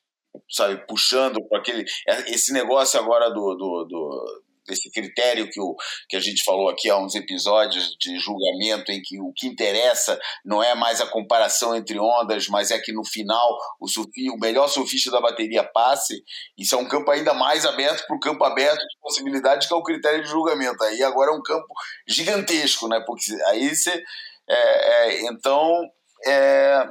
[0.51, 4.43] sabe, puxando para aquele é, esse negócio agora do, do, do
[4.73, 5.75] esse critério que, o,
[6.09, 10.19] que a gente falou aqui há uns episódios de julgamento, em que o que interessa
[10.45, 14.39] não é mais a comparação entre ondas, mas é que no final o, surfi, o
[14.39, 16.23] melhor surfista da bateria passe.
[16.57, 19.77] Isso é um campo ainda mais aberto para o campo aberto de possibilidades, que é
[19.77, 20.83] o critério de julgamento.
[20.85, 21.69] Aí agora é um campo
[22.07, 23.03] gigantesco, né?
[23.07, 24.03] Porque aí você.
[24.49, 25.89] É, é, então.
[26.27, 26.89] É,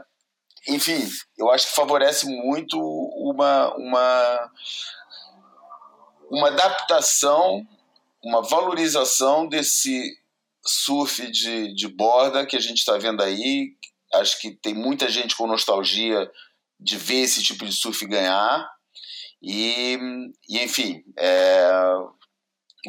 [0.70, 1.08] enfim,
[1.38, 4.52] eu acho que favorece muito uma, uma
[6.30, 7.66] uma adaptação,
[8.24, 10.18] uma valorização desse
[10.66, 13.76] surf de, de borda que a gente está vendo aí.
[14.14, 16.30] Acho que tem muita gente com nostalgia
[16.80, 18.70] de ver esse tipo de surf ganhar.
[19.42, 19.98] E,
[20.50, 21.70] e enfim, é,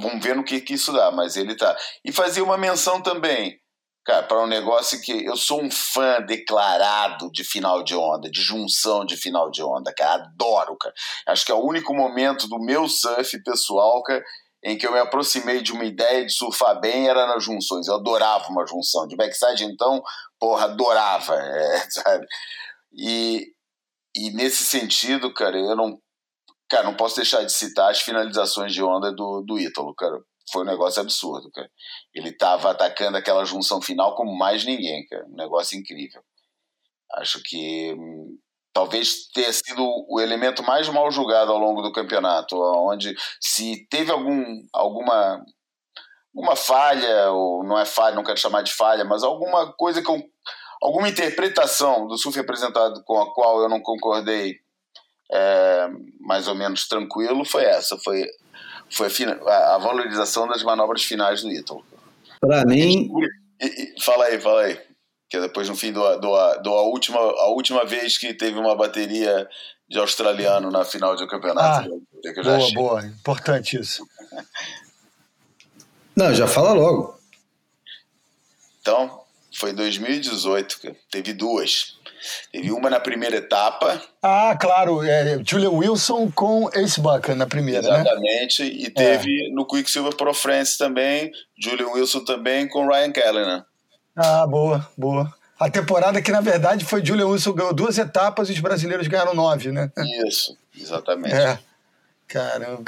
[0.01, 1.77] vamos ver no que, que isso dá, mas ele tá.
[2.05, 3.61] E fazer uma menção também
[4.09, 8.41] cara, para um negócio que eu sou um fã declarado de final de onda, de
[8.41, 10.95] junção de final de onda, cara, adoro, cara.
[11.27, 14.25] Acho que é o único momento do meu surf pessoal, cara,
[14.65, 17.87] em que eu me aproximei de uma ideia de surfar bem era nas junções.
[17.87, 19.07] Eu adorava uma junção.
[19.07, 20.03] De backside, então,
[20.41, 22.27] porra, adorava, é, sabe?
[22.95, 23.53] E,
[24.17, 26.01] e nesse sentido, cara, eu não.
[26.71, 30.19] Cara, não posso deixar de citar as finalizações de onda do, do Ítalo, cara
[30.51, 31.71] foi um negócio absurdo, cara.
[32.15, 35.27] Ele estava atacando aquela junção final como mais ninguém, cara.
[35.27, 36.23] Um negócio incrível.
[37.15, 38.39] Acho que hum,
[38.73, 44.11] talvez tenha sido o elemento mais mal julgado ao longo do campeonato, onde se teve
[44.11, 45.45] algum, alguma
[46.35, 50.23] uma falha, ou não é falha, não quero chamar de falha, mas alguma coisa com
[50.81, 54.61] alguma interpretação do surf apresentado com a qual eu não concordei
[55.33, 55.89] é,
[56.21, 58.25] mais ou menos tranquilo foi essa, foi
[58.91, 59.09] foi
[59.47, 61.85] a, a valorização das manobras finais do Ítalo.
[62.41, 63.11] Para mim.
[64.01, 64.81] Fala aí, fala aí.
[65.29, 68.59] Que é depois, no fim, do, do, do, a, última, a última vez que teve
[68.59, 69.47] uma bateria
[69.89, 71.91] de australiano na final do campeonato.
[71.91, 72.75] Ah, boa, achei.
[72.75, 73.07] boa.
[73.07, 74.07] Importante isso.
[76.17, 77.19] Não, já fala logo.
[78.81, 79.23] Então,
[79.55, 81.98] foi em 2018, teve duas.
[82.53, 84.01] Teve uma na primeira etapa.
[84.23, 88.01] Ah, claro, é, Julian Wilson com Ace Bucker na primeira, né?
[88.01, 88.69] Exatamente, né?
[88.69, 89.51] e teve é.
[89.51, 93.65] no Quicksilver Pro France também, Julian Wilson também com Ryan Kellner.
[94.17, 95.33] Ah, boa, boa.
[95.59, 99.35] A temporada que, na verdade, foi Julian Wilson ganhou duas etapas e os brasileiros ganharam
[99.35, 99.91] nove, né?
[100.27, 101.35] Isso, exatamente.
[101.35, 101.59] É.
[102.29, 102.83] Caramba.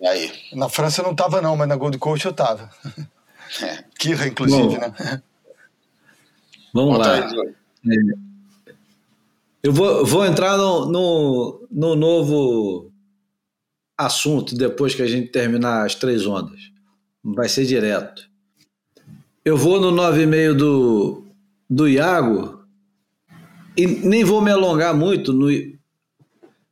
[0.00, 0.32] E aí?
[0.52, 2.70] Na França eu não tava, não, mas na Gold Coast eu tava.
[3.62, 3.84] É.
[3.98, 5.22] Kirra, inclusive, Bom, né?
[6.72, 7.26] Vamos Conta lá.
[7.26, 7.54] Aí,
[7.86, 8.30] é.
[9.62, 12.90] Eu vou, vou entrar no, no, no, novo
[13.96, 16.60] assunto depois que a gente terminar as três ondas.
[17.22, 18.22] Vai ser direto.
[19.44, 21.24] Eu vou no 9,5 do,
[21.68, 22.64] do Iago
[23.76, 25.32] e nem vou me alongar muito.
[25.34, 25.48] No...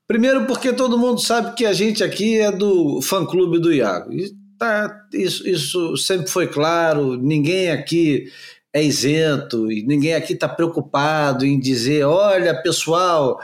[0.06, 4.10] Primeiro, porque todo mundo sabe que a gente aqui é do fã-clube do Iago.
[4.58, 8.32] Tá, isso, isso sempre foi claro, ninguém aqui
[8.72, 13.40] é isento e ninguém aqui está preocupado em dizer: olha, pessoal,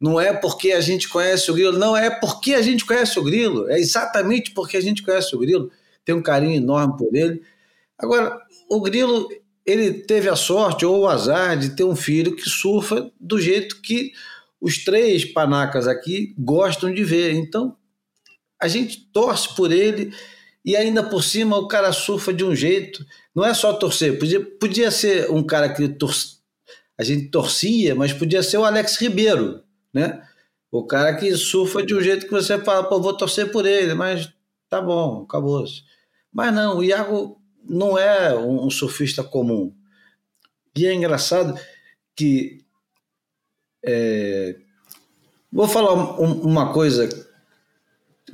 [0.00, 3.24] não é porque a gente conhece o grilo, não, é porque a gente conhece o
[3.24, 5.70] grilo, é exatamente porque a gente conhece o grilo,
[6.04, 7.42] tem um carinho enorme por ele.
[7.98, 9.28] Agora, o Grilo,
[9.66, 13.82] ele teve a sorte ou o azar de ter um filho que surfa do jeito
[13.82, 14.12] que
[14.60, 17.32] os três panacas aqui gostam de ver.
[17.34, 17.76] Então,
[18.60, 20.12] a gente torce por ele
[20.68, 23.02] e ainda por cima o cara surfa de um jeito.
[23.34, 26.12] Não é só torcer, podia, podia ser um cara que tor
[26.98, 29.62] a gente torcia, mas podia ser o Alex Ribeiro,
[29.94, 30.22] né?
[30.70, 33.94] O cara que surfa de um jeito que você fala, pô, vou torcer por ele,
[33.94, 34.30] mas
[34.68, 35.66] tá bom, acabou.
[35.66, 35.84] -se.
[36.30, 39.72] Mas não, o Iago não é um surfista comum.
[40.76, 41.58] E é engraçado
[42.14, 42.62] que.
[43.82, 44.54] É,
[45.50, 47.08] vou falar uma coisa,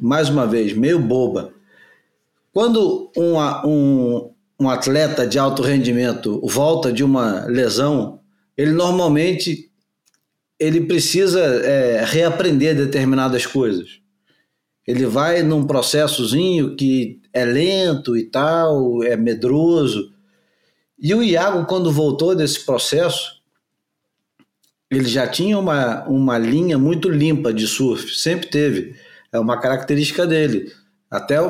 [0.01, 1.54] mais uma vez, meio boba.
[2.55, 3.37] Quando um,
[3.69, 8.21] um, um atleta de alto rendimento volta de uma lesão,
[8.57, 9.73] ele normalmente
[10.57, 13.99] ele precisa é, reaprender determinadas coisas.
[14.87, 20.13] Ele vai num processozinho que é lento e tal, é medroso.
[20.97, 23.43] E o Iago, quando voltou desse processo,
[24.89, 28.95] ele já tinha uma, uma linha muito limpa de surf, sempre teve.
[29.33, 30.71] É uma característica dele.
[31.11, 31.41] Até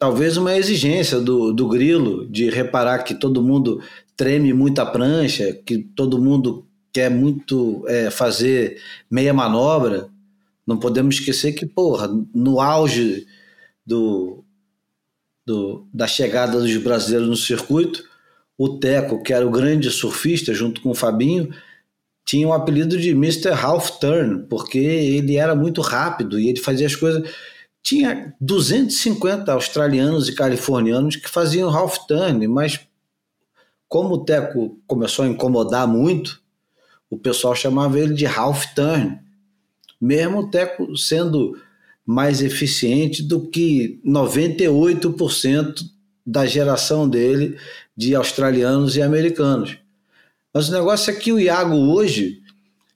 [0.00, 3.82] talvez uma exigência do, do grilo de reparar que todo mundo
[4.16, 8.80] treme muita prancha, que todo mundo quer muito é, fazer
[9.10, 10.08] meia manobra,
[10.66, 13.26] não podemos esquecer que, porra, no auge
[13.84, 14.42] do,
[15.46, 18.02] do, da chegada dos brasileiros no circuito,
[18.56, 21.54] o Teco, que era o grande surfista, junto com o Fabinho,
[22.24, 23.50] tinha o apelido de Mr.
[23.50, 27.28] Half Turn, porque ele era muito rápido e ele fazia as coisas.
[27.82, 32.80] Tinha 250 australianos e californianos que faziam half turn, mas
[33.88, 36.40] como o Teco começou a incomodar muito,
[37.08, 39.18] o pessoal chamava ele de half turn,
[40.00, 41.58] mesmo o Teco sendo
[42.06, 45.82] mais eficiente do que 98%
[46.24, 47.58] da geração dele
[47.96, 49.78] de australianos e americanos.
[50.52, 52.42] Mas o negócio é que o Iago hoje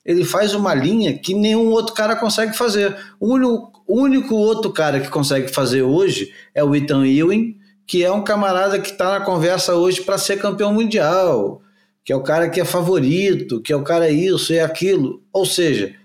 [0.05, 2.95] ele faz uma linha que nenhum outro cara consegue fazer.
[3.19, 8.11] O único, único outro cara que consegue fazer hoje é o Ethan Ewing, que é
[8.11, 11.61] um camarada que está na conversa hoje para ser campeão mundial
[12.05, 15.23] que é o cara que é favorito, que é o cara isso e aquilo.
[15.33, 15.95] Ou seja,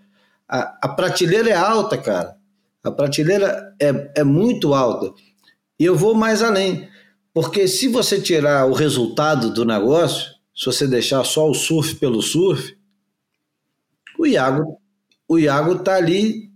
[0.49, 2.37] a, a prateleira é alta, cara.
[2.83, 5.13] A prateleira é, é muito alta.
[5.79, 6.89] E eu vou mais além.
[7.35, 12.23] Porque se você tirar o resultado do negócio, se você deixar só o surf pelo
[12.23, 12.75] surf,
[14.21, 14.79] o Iago,
[15.27, 16.51] o Iago tá ali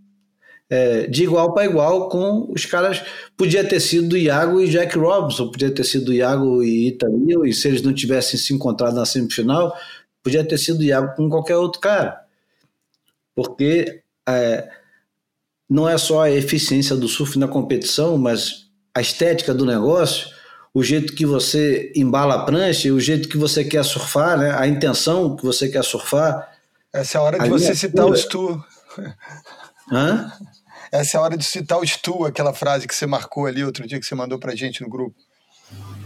[0.68, 3.02] é, de igual para igual com os caras.
[3.36, 7.68] Podia ter sido Iago e Jack Robinson, podia ter sido Iago e Itamil, e se
[7.68, 9.74] eles não tivessem se encontrado na semifinal,
[10.22, 12.20] podia ter sido Iago com qualquer outro cara.
[13.34, 14.68] Porque é,
[15.68, 20.28] não é só a eficiência do surf na competição, mas a estética do negócio,
[20.72, 24.54] o jeito que você embala a prancha, o jeito que você quer surfar, né?
[24.54, 26.53] a intenção que você quer surfar.
[26.94, 28.64] Essa é a hora de você citar o Stu.
[29.90, 30.30] Hã?
[30.92, 33.84] Essa é a hora de citar o Stu, aquela frase que você marcou ali outro
[33.84, 35.16] dia que você mandou pra gente no grupo.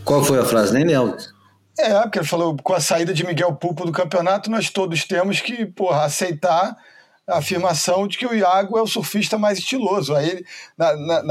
[0.03, 0.73] Qual foi a frase?
[0.73, 1.15] Nem lembro.
[1.79, 5.43] É, porque ele falou, com a saída de Miguel Pulpo do campeonato, nós todos temos
[5.43, 6.75] que, porra, aceitar
[7.27, 10.15] a afirmação de que o Iago é o surfista mais estiloso.
[10.15, 11.23] Aí ele, na, na,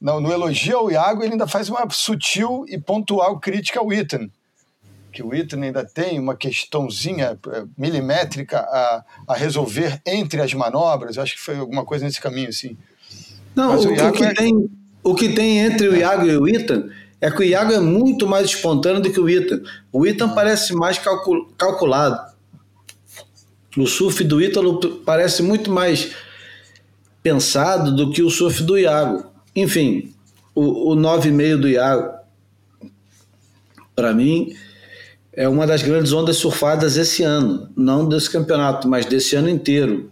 [0.00, 4.30] na no elogio ao Iago, ele ainda faz uma sutil e pontual crítica ao Ethan
[5.18, 11.16] que o Itten ainda tem uma questãozinha eh, milimétrica a, a resolver entre as manobras.
[11.16, 12.76] Eu acho que foi alguma coisa nesse caminho, assim.
[13.52, 14.32] Não, o, o, que é...
[14.32, 14.70] tem,
[15.02, 16.88] o que tem entre o Iago e o Itten
[17.20, 19.60] é que o Iago é muito mais espontâneo do que o Itten.
[19.92, 22.32] O Itten parece mais calcul, calculado.
[23.76, 26.14] O surf do Ítalo parece muito mais
[27.24, 29.24] pensado do que o surf do Iago.
[29.56, 30.14] Enfim,
[30.54, 32.18] o, o 9,5 do Iago,
[33.96, 34.54] para mim,
[35.38, 40.10] é uma das grandes ondas surfadas esse ano, não desse campeonato, mas desse ano inteiro.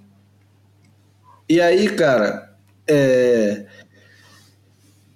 [1.48, 2.56] E aí, cara,
[2.86, 3.66] é...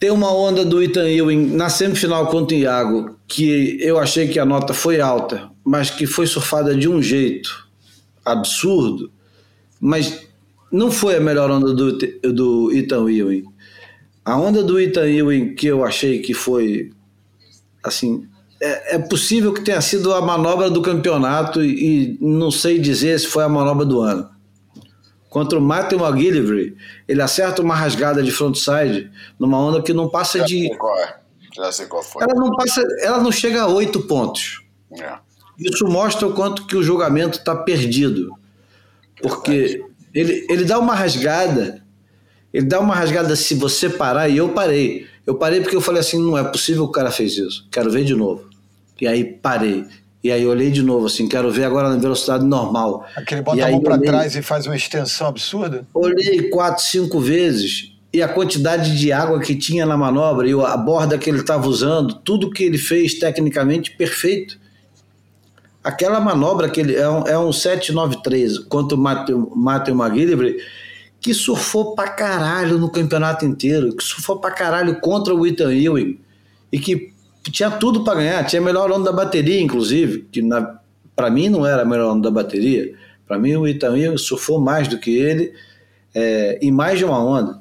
[0.01, 4.41] tem uma onda do Ethan Ewing na semifinal contra o Iago, que eu achei que
[4.41, 7.69] a nota foi alta, mas que foi surfada de um jeito
[8.25, 9.13] absurdo,
[9.81, 10.27] mas
[10.73, 11.97] não foi a melhor onda do,
[12.33, 13.45] do Ethan Ewing.
[14.25, 16.91] A onda do Ethan Ewing que eu achei que foi
[17.81, 18.29] assim
[18.61, 23.19] é, é, possível que tenha sido a manobra do campeonato e, e, não sei dizer
[23.19, 24.29] se foi a manobra do ano.
[25.31, 26.77] Contra o Matthew McGillivray,
[27.09, 30.69] ele acerta uma rasgada de frontside numa onda que não passa Já de.
[30.69, 31.17] Sei qual é.
[31.55, 32.23] Já sei qual foi.
[32.23, 34.63] Ela não, passa, ela não chega a oito pontos.
[34.93, 35.15] É.
[35.59, 38.35] Isso mostra o quanto que o julgamento está perdido.
[39.23, 41.83] Porque ele, ele dá uma rasgada,
[42.53, 45.07] ele dá uma rasgada se você parar, e eu parei.
[45.27, 47.91] Eu parei porque eu falei assim: não é possível que o cara fez isso, quero
[47.91, 48.50] ver de novo.
[49.01, 49.87] E aí parei.
[50.23, 53.07] E aí olhei de novo, assim, quero ver agora na velocidade normal.
[53.17, 55.87] Aquele bota e a mão para trás e faz uma extensão absurda?
[55.95, 60.77] Olhei quatro, cinco vezes e a quantidade de água que tinha na manobra e a
[60.77, 64.59] borda que ele estava usando, tudo que ele fez tecnicamente perfeito.
[65.83, 70.57] Aquela manobra que ele é um, é um 793 contra o Matthew McGillivray,
[71.21, 76.19] que surfou pra caralho no campeonato inteiro, que surfou pra caralho contra o Ethan Ewing
[76.73, 77.13] e que
[77.45, 80.43] tinha tudo para ganhar, tinha melhor onda da bateria, inclusive, que
[81.17, 82.95] para mim não era a melhor onda da bateria.
[83.27, 85.53] Para mim, o Ewing surfou mais do que ele
[86.15, 87.61] é, em mais de uma onda.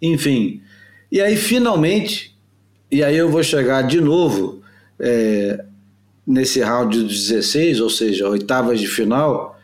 [0.00, 0.62] Enfim,
[1.10, 2.36] e aí finalmente,
[2.90, 4.62] e aí eu vou chegar de novo
[4.98, 5.64] é,
[6.26, 9.58] nesse round de 16, ou seja, oitavas de final,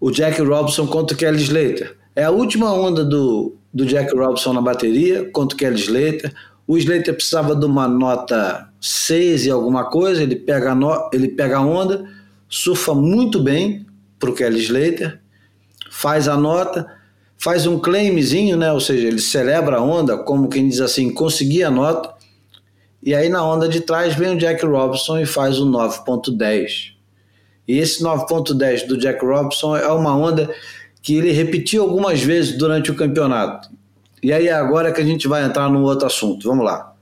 [0.00, 1.96] o Jack Robson contra o Kelly Slater.
[2.14, 6.34] É a última onda do, do Jack Robson na bateria contra o Kelly Slater.
[6.72, 11.58] O Slater precisava de uma nota 6 e alguma coisa, ele pega no, ele pega
[11.58, 12.08] a onda,
[12.48, 13.84] surfa muito bem
[14.18, 15.20] para o Kelly Slater,
[15.90, 16.86] faz a nota,
[17.36, 18.72] faz um claimzinho, né?
[18.72, 22.14] ou seja, ele celebra a onda, como quem diz assim, consegui a nota,
[23.02, 26.94] e aí na onda de trás vem o Jack Robinson e faz o 9.10.
[27.68, 30.50] E esse 9.10 do Jack Robinson é uma onda
[31.02, 33.68] que ele repetiu algumas vezes durante o campeonato.
[34.22, 36.46] E aí agora que a gente vai entrar num outro assunto.
[36.48, 36.94] Vamos lá.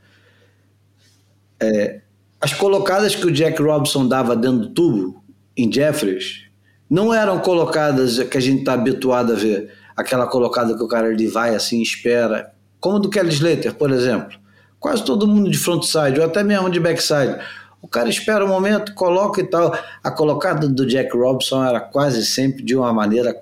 [1.60, 2.00] É,
[2.40, 5.22] as colocadas que o Jack Robinson dava dentro do tubo,
[5.54, 6.46] em Jeffries,
[6.88, 9.70] não eram colocadas que a gente está habituado a ver.
[9.94, 12.52] Aquela colocada que o cara ele vai assim, espera.
[12.80, 14.38] Como do Kelly Slater, por exemplo.
[14.78, 17.36] Quase todo mundo de frontside, ou até mesmo de backside.
[17.82, 19.78] O cara espera um momento, coloca e tal.
[20.02, 23.36] A colocada do Jack Robinson era quase sempre de uma maneira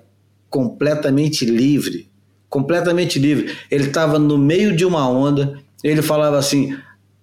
[0.51, 2.11] completamente livre.
[2.49, 3.57] Completamente livre.
[3.71, 6.77] Ele estava no meio de uma onda, ele falava assim: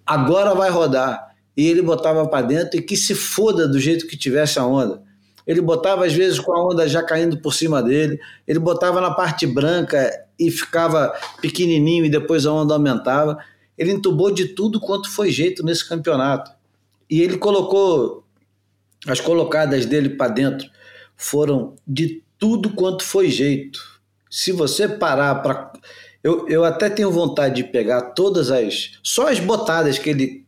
[0.04, 1.26] agora vai rodar.
[1.56, 5.02] E ele botava para dentro e que se foda do jeito que tivesse a onda.
[5.46, 9.12] Ele botava às vezes com a onda já caindo por cima dele, ele botava na
[9.12, 13.38] parte branca e ficava pequenininho e depois a onda aumentava.
[13.78, 16.50] Ele entubou de tudo quanto foi jeito nesse campeonato.
[17.08, 18.24] E ele colocou
[19.06, 20.68] as colocadas dele para dentro
[21.16, 23.95] foram de tudo quanto foi jeito.
[24.30, 25.72] Se você parar para
[26.22, 30.46] eu, eu até tenho vontade de pegar todas as só as botadas que ele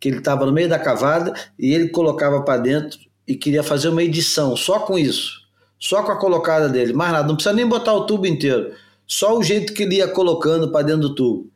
[0.00, 3.88] que ele estava no meio da cavada e ele colocava para dentro e queria fazer
[3.88, 5.42] uma edição só com isso,
[5.78, 8.72] só com a colocada dele, mais nada, não precisa nem botar o tubo inteiro,
[9.06, 11.50] só o jeito que ele ia colocando para dentro do tubo.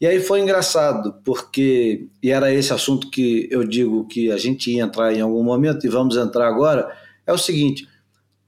[0.00, 4.70] E aí foi engraçado, porque, e era esse assunto que eu digo que a gente
[4.70, 6.94] ia entrar em algum momento, e vamos entrar agora,
[7.26, 7.88] é o seguinte,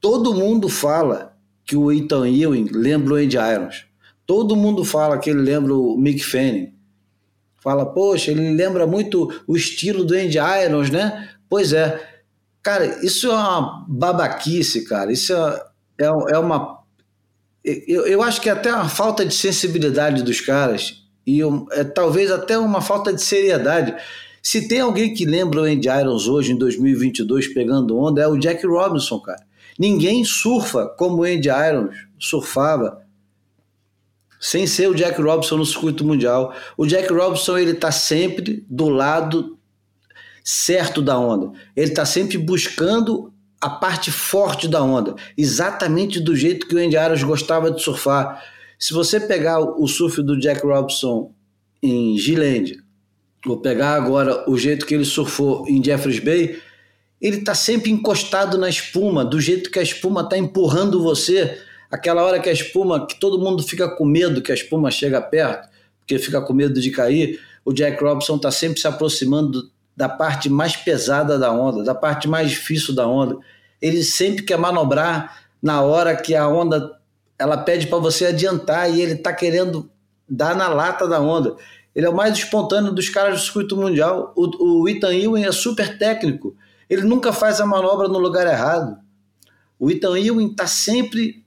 [0.01, 1.36] todo mundo fala
[1.67, 3.85] que o Ethan Ewing lembra o Andy Irons,
[4.25, 6.73] todo mundo fala que ele lembra o Mick Fanning,
[7.57, 11.29] fala, poxa, ele lembra muito o estilo do Andy Irons, né?
[11.49, 12.01] Pois é,
[12.63, 15.63] cara, isso é uma babaquice, cara, isso é,
[15.99, 16.77] é, é uma...
[17.65, 21.41] Eu, eu acho que é até uma falta de sensibilidade dos caras e
[21.73, 23.93] é, talvez até uma falta de seriedade.
[24.41, 28.39] Se tem alguém que lembra o Andy Irons hoje, em 2022, pegando onda, é o
[28.39, 29.43] Jack Robinson, cara.
[29.79, 33.05] Ninguém surfa como o Andy Irons surfava
[34.41, 36.55] sem ser o Jack Robinson no circuito mundial.
[36.77, 39.59] O Jack Robinson ele está sempre do lado
[40.45, 41.59] certo da onda.
[41.75, 46.95] Ele está sempre buscando a parte forte da onda, exatamente do jeito que o Andy
[46.95, 48.43] Irons gostava de surfar.
[48.79, 51.33] Se você pegar o surf do Jack Robinson
[51.83, 52.85] em Gilende,
[53.47, 56.61] ou pegar agora o jeito que ele surfou em Jeffreys Bay,
[57.21, 61.59] ele está sempre encostado na espuma, do jeito que a espuma está empurrando você.
[61.91, 65.21] Aquela hora que a espuma, que todo mundo fica com medo que a espuma chega
[65.21, 65.69] perto,
[66.01, 70.51] porque fica com medo de cair, o Jack Robinson está sempre se aproximando da parte
[70.51, 73.39] mais pesada da onda, da parte mais difícil da onda.
[73.81, 76.97] Ele sempre quer manobrar na hora que a onda
[77.39, 79.91] ela pede para você adiantar e ele está querendo
[80.29, 81.57] dar na lata da onda.
[81.95, 84.33] Ele é o mais espontâneo dos caras do circuito mundial.
[84.37, 86.55] O, o Ethan Ewing é super técnico.
[86.89, 88.97] Ele nunca faz a manobra no lugar errado.
[89.79, 91.45] O Ethan Ewing está sempre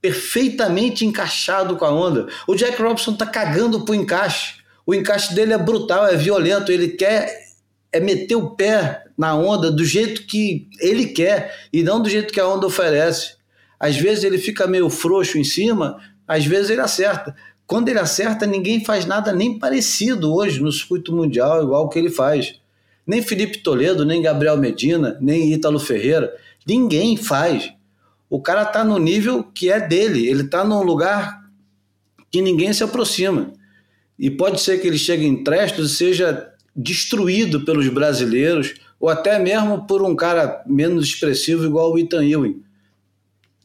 [0.00, 2.28] perfeitamente encaixado com a onda.
[2.46, 4.58] O Jack Robinson está cagando pro encaixe.
[4.86, 6.70] O encaixe dele é brutal, é violento.
[6.70, 7.48] Ele quer
[7.92, 12.32] é meter o pé na onda do jeito que ele quer e não do jeito
[12.32, 13.36] que a onda oferece.
[13.80, 17.34] Às vezes ele fica meio frouxo em cima, às vezes ele acerta.
[17.66, 22.10] Quando ele acerta, ninguém faz nada nem parecido hoje no circuito mundial, igual que ele
[22.10, 22.60] faz.
[23.08, 26.30] Nem Felipe Toledo, nem Gabriel Medina, nem Ítalo Ferreira.
[26.66, 27.72] Ninguém faz.
[28.28, 31.42] O cara está no nível que é dele, ele está num lugar
[32.30, 33.50] que ninguém se aproxima.
[34.18, 39.38] E pode ser que ele chegue em Trestos e seja destruído pelos brasileiros, ou até
[39.38, 42.62] mesmo por um cara menos expressivo igual o Ethan Ewing.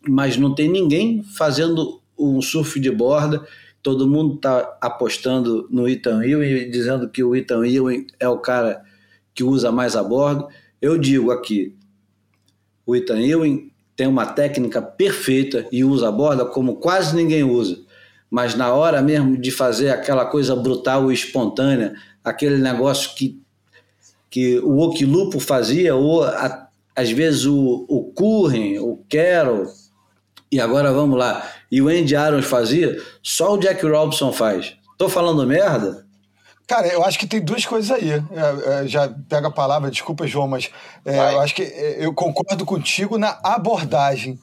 [0.08, 3.46] Mas não tem ninguém fazendo um surf de borda,
[3.82, 8.82] todo mundo está apostando no Ethan Ewing, dizendo que o Ethan Ewing é o cara
[9.34, 10.48] que usa mais a bordo.
[10.82, 11.76] Eu digo aqui,
[12.86, 17.80] o Ethan Ewing tem uma técnica perfeita e usa a borda como quase ninguém usa.
[18.30, 23.40] Mas na hora mesmo de fazer aquela coisa brutal e espontânea, aquele negócio que,
[24.30, 29.68] que o Okilupo fazia, ou a, às vezes o, o Curren, o Carroll,
[30.52, 34.76] e agora vamos lá, e o Andy Arons fazia, só o Jack Robinson faz.
[34.98, 36.06] Tô falando merda?
[36.68, 38.12] Cara, eu acho que tem duas coisas aí.
[38.12, 38.22] É,
[38.84, 40.72] é, já pega a palavra, desculpa, João, mas
[41.06, 44.40] é, eu acho que é, eu concordo contigo na abordagem.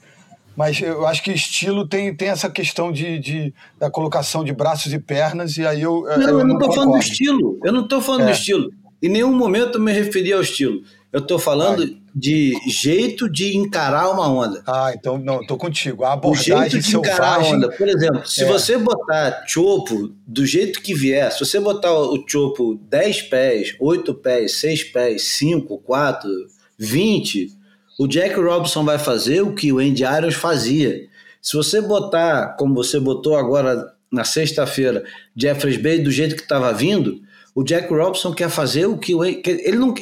[0.56, 4.92] Mas eu acho que estilo tem, tem essa questão de, de da colocação de braços
[4.92, 6.02] e pernas, e aí eu.
[6.02, 7.58] Não, eu, eu não estou falando do estilo.
[7.64, 8.70] Eu não estou falando do estilo.
[9.02, 10.82] Em nenhum momento eu me referi ao estilo.
[11.12, 11.96] Eu estou falando Ai.
[12.14, 14.62] de jeito de encarar uma onda.
[14.64, 16.04] Ah, então não, estou contigo.
[16.04, 17.68] A abordagem o jeito de encarar a onda.
[17.70, 18.46] Por exemplo, se é.
[18.46, 24.14] você botar chopo do jeito que vier, se você botar o chopo 10 pés, 8
[24.14, 26.30] pés, 6 pés, 5, 4,
[26.78, 27.58] 20,
[27.98, 31.08] o Jack Robinson vai fazer o que o Andy Irons fazia.
[31.42, 35.04] Se você botar, como você botou agora na sexta-feira,
[35.36, 37.20] Jeffrey Bay do jeito que estava vindo,
[37.60, 39.92] o Jack Robinson quer fazer o que o ele não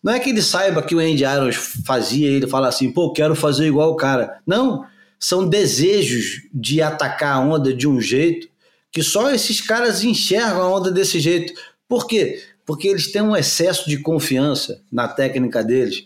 [0.00, 3.34] não é que ele saiba que o Andy Irons fazia, ele fala assim, pô, quero
[3.34, 4.38] fazer igual o cara.
[4.46, 4.86] Não,
[5.18, 8.48] são desejos de atacar a onda de um jeito
[8.92, 11.52] que só esses caras enxergam a onda desse jeito.
[11.88, 12.40] Por quê?
[12.64, 16.04] Porque eles têm um excesso de confiança na técnica deles.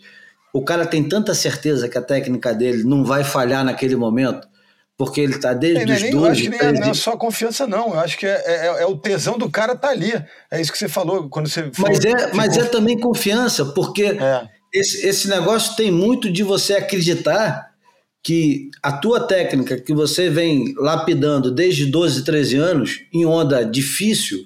[0.51, 4.47] O cara tem tanta certeza que a técnica dele não vai falhar naquele momento
[5.03, 6.15] porque ele está desde é, os nem, 12...
[6.15, 7.93] Eu acho que nem, é, não é só confiança, não.
[7.93, 10.13] Eu acho que é, é, é, o tesão do cara tá ali.
[10.49, 11.69] É isso que você falou quando você...
[11.73, 14.47] Falou, mas, é, mas é também confiança, porque é.
[14.73, 17.73] esse, esse negócio tem muito de você acreditar
[18.23, 24.45] que a tua técnica que você vem lapidando desde 12, 13 anos, em onda difícil,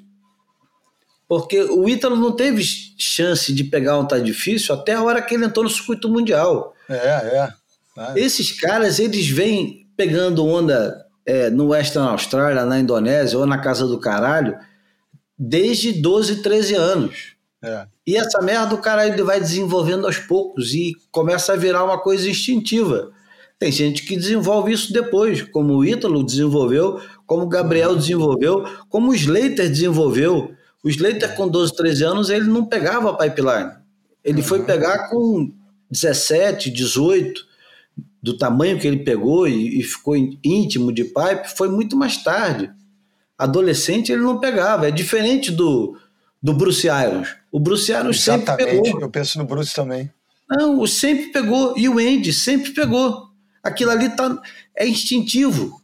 [1.27, 2.63] porque o Ítalo não teve
[2.97, 6.73] chance de pegar um tá difícil até a hora que ele entrou no circuito mundial.
[6.89, 7.53] É, é.
[7.97, 8.19] é.
[8.19, 13.85] Esses caras, eles vêm pegando onda é, no Western Austrália, na Indonésia ou na casa
[13.85, 14.57] do caralho,
[15.37, 17.35] desde 12, 13 anos.
[17.61, 17.87] É.
[18.05, 21.99] E essa merda o cara ele vai desenvolvendo aos poucos e começa a virar uma
[21.99, 23.11] coisa instintiva.
[23.59, 29.11] Tem gente que desenvolve isso depois, como o Ítalo desenvolveu, como o Gabriel desenvolveu, como
[29.11, 30.51] o Slater desenvolveu.
[30.83, 33.71] O Slater com 12, 13 anos, ele não pegava pipeline.
[34.23, 34.47] Ele uhum.
[34.47, 35.51] foi pegar com
[35.89, 37.46] 17, 18
[38.27, 42.69] do tamanho que ele pegou e, e, ficou íntimo de pipe foi muito mais tarde.
[43.37, 44.85] Adolescente ele não pegava.
[44.85, 45.97] É diferente do,
[46.43, 47.35] do Bruce Irons.
[47.49, 48.63] O Bruce Irons Exatamente.
[48.63, 49.01] sempre pegou.
[49.01, 50.11] Eu penso no Bruce também.
[50.49, 51.73] Não, o sempre pegou.
[51.77, 53.27] E o Andy sempre pegou.
[53.63, 54.41] Aquilo ali tá,
[54.75, 55.81] é instintivo.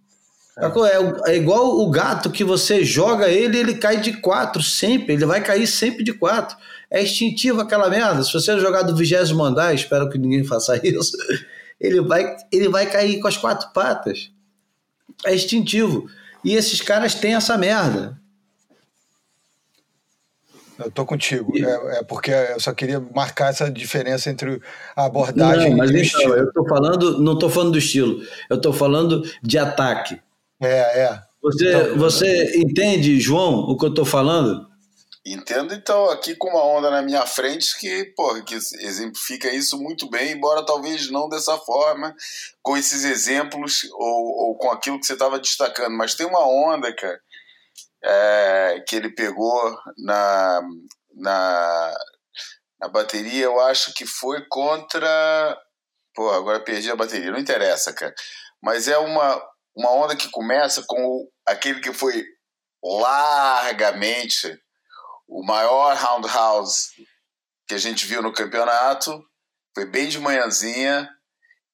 [0.58, 0.66] É.
[0.66, 5.14] É, é igual o gato que você joga ele ele cai de quatro sempre.
[5.14, 6.58] Ele vai cair sempre de quatro.
[6.92, 8.22] É instintivo aquela merda.
[8.22, 11.16] Se você jogar do vigésimo andar, espero que ninguém faça isso
[11.84, 14.32] ele vai, ele vai cair com as quatro patas.
[15.26, 16.10] É instintivo.
[16.44, 18.18] E esses caras têm essa merda.
[20.80, 21.54] Eu tô contigo.
[21.56, 24.62] É, é, porque eu só queria marcar essa diferença entre
[24.96, 26.36] a abordagem não, mas e o então, estilo.
[26.36, 28.22] Eu tô falando, não tô falando do estilo.
[28.50, 30.20] Eu tô falando de ataque.
[30.60, 31.22] É, é.
[31.42, 34.68] Você, então, você entende, João, o que eu tô falando?
[35.26, 40.10] Entendo, então, aqui com uma onda na minha frente que, porra, que exemplifica isso muito
[40.10, 42.14] bem, embora talvez não dessa forma,
[42.62, 45.96] com esses exemplos ou, ou com aquilo que você estava destacando.
[45.96, 47.22] Mas tem uma onda, cara,
[48.04, 50.62] é, que ele pegou na,
[51.16, 51.94] na,
[52.82, 55.58] na bateria, eu acho que foi contra.
[56.14, 58.14] Pô, agora perdi a bateria, não interessa, cara.
[58.62, 59.42] Mas é uma,
[59.74, 62.26] uma onda que começa com aquele que foi
[62.84, 64.62] largamente
[65.34, 66.90] o maior roundhouse
[67.68, 69.20] que a gente viu no campeonato.
[69.74, 71.10] Foi bem de manhãzinha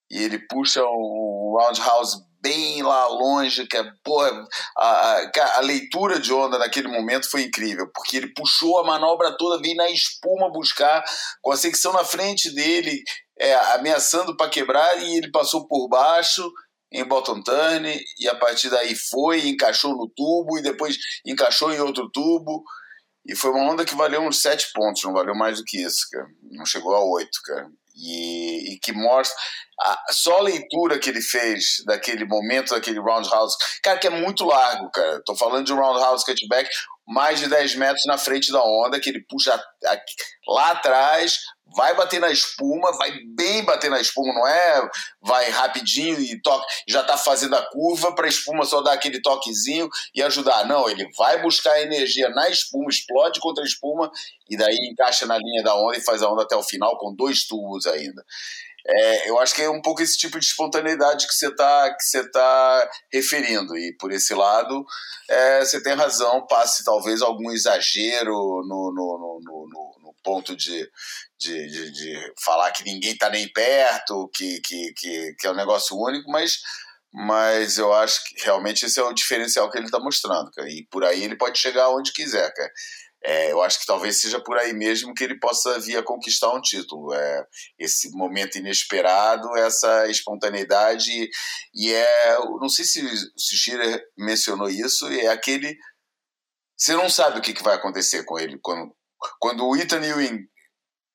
[0.09, 4.31] e ele puxa um roundhouse bem lá longe, que é, porra,
[4.77, 9.35] a, a, a, leitura de onda naquele momento foi incrível, porque ele puxou a manobra
[9.37, 11.03] toda, veio na espuma buscar,
[11.41, 13.03] com a secção na frente dele,
[13.37, 16.49] é, ameaçando para quebrar, e ele passou por baixo
[16.93, 20.95] em bottom turn, e a partir daí foi, encaixou no tubo, e depois
[21.25, 22.63] encaixou em outro tubo,
[23.29, 26.07] e foi uma onda que valeu uns sete pontos, não valeu mais do que isso,
[26.11, 26.27] cara.
[26.51, 27.67] Não chegou a oito, cara.
[27.95, 29.35] E, e, que mostra
[29.81, 34.45] a, só a leitura que ele fez daquele momento, daquele roundhouse, cara, que é muito
[34.45, 35.21] largo, cara.
[35.25, 36.69] Tô falando de um roundhouse cutback
[37.05, 39.61] mais de 10 metros na frente da onda, que ele puxa
[40.47, 41.39] lá atrás,
[41.75, 44.89] vai bater na espuma, vai bem bater na espuma, não é?
[45.21, 49.21] Vai rapidinho e toca, já tá fazendo a curva para a espuma só dar aquele
[49.21, 50.65] toquezinho e ajudar.
[50.67, 54.11] Não, ele vai buscar energia na espuma, explode contra a espuma
[54.49, 57.13] e daí encaixa na linha da onda e faz a onda até o final com
[57.15, 58.23] dois tubos ainda.
[58.87, 62.03] É, eu acho que é um pouco esse tipo de espontaneidade que você está que
[62.03, 63.77] você tá referindo.
[63.77, 64.83] E por esse lado,
[65.29, 69.88] é, você tem razão, passe talvez algum exagero no, no, no, no
[70.23, 70.89] ponto de,
[71.39, 75.55] de, de, de, falar que ninguém está nem perto, que, que, que, que é um
[75.55, 76.59] negócio único, mas
[77.11, 80.69] mas eu acho que realmente esse é o diferencial que ele está mostrando, cara.
[80.69, 82.71] E por aí ele pode chegar onde quiser, cara.
[83.21, 86.53] É, eu acho que talvez seja por aí mesmo que ele possa vir a conquistar
[86.53, 87.13] um título.
[87.13, 87.45] É,
[87.77, 91.29] esse momento inesperado, essa espontaneidade,
[91.73, 92.37] e é.
[92.61, 93.01] Não sei se,
[93.37, 95.77] se o Schiller mencionou isso, é aquele.
[96.77, 98.57] Você não sabe o que, que vai acontecer com ele.
[98.61, 98.95] Quando,
[99.39, 100.47] quando o Ethan Ewing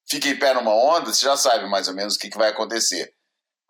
[0.09, 2.51] fica em pé numa onda, você já sabe mais ou menos o que, que vai
[2.51, 3.12] acontecer.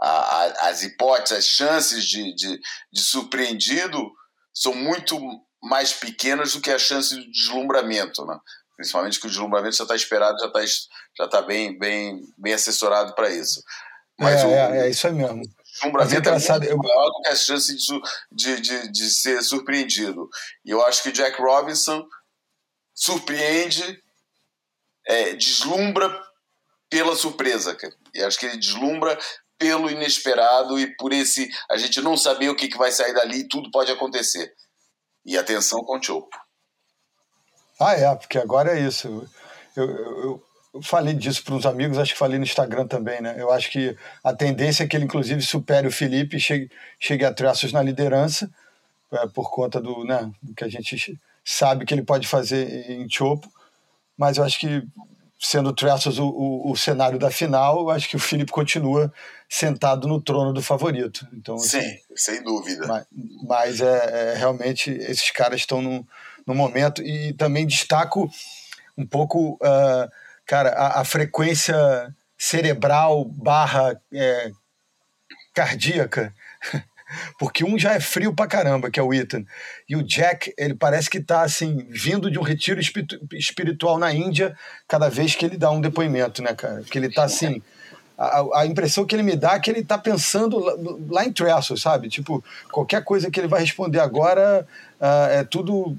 [0.00, 2.60] A, a, as hipóteses, as chances de, de,
[2.92, 4.10] de surpreendido
[4.52, 5.18] são muito
[5.62, 8.38] mais pequenas do que a chance de deslumbramento, né?
[8.76, 10.60] Principalmente que o deslumbramento já está esperado, já está
[11.16, 13.62] já tá bem, bem, bem assessorado para isso.
[14.18, 15.42] Mas é, o, é, é, isso aí mesmo.
[15.42, 18.00] O deslumbramento é, é muito maior do que a chance de,
[18.32, 20.28] de, de, de ser surpreendido.
[20.64, 22.04] E eu acho que o Jack Robinson
[22.94, 24.02] surpreende,
[25.06, 26.10] é, deslumbra
[26.88, 27.94] pela surpresa, cara.
[28.14, 29.18] E acho que ele deslumbra
[29.58, 33.40] pelo inesperado e por esse a gente não saber o que, que vai sair dali
[33.40, 34.52] e tudo pode acontecer.
[35.24, 36.36] E atenção com o Chopo.
[37.80, 39.26] Ah, é, porque agora é isso.
[39.74, 40.42] Eu, eu,
[40.74, 43.34] eu falei disso para uns amigos, acho que falei no Instagram também, né?
[43.38, 47.24] Eu acho que a tendência é que ele, inclusive, supere o Felipe e chegue, chegue
[47.24, 48.50] a traços na liderança,
[49.12, 53.08] é, por conta do, né, do que a gente sabe que ele pode fazer em
[53.08, 53.48] Chopo.
[54.16, 54.86] Mas eu acho que
[55.40, 59.12] sendo Trestles o, o, o, cenário da final, eu acho que o Felipe continua
[59.48, 61.26] sentado no trono do favorito.
[61.32, 62.86] Então, Sim, assim, sem dúvida.
[62.86, 63.06] Mas,
[63.46, 66.06] mas é, é, realmente esses caras estão no,
[66.46, 68.30] no momento e também destaco
[68.96, 70.10] um pouco, uh,
[70.46, 71.74] cara, a, a, frequência
[72.38, 74.50] cerebral barra é,
[75.52, 76.32] cardíaca
[77.38, 79.44] porque um já é frio pra caramba, que é o Ethan.
[79.88, 82.80] E o Jack, ele parece que tá assim, vindo de um retiro
[83.32, 84.56] espiritual na Índia,
[84.88, 86.82] cada vez que ele dá um depoimento, né, cara?
[86.82, 87.62] Que ele tá assim.
[88.16, 90.74] A, a impressão que ele me dá é que ele tá pensando lá,
[91.10, 92.08] lá em Trestle, sabe?
[92.08, 94.66] Tipo, qualquer coisa que ele vai responder agora
[95.00, 95.96] uh, é tudo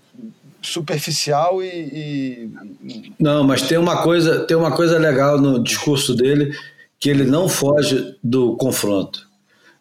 [0.62, 2.50] superficial e,
[2.84, 6.56] e, Não, mas tem uma coisa, tem uma coisa legal no discurso dele
[7.00, 9.25] que ele não foge do confronto.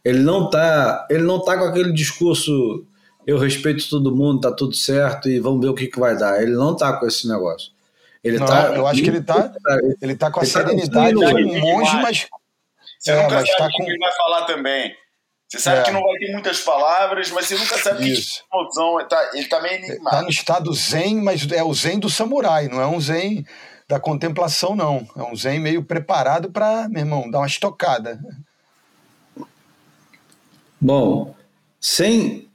[0.05, 2.87] Ele não tá, ele não tá com aquele discurso
[3.27, 6.43] eu respeito todo mundo, tá tudo certo e vamos ver o que, que vai dar.
[6.43, 7.73] Ele não tá com esse negócio.
[8.23, 9.53] Ele não, tá, eu acho que ele tá,
[10.01, 12.27] ele tá com a tá serenidade tá de um monge, mas
[12.99, 13.83] você é, nunca sabe tá com...
[13.83, 14.97] o que ele vai falar também.
[15.47, 15.83] Você sabe é.
[15.83, 18.43] que não vai ter muitas palavras, mas você nunca sabe Isso.
[18.51, 18.99] que emoção.
[18.99, 20.11] Ele tá, ele tá meio enigmático.
[20.11, 23.47] Tá no estado zen, mas é o zen do samurai, não é um zen
[23.87, 25.07] da contemplação, não.
[25.17, 28.19] É um zen meio preparado para, meu irmão, dar uma estocada.
[30.85, 31.35] Bom,
[31.81, 32.47] sem,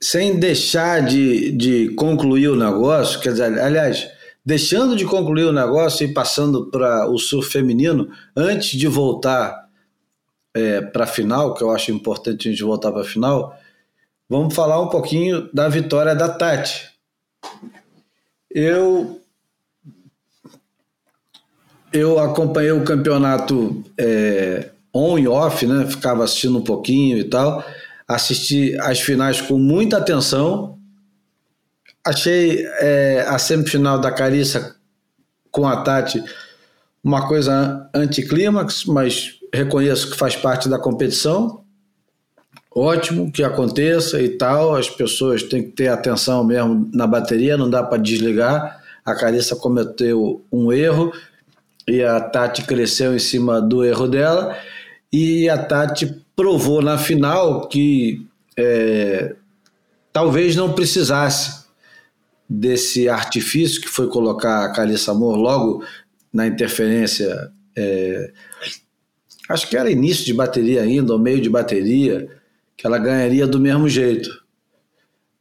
[0.00, 4.08] sem deixar de, de concluir o negócio, quer dizer, aliás,
[4.42, 9.68] deixando de concluir o negócio e passando para o surf feminino, antes de voltar
[10.54, 13.54] é, para a final, que eu acho importante a gente voltar para a final,
[14.26, 16.88] vamos falar um pouquinho da vitória da Tati.
[18.50, 19.20] Eu
[21.92, 25.86] eu acompanhei o campeonato é, on e off, né?
[25.86, 27.64] Ficava assistindo um pouquinho e tal.
[28.08, 30.78] Assisti as finais com muita atenção.
[32.04, 34.76] Achei é, a semifinal da Carissa
[35.50, 36.22] com a Tati
[37.06, 41.60] uma coisa anticlímax, mas reconheço que faz parte da competição.
[42.74, 44.74] Ótimo que aconteça e tal.
[44.74, 48.82] As pessoas têm que ter atenção mesmo na bateria, não dá para desligar.
[49.04, 51.12] A Carissa cometeu um erro
[51.86, 54.56] e a Tati cresceu em cima do erro dela.
[55.12, 58.26] E a Tati provou na final que
[58.56, 59.34] é,
[60.12, 61.66] talvez não precisasse
[62.48, 65.84] desse artifício que foi colocar a Calissa Amor logo
[66.32, 67.50] na interferência.
[67.76, 68.32] É,
[69.48, 72.28] acho que era início de bateria ainda, ou meio de bateria,
[72.76, 74.30] que ela ganharia do mesmo jeito.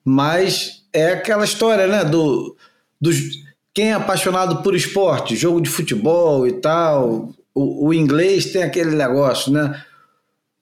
[0.04, 2.04] Mas é aquela história, né?
[2.04, 2.56] Do,
[3.00, 3.18] dos,
[3.74, 8.94] quem é apaixonado por esporte, jogo de futebol e tal, o, o inglês tem aquele
[8.94, 9.82] negócio, né?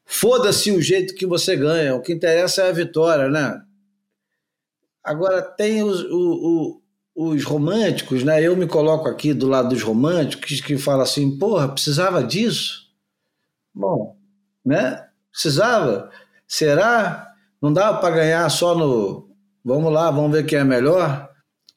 [0.06, 3.62] Foda-se o jeito que você ganha, o que interessa é a vitória, né?
[5.04, 6.82] Agora tem os, o,
[7.16, 8.42] o, os românticos, né?
[8.42, 12.84] Eu me coloco aqui do lado dos românticos que falam assim, porra, precisava disso?
[13.74, 14.16] Bom,
[14.64, 15.08] né?
[15.32, 16.12] Precisava?
[16.48, 17.34] Será?
[17.60, 19.30] Não dava para ganhar só no.
[19.66, 21.30] Vamos lá, vamos ver quem é melhor.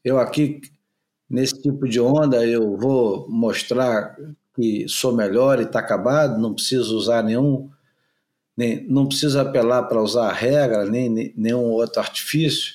[0.05, 0.61] Eu aqui,
[1.31, 4.15] nesse tipo de onda, eu vou mostrar
[4.57, 7.71] que sou melhor e está acabado, não preciso usar nenhum.
[8.57, 12.73] Nem, não preciso apelar para usar a regra, nem, nem nenhum outro artifício.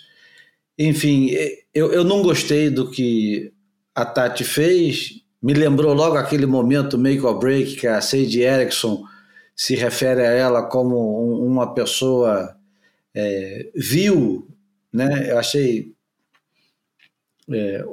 [0.78, 1.30] Enfim,
[1.74, 3.52] eu, eu não gostei do que
[3.96, 5.22] a Tati fez.
[5.42, 9.04] Me lembrou logo aquele momento make or break que a Sadie Erickson
[9.56, 12.56] se refere a ela como um, uma pessoa
[13.14, 14.48] é, vil,
[14.94, 15.32] né?
[15.32, 15.94] Eu achei
[17.50, 17.84] é,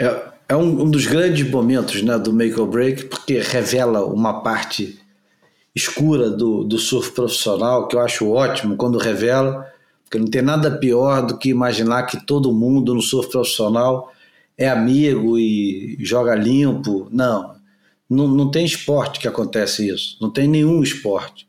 [0.00, 4.42] é, é um, um, dos grandes momentos né, do make or break porque revela uma
[4.42, 4.98] parte
[5.74, 9.66] escura do, do surf profissional que eu acho ótimo quando revela
[10.04, 14.12] porque não tem nada pior do que imaginar que todo mundo no surf profissional
[14.56, 17.08] é amigo e joga limpo.
[17.10, 17.56] Não,
[18.08, 20.16] não, não tem esporte que acontece isso.
[20.20, 21.46] Não tem nenhum esporte.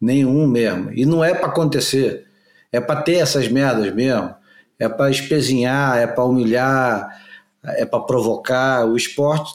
[0.00, 0.92] Nenhum mesmo.
[0.92, 2.26] E não é para acontecer.
[2.72, 4.34] É para ter essas merdas mesmo.
[4.78, 7.21] É para espezinhar, é para humilhar,
[7.64, 8.86] é para provocar.
[8.86, 9.54] O esporte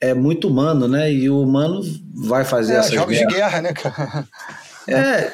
[0.00, 1.12] é muito humano, né?
[1.12, 1.80] E o humano
[2.14, 3.32] vai fazer é, essas jogos merdas.
[3.32, 4.28] de guerra, né, cara?
[4.88, 5.32] É.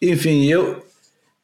[0.00, 0.84] Enfim, eu,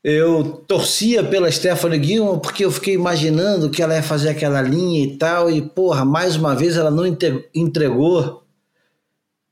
[0.02, 5.02] eu torcia pela Stephanie Gilman porque eu fiquei imaginando que ela ia fazer aquela linha
[5.02, 7.04] e tal, e porra, mais uma vez ela não
[7.54, 8.44] entregou.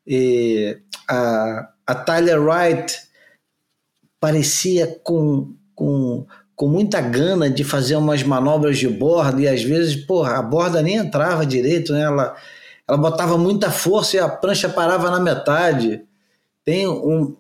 [0.07, 0.79] E
[1.09, 2.97] a, a Tyler Wright
[4.21, 9.97] parecia com, com, com muita gana de fazer umas manobras de borda, e às vezes,
[9.97, 12.03] porra, a borda nem entrava direito, né?
[12.03, 12.37] Ela,
[12.87, 16.03] ela botava muita força e a prancha parava na metade.
[16.65, 17.37] Tem um,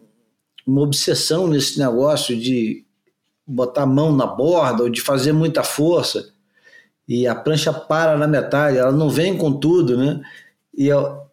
[0.66, 2.84] uma obsessão nesse negócio de
[3.47, 6.32] botar a mão na borda ou de fazer muita força
[7.06, 10.22] e a prancha para na metade, ela não vem com tudo, né?
[10.74, 11.26] E eu,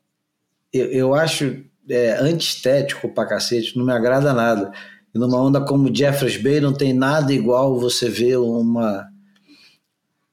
[0.74, 4.72] eu, eu acho é, antiestético pra cacete, não me agrada nada.
[5.14, 9.08] E numa onda como Jeffers Bay não tem nada igual você ver uma,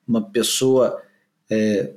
[0.07, 1.01] uma pessoa
[1.51, 1.95] é,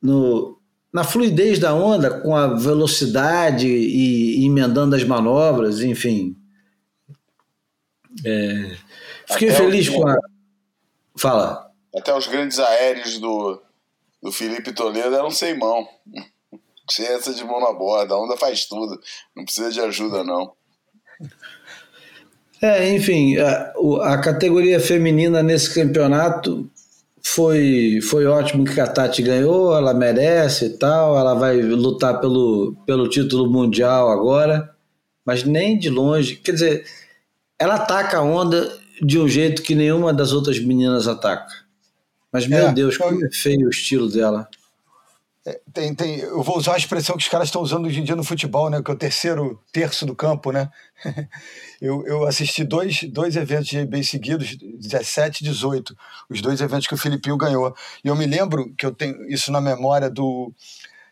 [0.00, 0.58] no,
[0.92, 6.36] na fluidez da onda, com a velocidade e, e emendando as manobras, enfim.
[8.24, 8.76] É,
[9.32, 10.16] Fiquei Até feliz com a.
[11.16, 11.70] Fala.
[11.94, 13.62] Até os grandes aéreos do,
[14.22, 15.86] do Felipe Toledo eram sem mão.
[16.90, 18.12] Sem essa de mão na borda.
[18.12, 19.00] A onda faz tudo.
[19.36, 20.52] Não precisa de ajuda, não.
[22.62, 23.72] É, enfim, a,
[24.02, 26.70] a categoria feminina nesse campeonato
[27.20, 32.76] foi, foi ótimo que a Tati ganhou, ela merece e tal, ela vai lutar pelo,
[32.86, 34.70] pelo título mundial agora,
[35.26, 36.36] mas nem de longe.
[36.36, 36.84] Quer dizer,
[37.58, 41.52] ela ataca a onda de um jeito que nenhuma das outras meninas ataca.
[42.32, 44.48] Mas, meu é, Deus, como é feio o estilo dela.
[45.44, 48.04] É, tem, tem, eu vou usar a expressão que os caras estão usando hoje em
[48.04, 48.80] dia no futebol, né?
[48.80, 50.70] Que é o terceiro terço do campo, né?
[51.80, 55.96] eu, eu assisti dois, dois eventos bem seguidos, 17 e 18,
[56.30, 57.74] os dois eventos que o Filipinho ganhou.
[58.04, 60.52] E eu me lembro que eu tenho isso na memória do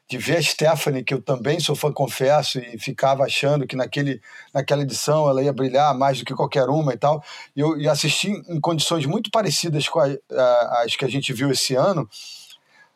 [0.09, 4.21] de ver a Stephanie, que eu também sou fã, confesso, e ficava achando que naquele,
[4.53, 7.23] naquela edição ela ia brilhar mais do que qualquer uma e tal.
[7.55, 11.33] E eu e assisti em condições muito parecidas com a, a, as que a gente
[11.33, 12.09] viu esse ano,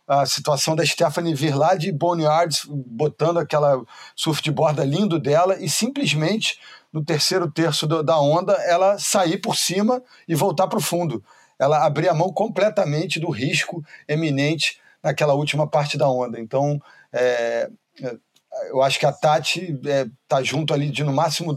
[0.07, 3.83] a situação da Stephanie vir lá de Boneyard, botando aquela
[4.15, 6.59] surf de borda lindo dela e simplesmente
[6.93, 11.25] no terceiro terço do, da onda ela sair por cima e voltar para o fundo.
[11.59, 16.39] Ela abrir a mão completamente do risco eminente naquela última parte da onda.
[16.39, 16.81] Então,
[17.13, 17.69] é,
[18.01, 18.17] é,
[18.69, 21.57] eu acho que a Tati é, tá junto ali de no máximo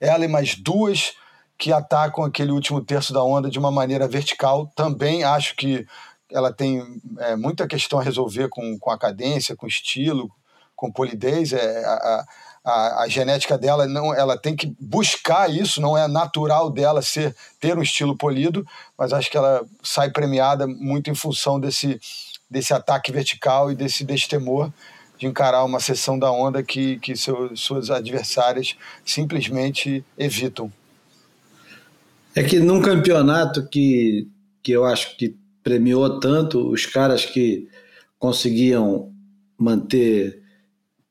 [0.00, 1.14] ela e mais duas
[1.56, 4.70] que atacam aquele último terço da onda de uma maneira vertical.
[4.74, 5.86] Também acho que
[6.34, 10.28] ela tem é, muita questão a resolver com, com a cadência, com estilo,
[10.74, 11.52] com polidez.
[11.52, 12.24] É, a,
[12.64, 17.36] a, a, genética dela não, ela tem que buscar isso, não é natural dela ser
[17.60, 18.66] ter um estilo polido,
[18.98, 22.00] mas acho que ela sai premiada muito em função desse
[22.50, 24.70] desse ataque vertical e desse destemor
[25.18, 30.72] de encarar uma sessão da onda que, que seu, suas adversárias simplesmente evitam.
[32.34, 34.28] É que num campeonato que,
[34.62, 37.68] que eu acho que premiou tanto os caras que
[38.18, 39.12] conseguiam
[39.58, 40.40] manter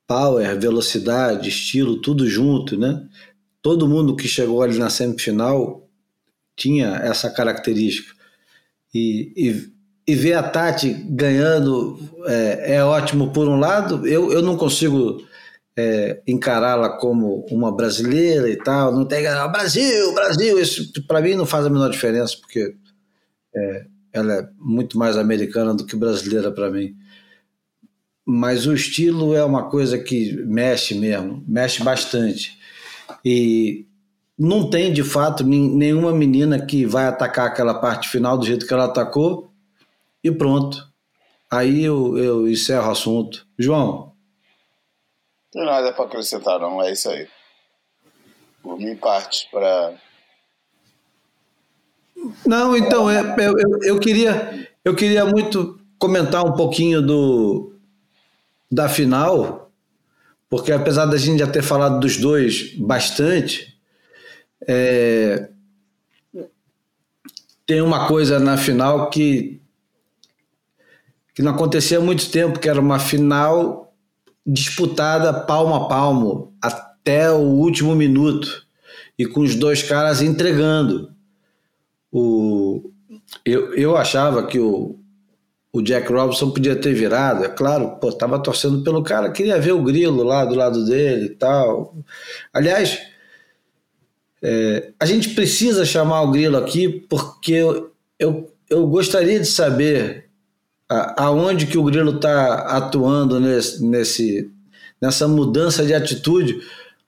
[0.08, 3.06] power, velocidade, estilo, tudo junto, né?
[3.62, 5.90] Todo mundo que chegou ali na semifinal
[6.56, 8.14] tinha essa característica.
[8.94, 9.74] E, e
[10.06, 14.06] e ver a Tati ganhando é, é ótimo por um lado.
[14.06, 15.26] Eu, eu não consigo
[15.78, 18.94] é, encará-la como uma brasileira e tal.
[18.94, 20.60] Não tem ah, Brasil, Brasil.
[20.60, 22.76] Isso para mim não faz a menor diferença porque
[23.56, 26.96] é, ela é muito mais americana do que brasileira para mim.
[28.26, 32.58] Mas o estilo é uma coisa que mexe mesmo, mexe bastante.
[33.26, 33.86] E
[34.38, 38.74] não tem de fato nenhuma menina que vai atacar aquela parte final do jeito que
[38.74, 39.52] ela atacou
[40.24, 40.78] e pronto.
[41.52, 43.46] Aí eu, eu encerro o assunto.
[43.60, 44.14] João.
[45.54, 46.82] Não tem nada para acrescentar, não.
[46.82, 47.28] É isso aí.
[48.62, 49.94] Por mim, parte para.
[52.46, 57.74] Não, então, é, eu, eu, queria, eu queria muito comentar um pouquinho do,
[58.72, 59.72] da final,
[60.50, 63.78] porque apesar da gente já ter falado dos dois bastante,
[64.68, 65.50] é,
[67.66, 69.60] tem uma coisa na final que
[71.34, 73.92] que não acontecia há muito tempo, que era uma final
[74.46, 78.68] disputada palmo a palmo até o último minuto
[79.18, 81.13] e com os dois caras entregando.
[82.14, 82.92] O,
[83.44, 85.00] eu, eu achava que o,
[85.74, 89.72] o Jack Robinson podia ter virado, é claro, pô, tava torcendo pelo cara, queria ver
[89.72, 91.96] o grilo lá do lado dele e tal.
[92.54, 93.00] Aliás,
[94.42, 100.30] é, a gente precisa chamar o grilo aqui porque eu, eu, eu gostaria de saber
[101.18, 104.52] aonde que o Grilo está atuando nesse, nesse,
[105.02, 106.62] nessa mudança de atitude,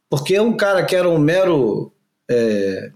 [0.10, 1.92] porque é um cara que era um mero
[2.30, 2.92] é,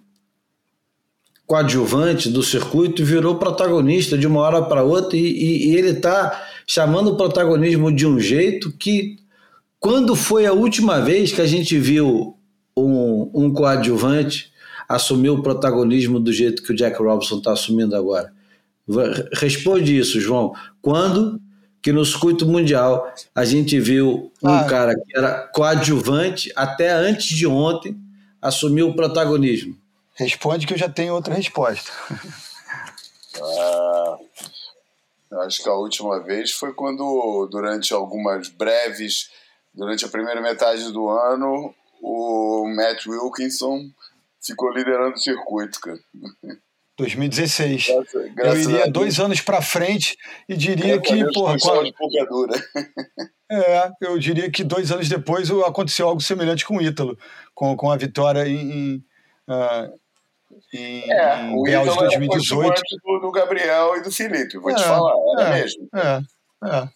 [1.49, 6.47] coadjuvante do circuito virou protagonista de uma hora para outra e, e, e ele está
[6.67, 9.17] chamando o protagonismo de um jeito que
[9.79, 12.37] quando foi a última vez que a gente viu
[12.77, 14.51] um, um coadjuvante
[14.87, 18.31] assumir o protagonismo do jeito que o Jack Robinson está assumindo agora?
[19.33, 20.53] Responde isso, João.
[20.79, 21.41] Quando
[21.81, 24.65] que no circuito mundial a gente viu um ah.
[24.65, 27.97] cara que era coadjuvante até antes de ontem
[28.39, 29.75] assumir o protagonismo?
[30.19, 31.89] Responde que eu já tenho outra resposta.
[33.41, 34.17] Ah,
[35.45, 39.29] acho que a última vez foi quando, durante algumas breves,
[39.73, 43.89] durante a primeira metade do ano, o Matt Wilkinson
[44.41, 45.99] ficou liderando o circuito, cara.
[46.97, 47.87] 2016.
[47.87, 50.17] Graças, graças eu iria dois anos para frente
[50.49, 51.23] e diria que.
[51.31, 51.81] Porra, qual...
[53.49, 57.17] é, eu diria que dois anos depois aconteceu algo semelhante com o Ítalo,
[57.55, 58.97] com, com a vitória em.
[59.47, 59.97] uh,
[60.73, 62.73] em, é, em o Ítalo 2018.
[62.73, 65.89] É do, do Gabriel e do Felipe, vou é, te falar, é, é mesmo.
[65.95, 66.21] É,
[66.65, 66.89] é.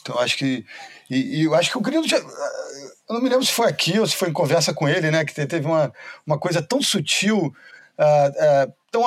[0.00, 0.64] Então acho que.
[1.10, 2.18] E, e, eu acho que o Grilo já.
[2.18, 5.24] Eu não me lembro se foi aqui ou se foi em conversa com ele, né?
[5.24, 5.92] Que teve uma,
[6.26, 7.54] uma coisa tão sutil.
[7.96, 9.04] Uh, uh, tão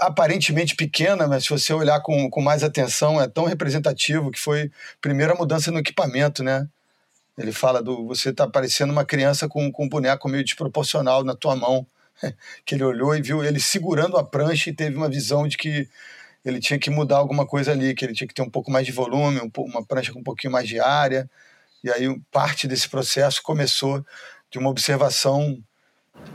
[0.00, 4.64] aparentemente pequena, mas se você olhar com, com mais atenção, é tão representativo que foi
[4.64, 4.70] a
[5.00, 6.68] primeira mudança no equipamento, né?
[7.38, 11.36] Ele fala do você tá parecendo uma criança com, com um boneco meio desproporcional na
[11.36, 11.86] tua mão.
[12.64, 15.88] que ele olhou e viu ele segurando a prancha e teve uma visão de que
[16.44, 18.86] ele tinha que mudar alguma coisa ali, que ele tinha que ter um pouco mais
[18.86, 21.28] de volume, um, uma prancha com um pouquinho mais de área.
[21.82, 24.04] E aí parte desse processo começou
[24.50, 25.58] de uma observação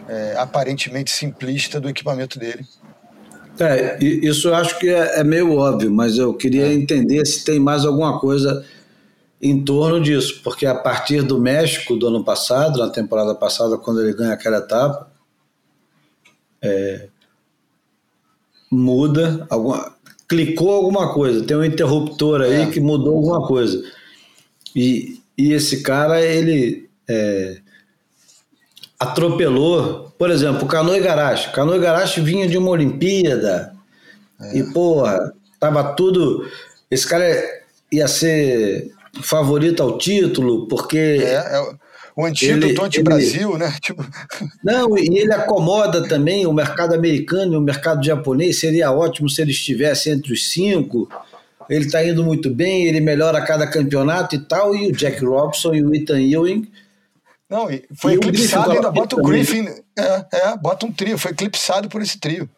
[0.07, 2.65] é, aparentemente simplista do equipamento dele.
[3.59, 6.73] É, isso eu acho que é, é meio óbvio, mas eu queria é.
[6.73, 8.65] entender se tem mais alguma coisa
[9.41, 14.01] em torno disso, porque a partir do México do ano passado, na temporada passada, quando
[14.01, 15.11] ele ganha aquela etapa,
[16.63, 17.07] é,
[18.71, 19.95] muda, alguma,
[20.27, 22.65] clicou alguma coisa, tem um interruptor aí é.
[22.67, 23.83] que mudou alguma coisa.
[24.75, 27.57] E, e esse cara, ele é,
[28.99, 31.51] atropelou por exemplo, o Canoe Garache.
[31.51, 33.73] Canoe Garache vinha de uma Olimpíada
[34.39, 34.57] é.
[34.57, 36.49] e, porra, tava tudo.
[36.89, 37.25] Esse cara
[37.91, 38.89] ia ser
[39.21, 40.97] favorito ao título, porque.
[40.97, 41.82] É, é
[42.15, 43.73] o antídoto anti-Brasil, né?
[43.81, 44.05] Tipo...
[44.63, 48.59] Não, e ele acomoda também o mercado americano e o mercado japonês.
[48.59, 51.09] Seria ótimo se ele estivesse entre os cinco.
[51.69, 54.75] Ele está indo muito bem, ele melhora a cada campeonato e tal.
[54.75, 56.67] E o Jack Robson e o Ethan Ewing
[57.53, 59.67] não, foi e eclipsado, ainda bota o Griffin.
[59.95, 62.49] É, é, bota um trio, foi eclipsado por esse trio.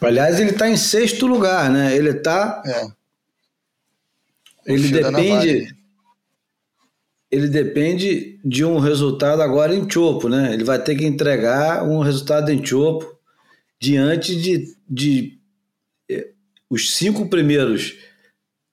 [0.00, 1.94] Aliás, ele está em sexto lugar, né?
[1.94, 2.62] Ele está.
[2.64, 2.86] É.
[4.64, 5.76] Ele depende.
[7.30, 10.54] Ele depende de um resultado agora em Chopo, né?
[10.54, 13.18] Ele vai ter que entregar um resultado em Chopo
[13.80, 15.38] diante de, de
[16.10, 16.30] eh,
[16.70, 17.96] os cinco primeiros,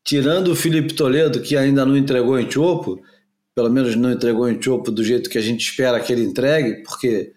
[0.04, 3.02] tirando o Felipe Toledo, que ainda não entregou em Chopo,
[3.54, 6.84] pelo menos não entregou em Chopo do jeito que a gente espera que ele entregue,
[6.84, 7.34] porque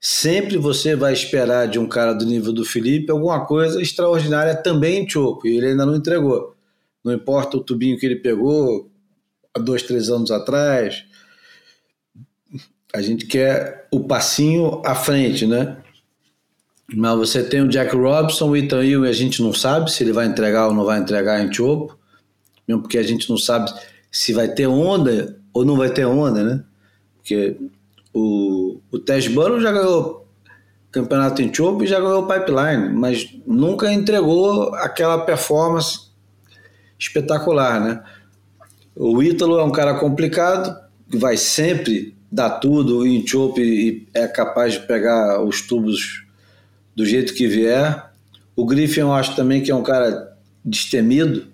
[0.00, 5.04] sempre você vai esperar de um cara do nível do Felipe alguma coisa extraordinária também
[5.04, 6.54] em Chopo, e ele ainda não entregou.
[7.04, 8.90] Não importa o tubinho que ele pegou
[9.56, 11.04] há dois, três anos atrás,
[12.94, 15.78] a gente quer o passinho à frente, né?
[16.94, 20.04] Mas você tem o Jack Robson, o Ethan Hill, e a gente não sabe se
[20.04, 21.98] ele vai entregar ou não vai entregar em Chopo,
[22.68, 23.72] mesmo porque a gente não sabe
[24.12, 26.64] se vai ter onda ou não vai ter onda, né?
[27.16, 27.56] Porque
[28.12, 30.28] o, o Tess Burrow já ganhou
[30.92, 36.10] campeonato em Chopo e já ganhou Pipeline, mas nunca entregou aquela performance
[36.98, 38.02] espetacular, né?
[38.96, 40.76] O Ítalo é um cara complicado,
[41.10, 46.24] que vai sempre dar tudo em Chopo e é capaz de pegar os tubos
[46.94, 48.10] do jeito que vier.
[48.56, 51.46] O Griffin eu acho também que é um cara destemido,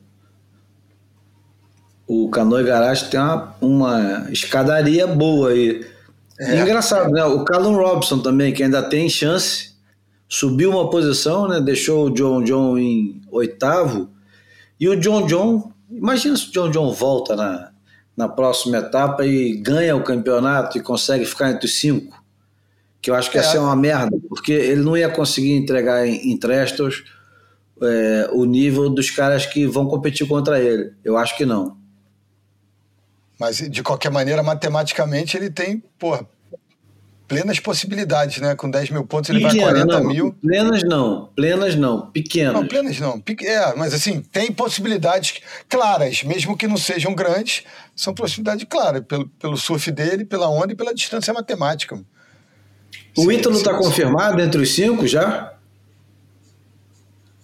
[2.14, 5.82] o Canoe Garage tem uma, uma escadaria boa aí.
[6.39, 6.60] É.
[6.60, 7.24] engraçado, né?
[7.24, 9.70] O Callum Robson também, que ainda tem chance,
[10.28, 11.59] subiu uma posição, né?
[11.59, 14.10] Deixou o John John em oitavo.
[14.78, 17.73] E o John John, imagina se o John John volta na,
[18.16, 22.23] na próxima etapa e ganha o campeonato e consegue ficar entre os cinco.
[23.01, 23.40] Que eu acho que é.
[23.40, 27.02] ia ser uma merda, porque ele não ia conseguir entregar em, em Trestles
[27.82, 30.93] é, o nível dos caras que vão competir contra ele.
[31.05, 31.77] Eu acho que não.
[33.39, 36.24] Mas, de qualquer maneira, matematicamente, ele tem, pô,
[37.32, 38.54] plenas possibilidades, né?
[38.54, 40.32] Com 10 mil pontos ele Pequena, vai 40 não, mil.
[40.34, 42.52] Plenas não, plenas não, pequenas.
[42.52, 43.22] Não, plenas não.
[43.40, 47.64] É, mas assim, tem possibilidades claras, mesmo que não sejam grandes,
[47.96, 51.98] são possibilidades claras, pelo, pelo surf dele, pela onda e pela distância matemática.
[53.16, 55.54] O Ítalo está confirmado entre os cinco já?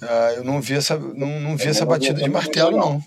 [0.02, 3.02] Ah, eu não vi essa, não, não vi essa batida de martelo, não.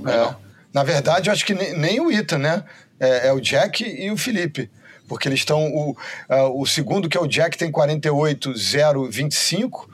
[0.00, 0.08] não.
[0.08, 0.36] É.
[0.72, 2.62] Na verdade, eu acho que nem, nem o Ita, né?
[3.00, 4.70] É, é, o Jack e o Felipe.
[5.08, 5.72] Porque eles estão.
[5.72, 9.90] O, uh, o segundo, que é o Jack, tem 48,025.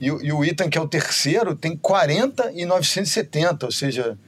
[0.00, 3.66] E, e o Ethan, que é o terceiro, tem 40 e 970.
[3.66, 4.18] Ou seja,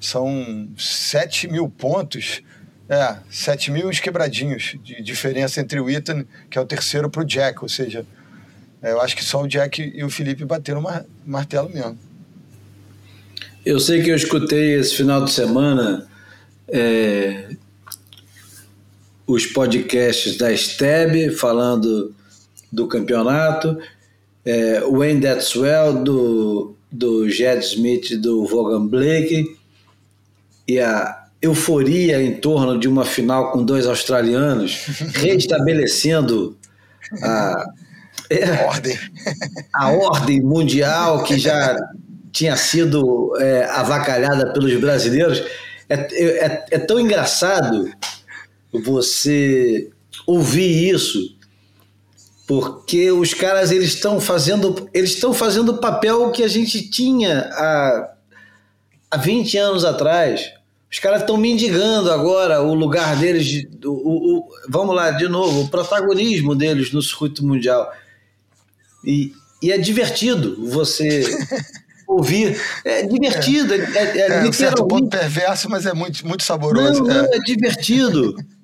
[0.00, 2.42] são 7 mil pontos.
[2.88, 7.22] É, 7 mil uns quebradinhos de diferença entre o Ethan, que é o terceiro, para
[7.22, 7.62] o Jack.
[7.62, 8.06] Ou seja,
[8.80, 11.98] é, eu acho que só o Jack e o Felipe bateram o martelo mesmo.
[13.64, 16.06] Eu sei que eu escutei esse final de semana
[16.68, 17.48] é,
[19.26, 22.14] os podcasts da STEB falando
[22.72, 23.78] do campeonato,
[24.44, 25.54] é, o Wayne That's
[26.04, 29.56] do, do Jed Smith do Vaughan Blake
[30.68, 36.56] e a euforia em torno de uma final com dois australianos, restabelecendo
[37.22, 37.66] a,
[38.30, 38.98] é, ordem.
[39.72, 41.76] a ordem mundial que já
[42.32, 45.42] tinha sido é, avacalhada pelos brasileiros.
[45.88, 47.88] É, é, é, tão engraçado
[48.82, 49.90] você
[50.26, 51.36] ouvir isso,
[52.46, 57.48] porque os caras eles estão fazendo eles estão fazendo o papel que a gente tinha
[57.52, 58.14] há,
[59.10, 60.52] há 20 anos atrás.
[60.90, 65.62] Os caras estão mendigando agora o lugar deles, de, o, o, vamos lá, de novo,
[65.62, 67.92] o protagonismo deles no circuito mundial.
[69.04, 71.24] E, e é divertido você
[72.06, 72.60] ouvir.
[72.84, 73.74] É divertido.
[73.74, 77.02] É, é, é, é um certo ponto perverso, mas é muito, muito saboroso.
[77.02, 77.36] Não, é.
[77.36, 78.36] é divertido.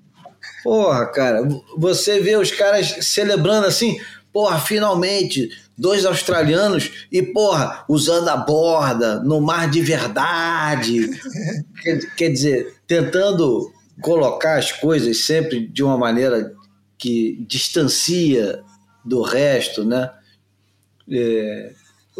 [0.63, 3.99] Porra, cara, você vê os caras celebrando assim,
[4.33, 11.11] porra, finalmente, dois australianos e, porra, usando a borda no mar de verdade.
[11.83, 16.55] quer, quer dizer, tentando colocar as coisas sempre de uma maneira
[16.97, 18.63] que distancia
[19.05, 20.11] do resto, né?
[21.11, 21.73] É,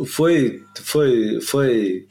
[0.07, 2.07] foi, foi, foi,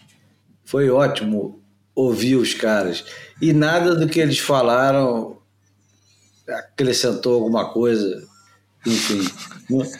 [0.63, 1.61] foi ótimo
[1.93, 3.03] ouvir os caras.
[3.41, 5.40] E nada do que eles falaram
[6.51, 8.27] acrescentou alguma coisa,
[8.85, 9.27] enfim.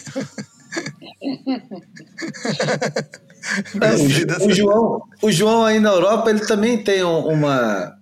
[4.41, 7.97] o, o, João, o João aí na Europa ele também tem uma,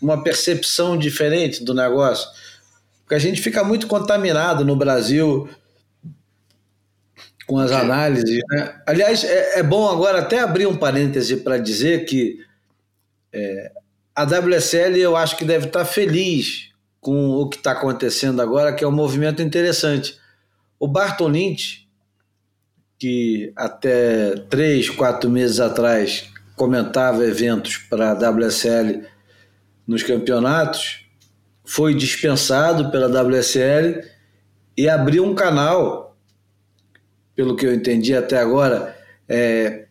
[0.00, 2.28] uma percepção diferente do negócio.
[3.02, 5.48] Porque a gente fica muito contaminado no Brasil
[7.46, 8.40] com as análises.
[8.50, 8.82] Né?
[8.86, 12.44] Aliás, é, é, bom agora até abrir um parêntese para dizer que
[13.32, 13.70] é,
[14.14, 16.65] a WSL eu acho que deve estar feliz
[17.06, 20.18] com o que está acontecendo agora, que é um movimento interessante.
[20.76, 21.86] O Bartolint,
[22.98, 29.04] que até três, quatro meses atrás comentava eventos para a WSL
[29.86, 31.06] nos campeonatos,
[31.64, 34.02] foi dispensado pela WSL
[34.76, 36.16] e abriu um canal
[37.36, 39.84] pelo que eu entendi até agora, é,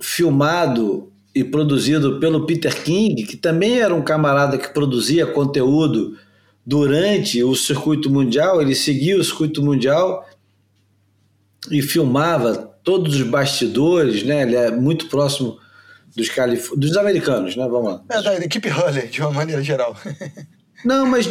[0.00, 6.16] filmado e produzido pelo Peter King, que também era um camarada que produzia conteúdo
[6.64, 10.26] durante o circuito mundial, ele seguia o circuito mundial
[11.70, 14.42] e filmava todos os bastidores, né?
[14.42, 15.58] Ele é muito próximo
[16.16, 17.66] dos, calif dos americanos, né?
[17.68, 18.04] Vamos lá.
[18.10, 19.96] É, da equipe Hurley, de uma maneira geral.
[20.84, 21.28] Não, mas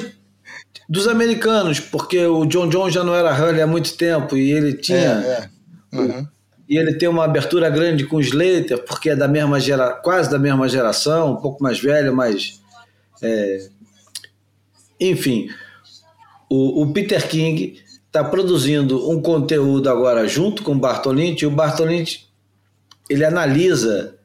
[0.88, 4.74] dos americanos, porque o John John já não era Hurley há muito tempo e ele
[4.74, 4.98] tinha.
[4.98, 5.50] É,
[5.94, 5.98] é.
[5.98, 6.28] Uhum.
[6.70, 10.30] E ele tem uma abertura grande com o Slater, porque é da mesma gera, quase
[10.30, 12.62] da mesma geração, um pouco mais velho, mas.
[13.22, 13.70] É...
[15.02, 15.50] Enfim,
[16.48, 21.52] o, o Peter King está produzindo um conteúdo agora junto com o Bartolini, e o
[21.52, 22.06] Bartolini
[23.10, 24.16] ele analisa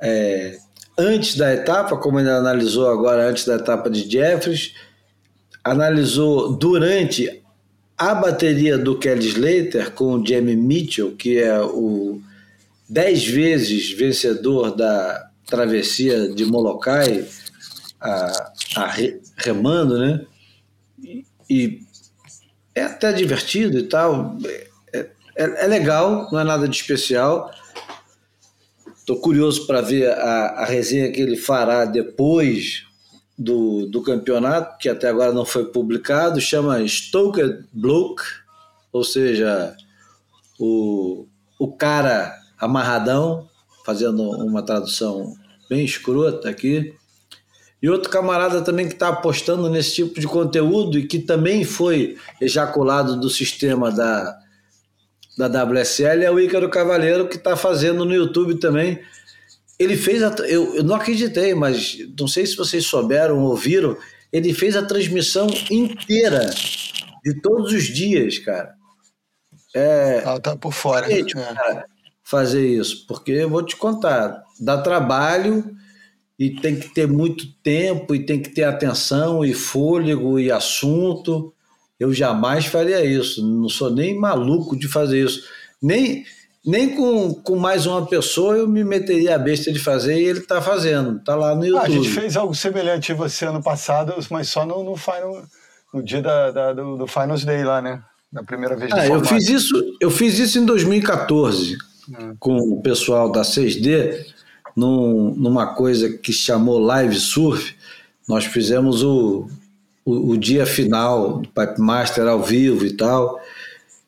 [0.00, 0.56] é,
[0.96, 4.74] antes da etapa, como ele analisou agora antes da etapa de Jeffries,
[5.62, 7.42] analisou durante
[7.98, 12.20] a bateria do Kelly Slater com o Jamie Mitchell, que é o
[12.88, 17.26] dez vezes vencedor da travessia de Molokai,
[18.00, 18.86] a, a
[19.36, 20.24] remando, né?
[21.02, 21.80] E, e,
[22.74, 24.36] é até divertido e tal.
[24.44, 24.68] É,
[25.36, 27.50] é, é, legal, não é nada de especial.
[28.96, 32.84] Estou curioso para ver a, a resenha que ele fará depois
[33.38, 38.22] do, do campeonato, que até agora não foi publicado, chama Stoker Bloke,
[38.90, 39.76] ou seja,
[40.58, 41.26] o,
[41.58, 43.48] o cara amarradão,
[43.84, 45.36] fazendo uma tradução
[45.68, 46.94] bem escrota aqui.
[47.82, 52.16] E outro camarada também que está apostando nesse tipo de conteúdo e que também foi
[52.40, 54.38] ejaculado do sistema da,
[55.36, 59.00] da WSL é o Ícaro Cavaleiro, que está fazendo no YouTube também
[59.78, 63.96] ele fez a, eu, eu não acreditei, mas não sei se vocês souberam, ouviram,
[64.32, 66.50] ele fez a transmissão inteira
[67.24, 68.74] de todos os dias, cara.
[69.74, 71.08] É, ah, tá por fora.
[71.08, 71.54] Gente, é.
[71.54, 71.86] cara,
[72.22, 75.64] fazer isso, porque eu vou te contar, dá trabalho
[76.38, 81.52] e tem que ter muito tempo e tem que ter atenção e fôlego e assunto.
[81.98, 85.44] Eu jamais faria isso, não sou nem maluco de fazer isso.
[85.82, 86.24] Nem
[86.66, 90.40] nem com, com mais uma pessoa eu me meteria a besta de fazer e ele
[90.40, 91.80] está fazendo, está lá no YouTube.
[91.80, 95.44] Ah, a gente fez algo semelhante você ano passado, mas só no, no, final,
[95.94, 98.02] no dia da, da do, do, Finals Day lá, né?
[98.32, 101.76] Na primeira vez ah, eu fiz isso Eu fiz isso em 2014
[102.08, 102.34] hum.
[102.40, 104.26] com o pessoal da 6D,
[104.76, 107.74] num, numa coisa que chamou Live Surf.
[108.28, 109.48] Nós fizemos o,
[110.04, 113.40] o, o dia final do Pipe Master ao vivo e tal.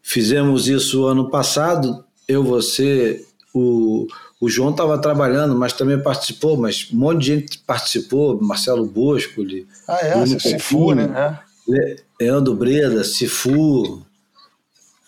[0.03, 3.25] Fizemos isso ano passado, eu, você,
[3.55, 4.07] o,
[4.41, 9.43] o João estava trabalhando, mas também participou, mas um monte de gente participou, Marcelo Bosco,
[9.87, 11.41] ah, é, Cifu, né?
[11.69, 11.97] É.
[12.21, 14.03] Leandro Breda, Cifu,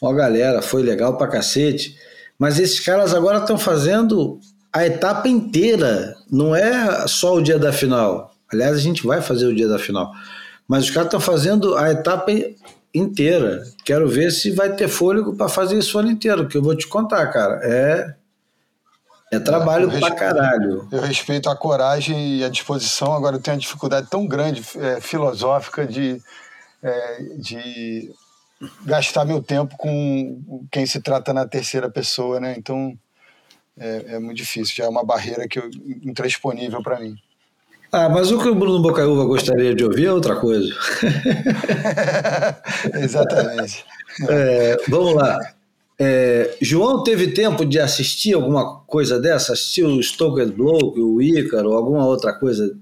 [0.01, 1.97] uma galera, foi legal pra cacete.
[2.39, 4.39] Mas esses caras agora estão fazendo
[4.73, 8.33] a etapa inteira, não é só o dia da final.
[8.53, 10.13] Aliás, a gente vai fazer o dia da final.
[10.67, 12.31] Mas os caras estão fazendo a etapa
[12.95, 13.63] inteira.
[13.85, 16.77] Quero ver se vai ter fôlego para fazer isso o ano inteiro, que eu vou
[16.77, 17.61] te contar, cara.
[17.63, 18.15] É
[19.33, 20.89] é trabalho eu pra caralho.
[20.91, 25.01] Eu respeito a coragem e a disposição, agora eu tenho uma dificuldade tão grande é,
[25.01, 26.21] filosófica de,
[26.83, 28.13] é, de
[28.85, 32.57] gastar meu tempo com quem se trata na terceira pessoa, né?
[32.59, 32.99] Então
[33.79, 35.71] é, é muito difícil, já é uma barreira que eu,
[36.03, 37.17] intransponível para mim.
[37.93, 40.73] Ah, mas o que o Bruno Bocaiúva gostaria de ouvir é outra coisa.
[42.95, 43.85] Exatamente.
[44.29, 45.39] É, vamos lá.
[45.99, 49.55] É, João teve tempo de assistir alguma coisa dessa?
[49.55, 52.79] Assistiu o Stoker Bloke, o Ícaro, alguma outra coisa?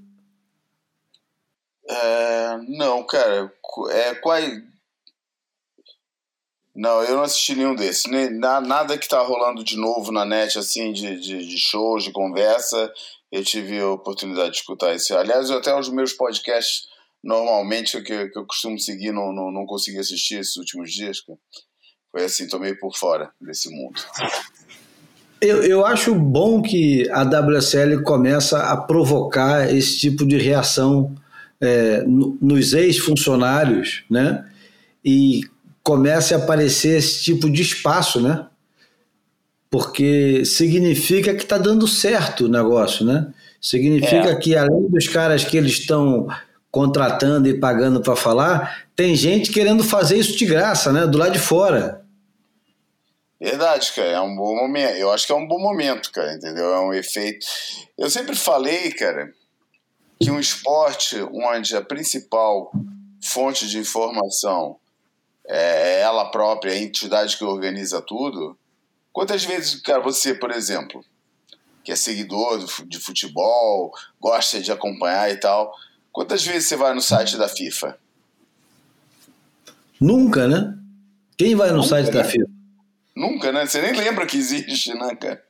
[1.89, 3.51] É, não, cara.
[3.91, 4.39] É, qual...
[6.79, 8.05] Não, eu não assisti nenhum desses.
[8.39, 12.91] Nada que tá rolando de novo na net, assim, de, de, de shows, de conversa
[13.31, 15.15] eu tive a oportunidade de escutar isso.
[15.17, 16.87] Aliás, até os meus podcasts,
[17.23, 21.19] normalmente, que, que eu costumo seguir, não, não, não consegui assistir esses últimos dias.
[22.11, 24.01] Foi assim, tomei por fora desse mundo.
[25.41, 31.15] Eu, eu acho bom que a WSL começa a provocar esse tipo de reação
[31.61, 34.51] é, nos ex-funcionários, né?
[35.05, 35.43] E
[35.89, 38.47] comece a aparecer esse tipo de espaço, né?
[39.71, 43.33] porque significa que está dando certo o negócio, né?
[43.61, 44.37] Significa é.
[44.37, 46.27] que além dos caras que eles estão
[46.71, 51.07] contratando e pagando para falar, tem gente querendo fazer isso de graça, né?
[51.07, 52.05] Do lado de fora.
[53.41, 54.97] Verdade, cara, é um bom momento.
[54.97, 56.73] Eu acho que é um bom momento, cara, entendeu?
[56.73, 57.47] É um efeito.
[57.97, 59.33] Eu sempre falei, cara,
[60.21, 62.73] que um esporte onde a principal
[63.23, 64.77] fonte de informação
[65.49, 68.57] é ela própria, a entidade que organiza tudo,
[69.19, 71.05] Quantas vezes, cara, você, por exemplo,
[71.83, 75.75] que é seguidor de futebol, gosta de acompanhar e tal,
[76.13, 77.99] quantas vezes você vai no site da FIFA?
[80.01, 80.79] Nunca, né?
[81.37, 82.13] Quem vai no Nunca, site né?
[82.13, 82.51] da FIFA?
[83.17, 83.67] Nunca, né?
[83.67, 85.45] Você nem lembra que existe, né, cara?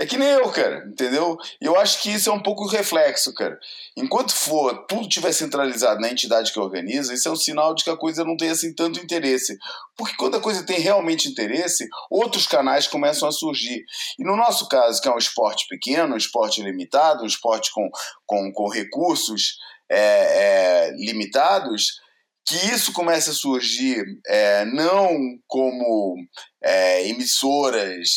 [0.00, 1.36] É que nem eu, cara, entendeu?
[1.60, 3.58] Eu acho que isso é um pouco reflexo, cara.
[3.94, 7.90] Enquanto for tudo estiver centralizado na entidade que organiza, isso é um sinal de que
[7.90, 9.58] a coisa não tem assim tanto interesse.
[9.94, 13.84] Porque quando a coisa tem realmente interesse, outros canais começam a surgir.
[14.18, 17.86] E no nosso caso, que é um esporte pequeno, um esporte limitado, um esporte com,
[18.24, 19.58] com, com recursos
[19.90, 22.00] é, é, limitados,
[22.46, 25.14] que isso comece a surgir é, não
[25.46, 26.16] como
[26.64, 28.08] é, emissoras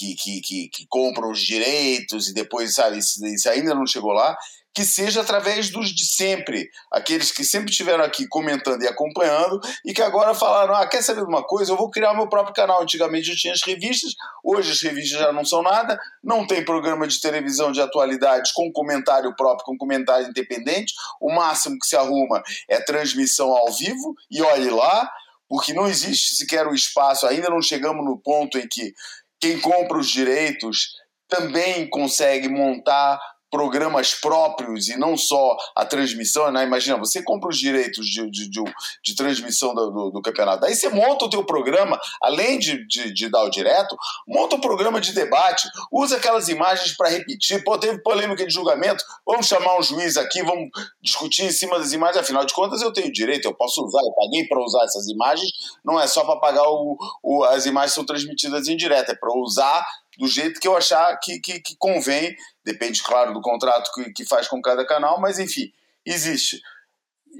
[0.00, 3.20] que, que, que, que, compram os direitos e depois, sabe, isso,
[3.50, 4.34] ainda não chegou lá,
[4.72, 9.92] que seja através dos de sempre, aqueles que sempre estiveram aqui comentando e acompanhando e
[9.92, 11.72] que agora falaram: ah, quer saber de uma coisa?
[11.72, 12.80] Eu vou criar meu próprio canal.
[12.80, 14.12] Antigamente eu tinha as revistas,
[14.44, 18.72] hoje as revistas já não são nada, não tem programa de televisão de atualidades com
[18.72, 20.94] comentário próprio, com comentário independente.
[21.20, 25.10] O máximo que se arruma é transmissão ao vivo e olhe lá,
[25.50, 28.94] porque não existe sequer o espaço, ainda não chegamos no ponto em que
[29.40, 30.90] quem compra os direitos
[31.28, 36.64] também consegue montar programas próprios e não só a transmissão, né?
[36.64, 38.64] Imagina, você compra os direitos de, de, de,
[39.04, 43.12] de transmissão do, do, do, campeonato, aí você monta o teu programa, além de, de,
[43.12, 43.96] de, dar o direto,
[44.26, 49.04] monta um programa de debate, usa aquelas imagens para repetir, pô, teve polêmica de julgamento,
[49.26, 50.70] vamos chamar um juiz aqui, vamos
[51.02, 54.12] discutir em cima das imagens, afinal de contas eu tenho direito, eu posso usar, eu
[54.12, 55.50] paguei para usar essas imagens,
[55.84, 59.32] não é só para pagar o, o, as imagens são transmitidas em direto, é para
[59.36, 59.84] usar
[60.20, 62.36] do jeito que eu achar que, que, que convém,
[62.72, 65.72] depende, claro, do contrato que, que faz com cada canal, mas enfim,
[66.04, 66.60] existe.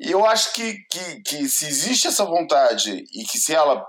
[0.01, 3.85] E eu acho que, que, que se existe essa vontade e que se ela,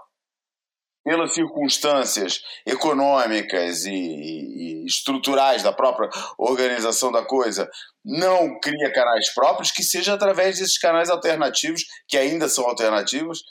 [1.03, 7.69] pelas circunstâncias econômicas e, e, estruturais da própria organização da coisa,
[8.03, 13.43] não cria canais próprios, que seja através desses canais alternativos, que ainda são alternativos,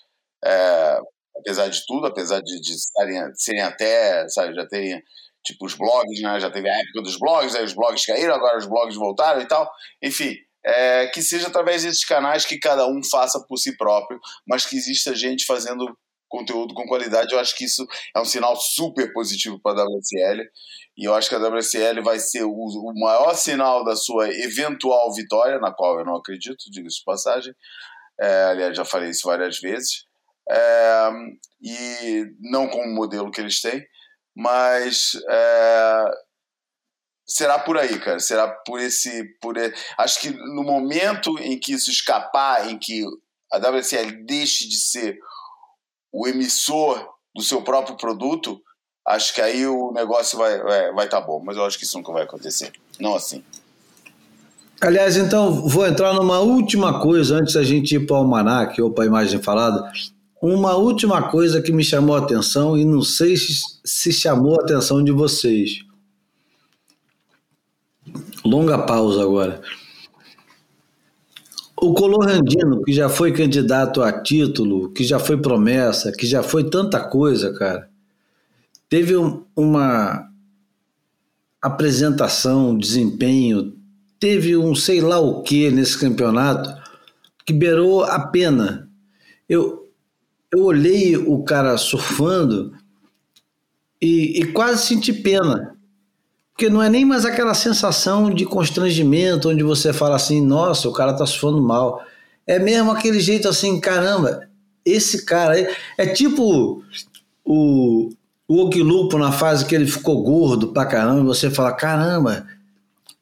[0.44, 1.00] é,
[1.36, 5.02] apesar de tudo, apesar de, de, de serem até, sabe, já terem
[5.44, 6.40] tipo os blogs, né?
[6.40, 9.46] Já teve a época dos blogs, aí os blogs caíram, agora os blogs voltaram e
[9.46, 9.70] tal.
[10.02, 10.34] Enfim,
[10.64, 14.76] é, que seja através desses canais que cada um faça por si próprio, mas que
[14.76, 15.96] exista gente fazendo
[16.28, 17.32] conteúdo com qualidade.
[17.32, 20.42] Eu acho que isso é um sinal super positivo para a WSL.
[20.96, 25.12] E eu acho que a WSL vai ser o, o maior sinal da sua eventual
[25.12, 27.54] vitória, na qual eu não acredito, diga-se de passagem.
[28.20, 30.04] É, aliás, já falei isso várias vezes.
[30.48, 31.10] É,
[31.62, 33.82] e não com o modelo que eles têm.
[34.36, 36.04] Mas é,
[37.26, 38.18] será por aí, cara.
[38.18, 39.54] Será por esse, por
[39.98, 43.04] acho que no momento em que isso escapar, em que
[43.52, 45.18] a WSL deixe de ser
[46.12, 48.60] o emissor do seu próprio produto,
[49.06, 51.40] acho que aí o negócio vai vai vai tá bom.
[51.44, 52.72] Mas eu acho que isso nunca vai acontecer.
[52.98, 53.44] Não assim.
[54.80, 58.90] Aliás, então, vou entrar numa última coisa antes da gente ir para o Almanac ou
[58.90, 59.92] para a imagem falada.
[60.40, 65.04] Uma última coisa que me chamou a atenção e não sei se chamou a atenção
[65.04, 65.80] de vocês.
[68.44, 69.60] Longa pausa agora.
[71.76, 76.68] O Colorandino, que já foi candidato a título, que já foi promessa, que já foi
[76.68, 77.88] tanta coisa, cara,
[78.88, 79.14] teve
[79.56, 80.26] uma
[81.60, 83.74] apresentação, desempenho,
[84.18, 86.70] teve um sei lá o que nesse campeonato
[87.46, 88.88] que beirou a pena.
[89.48, 89.89] Eu,
[90.52, 92.72] eu olhei o cara surfando
[94.02, 95.76] e, e, quase senti pena.
[96.52, 100.92] Porque não é nem mais aquela sensação de constrangimento onde você fala assim, nossa, o
[100.92, 102.02] cara tá surfando mal.
[102.46, 104.48] É mesmo aquele jeito assim, caramba,
[104.84, 105.68] esse cara aí.
[105.96, 106.82] É tipo
[107.44, 108.10] o,
[108.48, 112.46] o Okilupo na fase que ele ficou gordo pra caramba, você fala, caramba,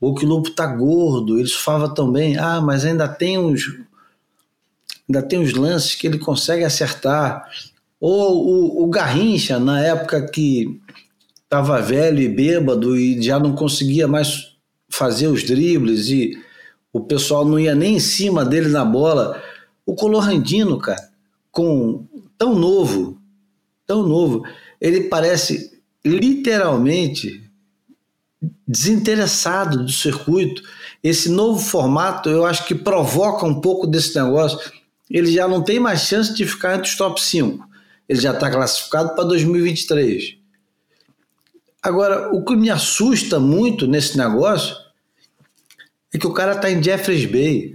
[0.00, 2.38] o Okilupo tá gordo, ele surfava tão bem.
[2.38, 3.62] Ah, mas ainda tem uns,
[5.09, 7.48] ainda tem os lances que ele consegue acertar.
[8.01, 10.78] Ou o, o Garrincha, na época que
[11.43, 14.56] estava velho e bêbado e já não conseguia mais
[14.90, 16.39] fazer os dribles e
[16.93, 19.43] o pessoal não ia nem em cima dele na bola.
[19.85, 21.09] O Colorandino, cara,
[21.51, 22.06] com
[22.36, 23.18] tão novo,
[23.86, 24.44] tão novo,
[24.80, 27.43] ele parece literalmente
[28.66, 30.62] desinteressado do circuito.
[31.02, 34.59] Esse novo formato, eu acho que provoca um pouco desse negócio
[35.10, 37.66] ele já não tem mais chance de ficar entre os top 5.
[38.09, 40.36] Ele já está classificado para 2023.
[41.82, 44.76] Agora, o que me assusta muito nesse negócio
[46.12, 47.74] é que o cara está em Jeffreys Bay,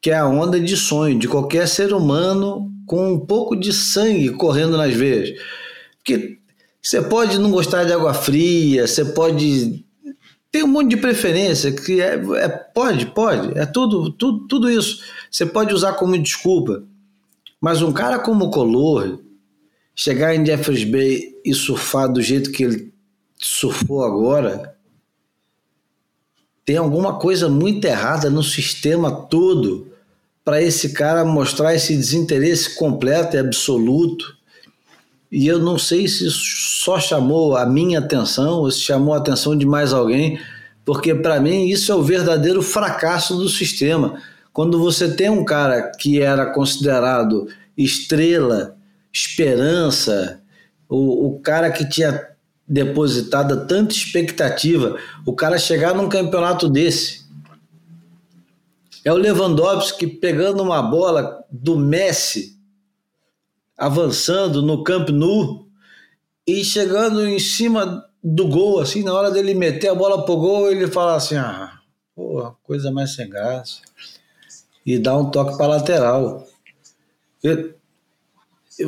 [0.00, 4.30] que é a onda de sonho de qualquer ser humano com um pouco de sangue
[4.30, 5.30] correndo nas veias.
[5.98, 6.38] Porque
[6.82, 9.83] você pode não gostar de água fria, você pode
[10.54, 15.02] tem um monte de preferência que é, é, pode, pode, é tudo, tudo, tudo isso.
[15.28, 16.84] Você pode usar como desculpa.
[17.60, 19.18] Mas um cara como o Color,
[19.96, 22.94] chegar em Jeffers Bay e surfar do jeito que ele
[23.36, 24.76] surfou agora,
[26.64, 29.88] tem alguma coisa muito errada no sistema todo
[30.44, 34.36] para esse cara mostrar esse desinteresse completo e absoluto.
[35.36, 39.16] E eu não sei se isso só chamou a minha atenção ou se chamou a
[39.16, 40.38] atenção de mais alguém,
[40.84, 44.22] porque para mim isso é o verdadeiro fracasso do sistema.
[44.52, 48.76] Quando você tem um cara que era considerado estrela,
[49.12, 50.40] esperança,
[50.88, 52.28] o, o cara que tinha
[52.64, 54.96] depositado tanta expectativa,
[55.26, 57.24] o cara chegar num campeonato desse.
[59.04, 62.53] É o Lewandowski pegando uma bola do Messi,
[63.76, 65.66] avançando no Camp Nou
[66.46, 70.70] e chegando em cima do gol, assim, na hora dele meter a bola pro gol,
[70.70, 71.78] ele fala assim: ah,
[72.14, 73.80] porra, coisa mais sem graça.
[74.84, 76.46] E dá um toque para lateral.
[77.42, 77.74] Eu,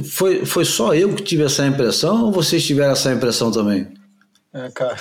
[0.05, 3.89] foi, foi só eu que tive essa impressão ou vocês tiveram essa impressão também?
[4.53, 4.97] É, cara,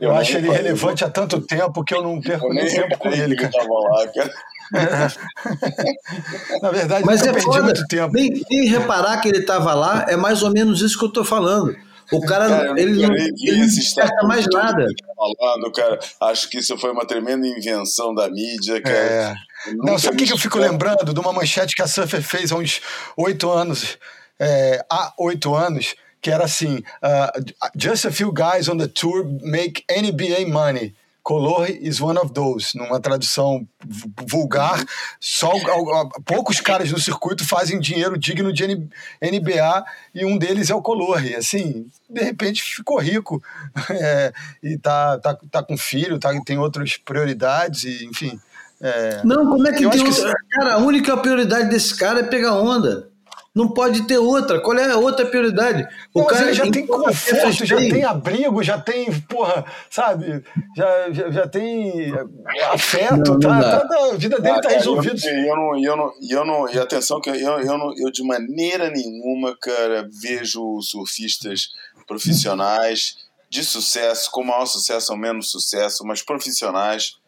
[0.00, 3.34] eu acho ele relevante há tanto tempo que eu não perco nem tempo com ele,
[3.36, 3.50] cara.
[6.62, 7.62] Na verdade, Mas é foda.
[7.62, 8.12] muito tempo.
[8.12, 11.24] Nem, nem reparar que ele estava lá, é mais ou menos isso que eu estou
[11.24, 11.76] falando.
[12.12, 14.86] O cara, cara ele não, ele não acerta mais nada.
[15.16, 18.96] Falando, cara, acho que isso foi uma tremenda invenção da mídia, cara.
[18.96, 19.34] É.
[19.76, 22.52] Não, sabe o que, que eu fico lembrando de uma manchete que a Surfer fez
[22.52, 22.82] há uns
[23.16, 23.96] oito anos,
[24.38, 29.24] é, há oito anos, que era assim: uh, Just a few guys on the tour
[29.42, 30.94] make NBA money.
[31.22, 32.76] Color is one of those.
[32.76, 33.66] Numa tradução
[34.28, 34.84] vulgar,
[35.20, 35.52] só
[36.24, 39.84] poucos caras no circuito fazem dinheiro digno de NBA
[40.14, 41.24] e um deles é o Color.
[41.24, 43.42] E assim, de repente ficou rico
[43.90, 44.32] é,
[44.62, 48.38] e tá, tá, tá com filho, tá, tem outras prioridades, e, enfim.
[48.80, 50.34] É, não, como é que tem outra?
[50.34, 50.56] Que...
[50.56, 53.11] Cara, a única prioridade desse cara é pegar onda.
[53.54, 54.60] Não pode ter outra.
[54.60, 55.86] Qual é a outra prioridade?
[56.14, 60.42] O não, cara já tem conforto, já tem abrigo, já tem, porra, sabe?
[60.74, 62.14] Já, já, já tem
[62.70, 65.28] afeto, não, tá, não tá, a vida dele ah, tá resolvida.
[65.28, 68.22] Eu, eu, não, eu, não, eu não, e atenção que eu, eu, não, eu de
[68.22, 71.68] maneira nenhuma, cara, vejo surfistas
[72.06, 73.16] profissionais
[73.50, 77.18] de sucesso, com maior sucesso ou menos sucesso, mas profissionais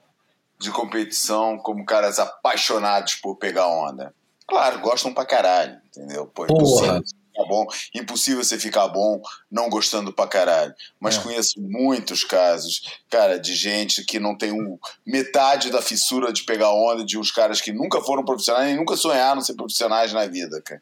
[0.59, 4.15] de competição como caras apaixonados por pegar onda.
[4.47, 6.27] Claro, gostam pra caralho, entendeu?
[6.27, 7.03] Pô, impossível
[7.35, 10.73] ficar bom, impossível você ficar bom não gostando pra caralho.
[11.01, 11.21] Mas é.
[11.21, 16.73] conheço muitos casos, cara, de gente que não tem um, metade da fissura de pegar
[16.73, 20.61] onda de uns caras que nunca foram profissionais e nunca sonharam ser profissionais na vida,
[20.63, 20.81] cara.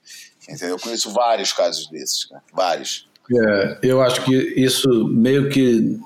[0.49, 0.77] Entendeu?
[0.77, 2.43] Eu conheço vários casos desses, cara.
[2.53, 3.09] Vários.
[3.33, 5.99] É, eu acho que isso meio que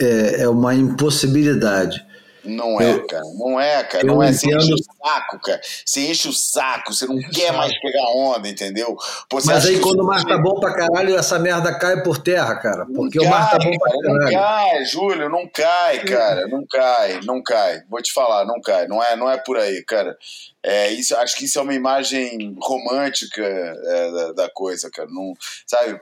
[0.00, 2.04] é, é uma impossibilidade
[2.44, 3.22] não é, cara.
[3.38, 4.04] Não é, cara.
[4.04, 4.32] Não é.
[4.32, 5.60] Você enche o saco, cara.
[5.84, 6.92] Você enche o saco.
[6.92, 8.96] Você não quer mais pegar onda, entendeu?
[9.28, 12.56] Pô, Mas aí quando o mar tá bom pra caralho, essa merda cai por terra,
[12.56, 12.86] cara.
[12.86, 14.24] Porque cai, o mar tá bom pra caralho.
[14.24, 15.28] Não cai, Júlio.
[15.28, 16.48] Não cai, cara.
[16.48, 17.82] Não cai, não cai.
[17.88, 18.86] Vou te falar, não cai.
[18.86, 20.16] Não é, não é por aí, cara.
[20.64, 25.08] É, isso, acho que isso é uma imagem romântica é, da, da, coisa, cara.
[25.10, 25.34] Não,
[25.66, 26.00] sabe?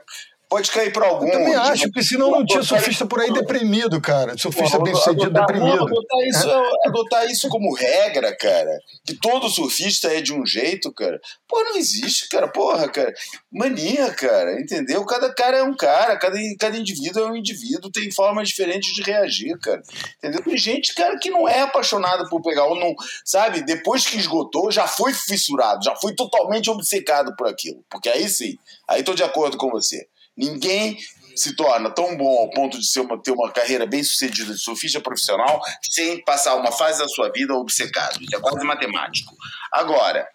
[0.51, 1.27] Pode cair para algum.
[1.27, 4.37] Eu também acho, porque senão não tinha surfista por aí deprimido, cara.
[4.37, 5.87] Surfista bem sucedido deprimido.
[5.87, 6.49] Adotar isso,
[6.85, 8.77] adotar isso como regra, cara.
[9.05, 11.21] Que todo surfista é de um jeito, cara.
[11.47, 12.49] Pô, não existe, cara.
[12.49, 13.13] Porra, cara.
[13.49, 14.59] Mania, cara.
[14.59, 15.05] Entendeu?
[15.05, 19.03] Cada cara é um cara, cada, cada indivíduo é um indivíduo, tem formas diferentes de
[19.03, 19.81] reagir, cara.
[20.17, 20.43] Entendeu?
[20.43, 23.61] Tem gente, cara, que não é apaixonada por pegar ou não, sabe?
[23.61, 27.81] Depois que esgotou, já foi fissurado, já foi totalmente obcecado por aquilo.
[27.89, 30.09] Porque aí sim, aí tô de acordo com você.
[30.35, 30.97] Ninguém
[31.35, 34.59] se torna tão bom ao ponto de ser uma, ter uma carreira bem sucedida de
[34.59, 38.21] surfista profissional sem passar uma fase da sua vida obcecado.
[38.21, 39.35] Isso é quase matemático.
[39.71, 40.27] Agora,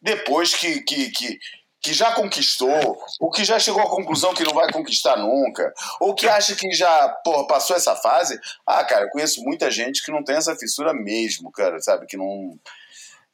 [0.00, 1.38] depois que, que, que,
[1.82, 6.14] que já conquistou, ou que já chegou à conclusão que não vai conquistar nunca, ou
[6.14, 10.12] que acha que já porra, passou essa fase, ah, cara, eu conheço muita gente que
[10.12, 12.06] não tem essa fissura mesmo, cara, sabe?
[12.06, 12.58] Que não.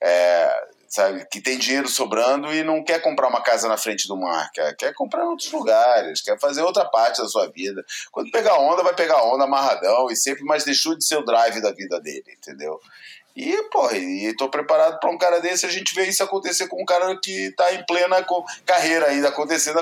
[0.01, 1.27] É, sabe?
[1.31, 4.77] Que tem dinheiro sobrando e não quer comprar uma casa na frente do mar, quer,
[4.77, 7.85] quer comprar em outros lugares, quer fazer outra parte da sua vida.
[8.11, 11.61] Quando pegar onda, vai pegar onda amarradão e sempre, mas deixou de ser o drive
[11.61, 12.81] da vida dele, entendeu?
[13.37, 16.81] E, pô, e tô preparado para um cara desse, a gente vê isso acontecer com
[16.81, 18.25] um cara que tá em plena
[18.65, 19.79] carreira ainda acontecendo,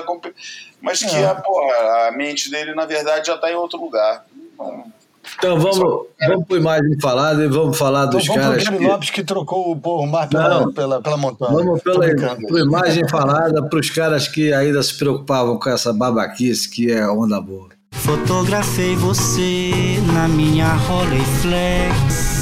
[0.81, 1.25] mas que é.
[1.25, 4.25] a, porra, a mente dele, na verdade, já tá em outro lugar.
[4.53, 4.91] Então,
[5.37, 8.63] então vamos, vamos para imagem falada e vamos falar dos então, vamos caras.
[8.65, 8.87] Vamos que...
[8.87, 11.51] Lopes que trocou o mar pela, Não, pela, pela montanha.
[11.51, 16.69] Vamos pela, pela imagem falada para os caras que ainda se preocupavam com essa babaquice
[16.69, 17.69] que é onda boa.
[17.91, 19.71] Fotografei você
[20.13, 22.35] na minha Rolleiflex.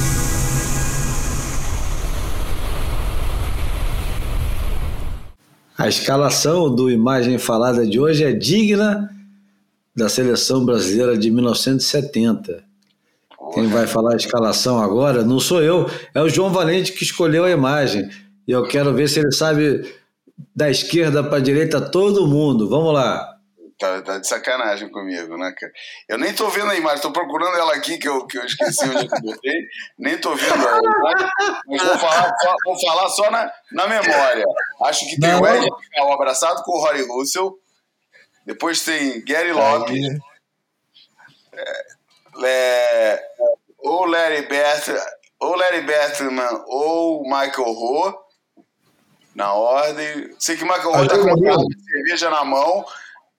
[5.77, 9.09] A escalação do Imagem Falada de hoje é digna
[9.95, 12.72] da seleção brasileira de 1970.
[13.53, 17.45] Quem vai falar a escalação agora não sou eu, é o João Valente que escolheu
[17.45, 18.09] a imagem.
[18.47, 19.93] E eu quero ver se ele sabe
[20.55, 22.69] da esquerda para a direita todo mundo.
[22.69, 23.33] Vamos lá.
[23.79, 25.73] Tá, tá, de sacanagem comigo, né, cara?
[26.07, 28.87] Eu nem tô vendo a imagem, tô procurando ela aqui, que eu, que eu esqueci
[28.87, 29.61] onde eu botei.
[29.97, 30.79] Nem tô vendo ela,
[31.67, 34.45] mas vou falar, só, vou falar só na, na memória.
[34.83, 37.57] Acho que tem não, o Ed Carl abraçado com o Rory Russell.
[38.45, 39.99] Depois tem Gary Lopes.
[41.51, 41.85] É,
[42.45, 43.23] é,
[43.79, 45.01] ou Larry Bertram,
[45.39, 48.13] ou Larry Bertman ou Michael Ho
[49.35, 50.35] na ordem.
[50.39, 52.85] Sei que Michael Ho tá com uma garrafa de cerveja na mão.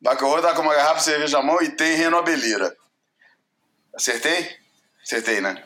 [0.01, 2.77] Michael Ho tá com uma garrafa de cerveja na mão e tem Renobelira.
[3.95, 4.57] Acertei?
[5.03, 5.63] Acertei, né?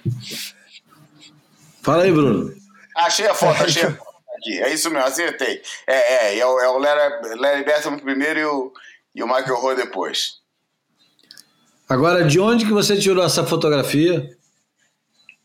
[1.82, 2.54] Fala aí, Bruno.
[2.96, 4.60] Achei a foto, achei a foto aqui.
[4.60, 5.62] É isso mesmo, acertei.
[5.86, 8.72] É, é, é o, é o Larry, Larry Bertman primeiro e o,
[9.14, 10.37] e o Michael Ho depois.
[11.88, 14.28] Agora, de onde que você tirou essa fotografia?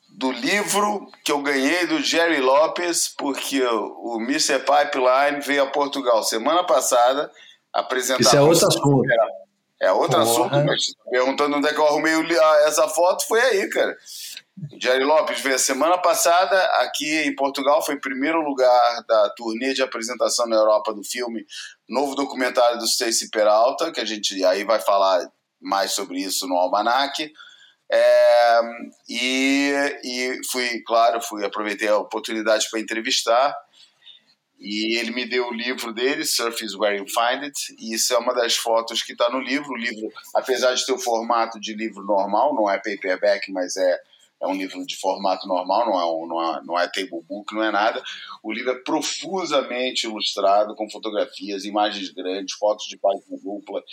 [0.09, 4.59] Do livro que eu ganhei do Jerry Lopes, porque o Mr.
[4.59, 7.31] Pipeline veio a Portugal semana passada
[7.71, 8.21] apresentar.
[8.21, 9.03] Isso é outro assunto.
[9.81, 10.23] É outro Porra.
[10.23, 12.13] assunto, mas perguntando onde é que eu arrumei
[12.65, 13.95] essa foto, foi aí, cara.
[14.79, 19.81] Jerry Lopes veio a semana passada aqui em Portugal, foi primeiro lugar da turnê de
[19.81, 21.45] apresentação na Europa do filme
[21.89, 25.27] Novo Documentário do Stacy Peralta, que a gente aí vai falar
[25.63, 27.31] mais sobre isso no Almanac.
[27.91, 28.59] É,
[29.07, 29.71] e,
[30.03, 33.55] e fui, claro, fui aproveitei a oportunidade para entrevistar.
[34.59, 38.13] E ele me deu o livro dele, Surf is Where You Find It, e isso
[38.13, 39.71] é uma das fotos que está no livro.
[39.71, 43.99] O livro, apesar de ter o formato de livro normal, não é paperback, mas é,
[44.41, 47.63] é um livro de formato normal, não é, não, é, não é table book, não
[47.63, 48.01] é nada.
[48.41, 53.83] O livro é profusamente ilustrado, com fotografias, imagens grandes, fotos de página dupla,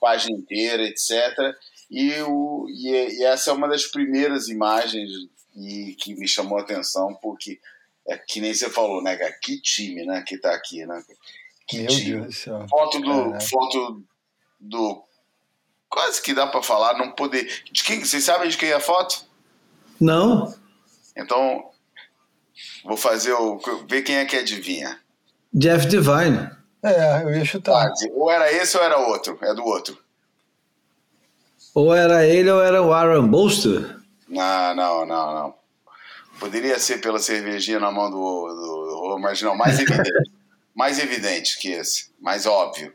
[0.00, 1.10] página inteira, etc.
[1.90, 5.10] E, o, e, e, essa é uma das primeiras imagens
[5.56, 7.58] e, que me chamou a atenção, porque
[8.06, 9.32] é que nem você falou, né, cara?
[9.40, 11.02] Que time, né, que tá aqui, né?
[11.66, 12.10] Que Meu time.
[12.12, 12.66] Deus do céu.
[12.68, 14.02] Foto do, foto
[14.60, 15.04] do.
[15.88, 17.62] Quase que dá para falar, não poder.
[17.70, 18.04] De quem?
[18.04, 19.24] Vocês sabem de quem é a foto?
[20.00, 20.54] Não.
[21.16, 21.70] Então,
[22.84, 23.58] vou fazer o.
[23.88, 25.00] ver quem é que adivinha.
[25.52, 26.57] Jeff Divine.
[26.82, 27.92] É, eu ia chutar.
[28.12, 29.38] Ou era esse ou era outro.
[29.42, 29.98] É do outro.
[31.74, 33.98] Ou era ele ou era o Aaron Bolster?
[34.28, 35.54] Não, não, não, não.
[36.38, 38.16] Poderia ser pela cervejinha na mão do.
[38.16, 40.10] do, do mas não, mais evidente.
[40.74, 42.10] mais evidente que esse.
[42.20, 42.94] Mais óbvio.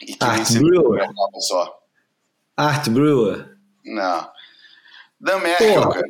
[0.00, 1.06] E que Art Brewer.
[1.40, 1.78] Só.
[2.56, 3.56] Art Brewer.
[3.84, 4.30] Não.
[5.20, 6.08] Dan Merkel, cara.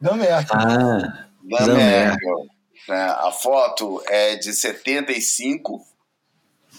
[0.00, 0.56] Dan Merkel.
[0.58, 2.48] Ah, Dan Merkel.
[2.88, 3.02] Né?
[3.02, 5.86] A foto é de 75,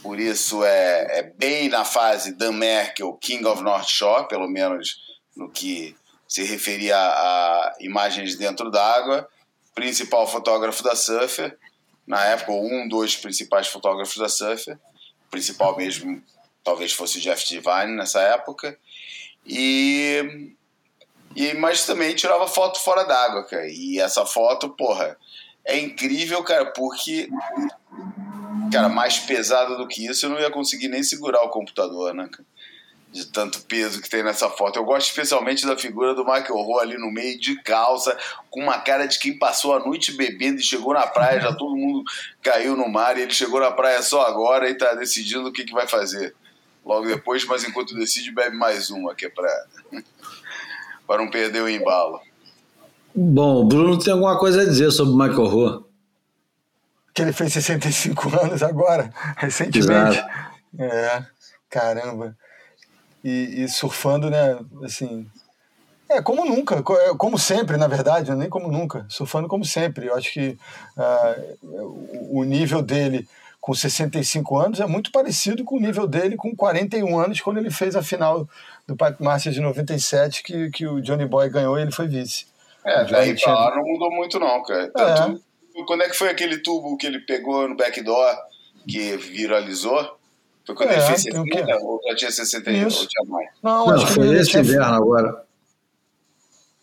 [0.01, 4.97] por isso é, é bem na fase Dan Merkel, King of North Shore, pelo menos
[5.35, 5.95] no que
[6.27, 9.27] se referia a, imagens dentro d'água.
[9.75, 11.57] Principal fotógrafo da Surfer,
[12.05, 14.77] na época, um dos principais fotógrafos da Surfer.
[15.29, 16.21] Principal mesmo,
[16.63, 18.77] talvez fosse Jeff Divine nessa época.
[19.45, 20.53] E,
[21.35, 23.67] e mas também tirava foto fora d'água, cara.
[23.67, 25.17] E essa foto, porra,
[25.65, 27.29] é incrível, cara, porque
[28.71, 32.29] cara, mais pesado do que isso, eu não ia conseguir nem segurar o computador, né,
[33.11, 34.79] De tanto peso que tem nessa foto.
[34.79, 38.17] Eu gosto especialmente da figura do Michael Rowe ali no meio, de calça,
[38.49, 41.75] com uma cara de quem passou a noite bebendo e chegou na praia, já todo
[41.75, 42.03] mundo
[42.41, 45.65] caiu no mar e ele chegou na praia só agora e tá decidindo o que,
[45.65, 46.33] que vai fazer.
[46.85, 49.65] Logo depois, mas enquanto decide, bebe mais uma, que é pra,
[51.05, 52.21] para não perder o embalo.
[53.13, 55.85] Bom, o Bruno tem alguma coisa a dizer sobre o Michael Rowe.
[57.13, 60.17] Que ele fez 65 anos agora, recentemente.
[60.17, 60.29] Exato.
[60.79, 61.25] É,
[61.69, 62.35] caramba.
[63.23, 65.27] E, e, surfando, né, assim...
[66.09, 70.07] É, como nunca, é, como sempre, na verdade, nem como nunca, surfando como sempre.
[70.07, 70.57] Eu acho que
[70.97, 73.25] uh, o nível dele
[73.61, 77.69] com 65 anos é muito parecido com o nível dele com 41 anos, quando ele
[77.69, 78.49] fez a final
[78.87, 82.50] do Pipe Masters de 97, que, que o Johnny Boy ganhou e ele foi vice.
[82.85, 84.91] É, daí pra lá não mudou muito não, cara.
[84.91, 85.41] Tanto,
[85.77, 85.83] é.
[85.85, 88.35] Quando é que foi aquele tubo que ele pegou no backdoor
[88.87, 90.17] que viralizou?
[90.65, 93.49] Foi quando é, ele fez 60 ou já tinha 61 ou tinha mais?
[93.63, 95.45] Não, não foi esse inverno agora.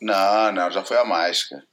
[0.01, 1.65] Não, não, já foi a mais, cara.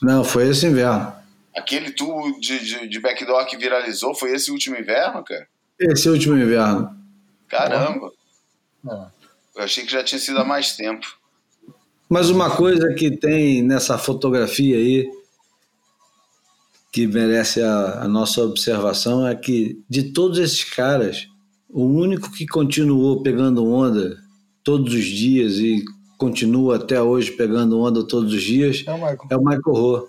[0.00, 1.12] Não, foi esse inverno.
[1.54, 5.46] Aquele tubo de, de, de backdoor que viralizou foi esse último inverno, cara?
[5.78, 6.96] Esse último inverno.
[7.48, 8.10] Caramba.
[8.84, 11.06] Eu achei que já tinha sido há mais tempo.
[12.12, 15.08] Mas uma coisa que tem nessa fotografia aí
[16.92, 21.26] que merece a, a nossa observação é que de todos esses caras,
[21.70, 24.18] o único que continuou pegando onda
[24.62, 25.82] todos os dias e
[26.18, 29.18] continua até hoje pegando onda todos os dias É o Michael.
[29.30, 30.02] é o Michael Rowe.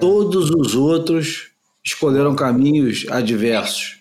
[0.00, 1.50] Todos os outros
[1.84, 4.00] escolheram caminhos adversos.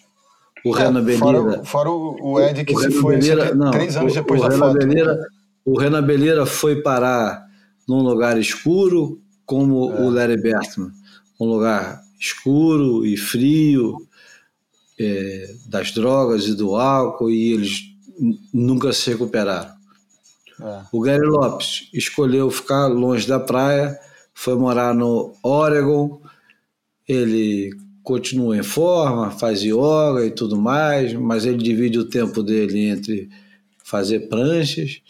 [0.65, 1.19] O Renan É, Belira.
[1.19, 3.19] fora, fora o, Ed que o se Renan foi
[3.55, 5.40] não, três anos depois o da Renan foto.
[5.65, 7.45] O Renan Belira foi parar
[7.87, 10.01] num lugar escuro, como É.
[10.01, 10.91] o Larry Bertman.
[11.39, 14.07] Um lugar escuro e frio,
[14.99, 17.81] é, das drogas e do álcool, e eles
[18.53, 19.71] nunca se recuperaram.
[20.61, 20.81] É.
[20.91, 23.97] O Gary Lopes escolheu ficar longe da praia,
[24.33, 26.21] foi morar no Oregon.
[27.07, 27.71] Ele
[28.03, 33.29] continua em forma, faz yoga e tudo mais, mas ele divide o tempo dele entre
[33.83, 35.01] fazer pranchas,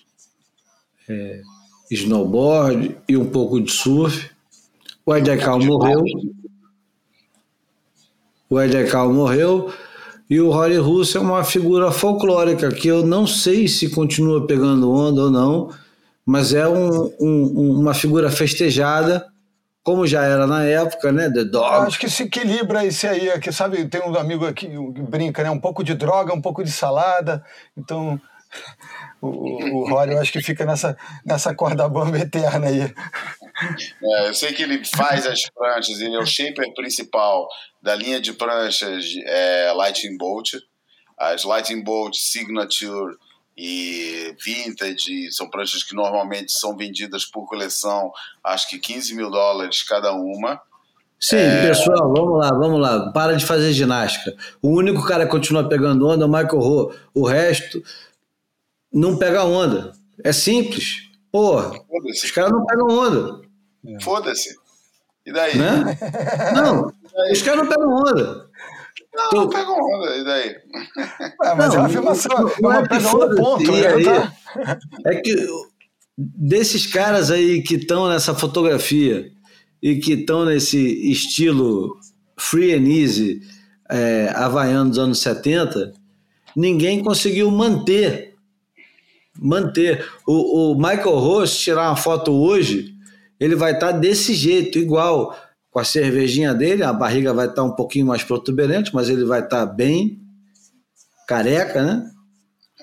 [1.09, 1.41] é,
[1.89, 4.29] snowboard e um pouco de surf.
[5.05, 6.03] O Ed Ekal morreu.
[8.49, 9.71] O Ed Ekal morreu
[10.29, 14.91] e o Rory Russo é uma figura folclórica que eu não sei se continua pegando
[14.91, 15.69] onda ou não,
[16.25, 19.25] mas é um- um- uma figura festejada,
[19.83, 21.29] como já era na época, né?
[21.29, 21.87] The Dog.
[21.87, 23.85] acho que se equilibra esse aí, aqui, sabe?
[23.85, 25.49] Tem um amigo aqui que brinca, né?
[25.49, 27.43] Um pouco de droga, um pouco de salada.
[27.75, 28.19] Então,
[29.21, 32.93] o, o, Rory, eu acho que fica nessa, nessa corda bamba eterna aí.
[34.03, 37.47] É, eu sei que ele faz as pranchas, ele é o shaper principal
[37.81, 40.53] da linha de pranchas é, Lightning Bolt.
[41.17, 43.15] As Lightning Bolt Signature
[43.55, 48.11] e Vintage são pranchas que normalmente são vendidas por coleção,
[48.43, 50.59] acho que 15 mil dólares cada uma.
[51.19, 51.67] Sim, É.
[51.67, 53.11] pessoal, vamos lá, vamos lá.
[53.11, 54.35] Para de fazer ginástica.
[54.59, 56.95] O único cara que continua pegando onda é o Michael Rowe.
[57.13, 57.83] O resto
[58.93, 59.91] não pega onda.
[60.23, 61.09] É simples.
[61.31, 61.71] Porra,
[62.05, 63.41] os caras não pegam onda.
[64.01, 64.55] Foda-se.
[65.25, 65.57] E daí?
[65.57, 65.97] Né?
[66.55, 66.91] Não,
[67.31, 68.49] os caras não pegam onda.
[69.13, 70.15] Não, não pega onda.
[70.17, 70.49] E daí?
[70.49, 73.63] É, mas é Não, uma afirmação, não- é não é que pegada foda-se, ponto.
[73.63, 73.87] e né?
[73.87, 74.33] aí- Tá-
[75.05, 75.47] É que
[76.17, 79.31] desses caras aí que estão nessa fotografia
[79.81, 80.77] e que estão nesse
[81.09, 81.97] estilo
[82.37, 83.41] free and easy
[83.89, 85.93] é, havaiano dos anos 70,
[86.55, 88.30] ninguém conseguiu manter.
[89.39, 90.05] Manter.
[90.27, 92.93] O, o Michael Ross tirar uma foto hoje,
[93.39, 95.35] ele vai estar desse jeito, igual,
[95.69, 99.41] com a cervejinha dele, a barriga vai estar um pouquinho mais protuberante, mas ele vai
[99.41, 100.19] estar bem
[101.27, 102.11] careca, né?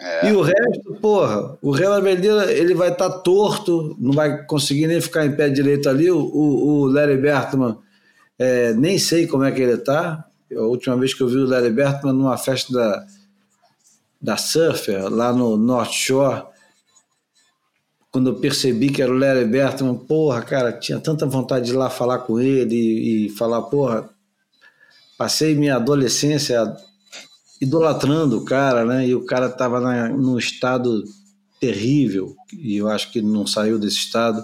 [0.01, 0.31] É.
[0.31, 5.01] E o resto, porra, o Renan Belira, ele vai estar torto, não vai conseguir nem
[5.01, 6.11] ficar em pé direito ali.
[6.11, 7.77] O, o, o Larry Bertman,
[8.39, 10.25] é, nem sei como é que ele tá.
[10.57, 13.07] A última vez que eu vi o Larry Bertman numa festa da,
[14.21, 16.43] da Surfer, lá no North Shore,
[18.11, 21.77] quando eu percebi que era o Larry Bertman, porra, cara, tinha tanta vontade de ir
[21.77, 24.09] lá falar com ele e, e falar, porra,
[25.17, 26.77] passei minha adolescência
[27.61, 29.07] idolatrando o cara, né?
[29.07, 31.05] E o cara tava na, num estado
[31.61, 34.43] terrível e eu acho que não saiu desse estado.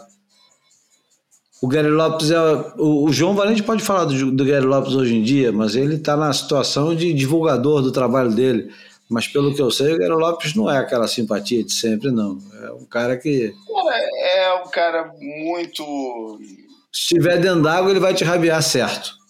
[1.62, 2.38] O Gary Lopes é.
[2.76, 5.94] O, o João Valente pode falar do, do Gary Lopes hoje em dia, mas ele
[5.94, 8.70] está na situação de divulgador do trabalho dele.
[9.10, 12.39] Mas pelo que eu sei, o Gary Lopes não é aquela simpatia de sempre, não.
[12.62, 16.39] É um cara que, Cara, é um cara muito.
[16.93, 19.22] se estiver dentro d'água, ele vai te rabiar certo.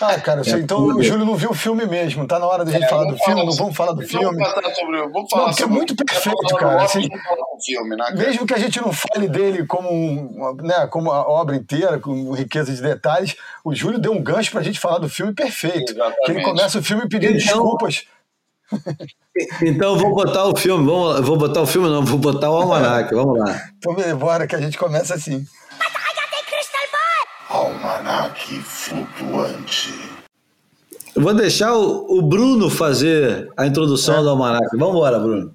[0.00, 1.02] Ah, cara, É, então tudo o.
[1.02, 2.26] Júlio não viu o filme mesmo.
[2.26, 4.24] Tá na hora da gente falar do filme, não vamos falar do filme.
[4.24, 4.98] Vamos falar sobre.
[5.08, 7.08] Vamos falar Não, porque é muito perfeito, cara, assim-
[7.66, 8.04] filme, né?
[8.04, 8.16] cara?
[8.16, 12.72] Mesmo que a gente não fale dele como, né, como a obra inteira, com riqueza
[12.72, 15.92] de detalhes, o Júlio deu um gancho pra gente falar do filme perfeito.
[15.92, 16.24] Exatamente.
[16.24, 18.04] Que ele começa o filme pedindo Então- desculpas.
[19.62, 22.50] Então eu vou botar o filme, vamos, eu vou botar o filme, não, vou botar
[22.50, 23.70] o almanac, vamos lá.
[23.78, 25.46] Então, embora que a gente começa assim.
[27.48, 29.92] Almanac flutuante.
[31.14, 34.66] Eu vou deixar o, o Bruno fazer a introdução do almanac.
[34.72, 35.54] Vamos embora, Bruno.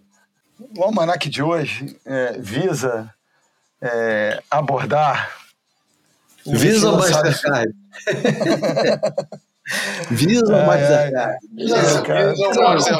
[0.77, 3.11] O almanac de hoje é, visa
[3.81, 5.31] é, abordar.
[6.45, 7.73] Visa Mastercard.
[10.10, 11.38] Visa o Ai, Mastercard.
[11.57, 12.34] Isso, cara.
[12.34, 12.94] Isso é um Então, Master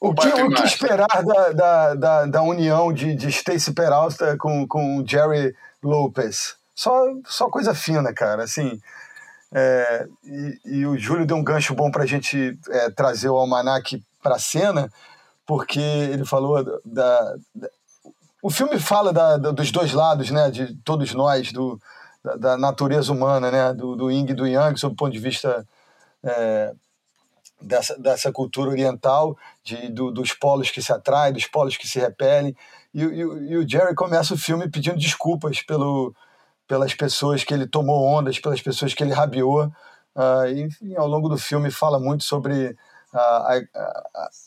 [0.00, 0.28] o que-.
[0.28, 5.54] O que, esperar da, da, da, da união de, de Stacey Peralta com, com Jerry
[5.82, 6.56] Lopez?
[6.74, 8.44] Só, só coisa fina, cara.
[8.44, 8.80] Assim,
[9.52, 13.36] é, e, e o Júlio deu um gancho bom para a gente é, trazer o
[13.36, 14.90] Almanac para a cena,
[15.46, 17.68] porque ele falou da, da-
[18.42, 21.78] o filme fala da- da- dos dois lados, né, de todos nós, do,
[22.22, 25.18] da, da natureza humana, né, do, do Yin e do Yang, sob o ponto de
[25.18, 25.66] vista
[26.24, 26.72] é,
[27.60, 31.98] dessa, dessa cultura oriental, de, do- dos polos que se atraem, dos polos que se
[31.98, 32.56] repelem.
[32.94, 36.14] E, o- e o- e o Jerry começa o filme pedindo desculpas pelo,
[36.68, 39.66] pelas pessoas que ele tomou ondas, pelas pessoas que ele rabiou.
[40.14, 42.76] Uh, e, enfim, ao longo do filme fala muito sobre
[43.12, 43.60] a, a,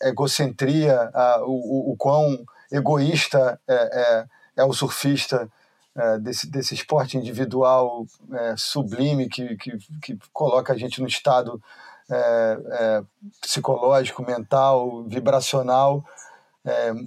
[0.04, 2.38] a egocentria, a, o, o, quão
[2.72, 4.26] egoísta é, é,
[4.58, 5.50] é o surfista
[5.95, 11.61] é, desse, desse esporte individual é, sublime que, que, que, coloca a gente no estado
[12.10, 13.03] é, é,
[13.41, 16.03] psicológico, mental, vibracional,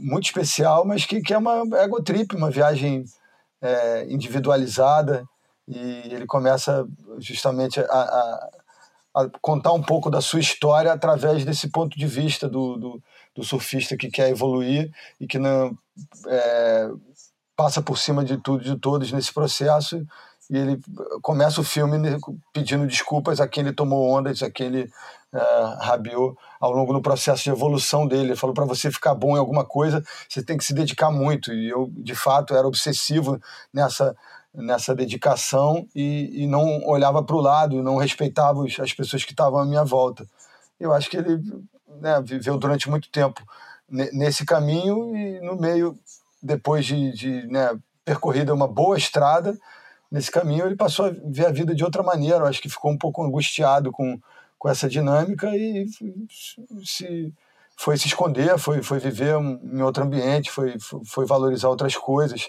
[0.03, 3.07] muito especial, mas que, que é uma ego trip, uma viagem
[4.07, 5.27] individualizada.
[5.67, 5.79] E
[6.13, 6.87] ele começa
[7.19, 8.51] justamente a, a
[9.17, 13.03] a contar um pouco da sua história através desse ponto de vista do, do,
[13.35, 15.77] do surfista que quer evoluir e que não
[16.27, 16.91] é,
[17.57, 20.07] passa por cima de tudo de todos nesse processo
[20.49, 20.81] e ele
[21.23, 21.99] começa o filme
[22.53, 24.91] pedindo desculpas a quem ele tomou ondas, a quem ele
[25.33, 25.39] é,
[25.81, 28.29] rabiou ao longo do processo de evolução dele.
[28.29, 31.53] Ele falou para você ficar bom em alguma coisa, você tem que se dedicar muito.
[31.53, 33.41] E eu, de fato, era obsessivo
[33.73, 34.15] nessa
[34.57, 39.59] nessa dedicação e, e não olhava para o lado, não respeitava as pessoas que estavam
[39.59, 40.27] à minha volta.
[40.81, 41.39] Eu acho que ele
[42.01, 43.43] né, viveu durante muito tempo
[43.89, 45.97] nesse caminho e no meio,
[46.47, 49.59] depois de, de né, percorrida uma boa estrada,
[50.11, 52.39] nesse caminho ele passou a ver a vida de outra maneira.
[52.39, 54.19] Eu acho que ficou um pouco angustiado com,
[54.59, 55.87] com essa dinâmica e
[56.85, 57.33] se
[57.77, 62.49] foi se esconder, foi, foi viver em outro ambiente, foi, foi valorizar outras coisas.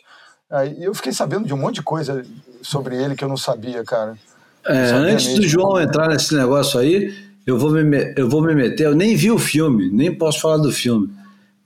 [0.49, 2.25] Aí eu fiquei sabendo de um monte de coisa
[2.61, 4.17] sobre ele que eu não sabia, cara.
[4.65, 5.41] É, antes mesmo.
[5.41, 7.13] do João entrar nesse negócio aí,
[7.45, 8.85] eu vou, me, eu vou me meter.
[8.85, 11.09] Eu nem vi o filme, nem posso falar do filme.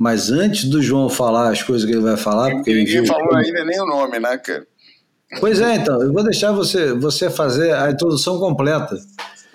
[0.02, 3.06] Mas antes do João falar as coisas que ele vai falar, porque ele viu.
[3.06, 4.66] falou ainda nem o nome, né, cara?
[5.40, 8.98] Pois é, então, eu vou deixar você, você fazer a introdução completa.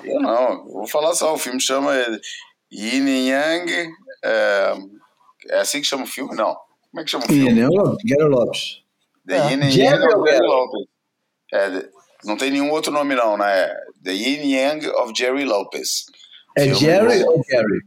[0.04, 1.34] Eu não, vou falar só.
[1.34, 1.92] O filme chama
[2.70, 3.92] Yin Yang.
[4.24, 4.74] É,
[5.48, 6.36] é assim que chama o filme?
[6.36, 6.56] Não.
[6.92, 7.50] Como é que chama o filme?
[7.50, 8.82] Yin Yang Gary Lopes.
[9.26, 9.50] The é.
[9.50, 10.86] Yin and Yang of Jerry Lopez.
[11.52, 11.88] É,
[12.24, 13.66] não tem nenhum outro nome não, né?
[14.04, 16.06] The Yin Yang of Jerry Lopez.
[16.56, 17.80] É Filme Jerry ou Gary?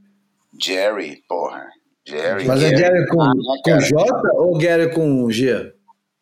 [0.61, 1.78] Jerry, porra.
[2.10, 2.45] Jerry.
[2.45, 2.73] Mas Gary.
[2.73, 3.34] é Jerry com, ah,
[3.64, 5.73] com J ou Gary com G?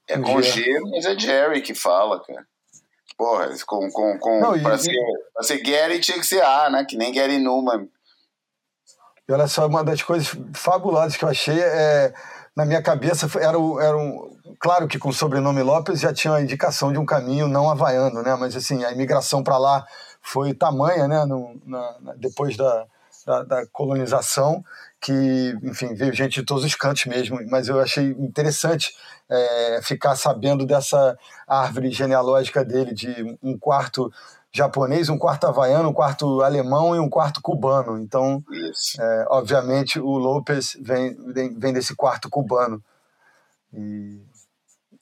[0.07, 0.63] É com G.
[0.63, 2.45] G, mas é Jerry que fala, cara.
[3.17, 4.95] Porra, com, com, com, não, pra, e, ser,
[5.33, 6.85] pra ser Gary tinha que ser A, né?
[6.87, 7.89] Que nem Gary Newman.
[9.27, 12.13] E olha só, uma das coisas fabulosas que eu achei é
[12.55, 14.35] na minha cabeça era, era um.
[14.59, 18.23] Claro que com o sobrenome Lopes já tinha a indicação de um caminho não havaiano,
[18.23, 18.35] né?
[18.35, 19.85] Mas assim, a imigração para lá
[20.21, 21.25] foi tamanha, né?
[21.25, 22.85] No, na, depois da,
[23.27, 24.63] da, da, colonização,
[25.01, 27.39] que, enfim, veio gente de todos os cantos mesmo.
[27.49, 28.93] Mas eu achei interessante
[29.29, 31.17] é, ficar sabendo dessa
[31.47, 34.11] árvore genealógica dele, de um quarto
[34.51, 37.99] japonês, um quarto havaiano, um quarto alemão e um quarto cubano.
[37.99, 38.43] Então,
[38.99, 41.15] é, obviamente, o Lopes vem,
[41.57, 42.83] vem, desse quarto cubano.
[43.73, 44.19] E,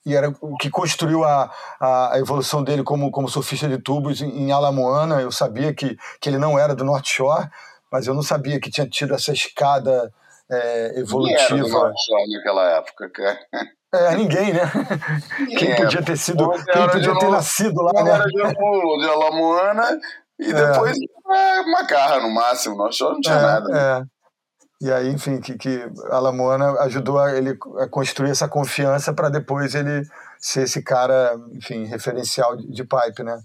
[0.04, 1.50] e era o que construiu a,
[1.80, 5.20] a, evolução dele como, como surfista de tubos em, em Alamoana.
[5.20, 7.48] Eu sabia que, que ele não era do North Shore,
[7.90, 10.12] mas eu não sabia que tinha tido essa escada
[10.50, 11.68] é, evolutiva.
[11.68, 13.38] Não era naquela época, cara.
[13.94, 14.60] É, ninguém, né?
[15.58, 18.10] Quem podia ter sido, quem podia ter nascido lá, né?
[18.10, 19.98] Era de, de Alamoana
[20.38, 20.52] e é.
[20.52, 21.62] depois é.
[21.70, 23.68] Macarra no máximo, nós só não tinha é, nada.
[23.68, 23.78] Né?
[23.80, 24.16] É.
[24.78, 29.74] E aí, enfim, que, que Alamoana ajudou a ele a construir essa confiança para depois
[29.74, 30.02] ele
[30.38, 33.40] ser esse cara, enfim, referencial de, de pipe, né?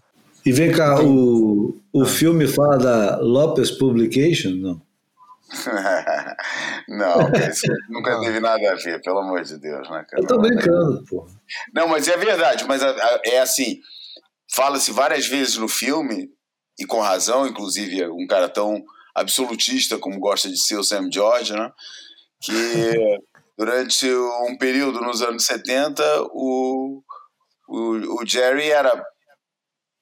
[0.45, 4.81] E vem cá, o, o filme fala da Lopez Publication, não?
[6.87, 10.23] não, isso nunca teve nada a ver, pelo amor de Deus, né, cara?
[10.23, 11.27] Eu tô brincando, pô.
[11.73, 12.81] Não, mas é verdade, mas
[13.25, 13.79] é assim,
[14.53, 16.29] fala-se várias vezes no filme,
[16.79, 21.53] e com razão, inclusive um cara tão absolutista como gosta de ser o Sam George,
[21.53, 21.71] né?
[22.41, 22.51] Que
[23.57, 24.09] durante
[24.47, 27.03] um período nos anos 70, o,
[27.67, 29.05] o, o Jerry era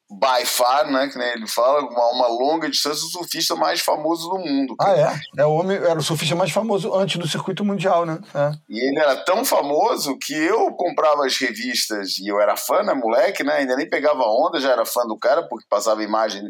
[0.09, 4.27] by far, né, que nem ele fala, uma, uma, longa distância, o surfista mais famoso
[4.27, 4.75] do mundo.
[4.81, 5.41] Ah, é?
[5.41, 8.19] é o homem, era o surfista mais famoso antes do circuito mundial, né?
[8.33, 8.51] É.
[8.67, 12.93] E ele era tão famoso que eu comprava as revistas e eu era fã, né,
[12.95, 13.57] moleque, né?
[13.57, 16.41] Ainda nem pegava onda, já era fã do cara, porque passava imagem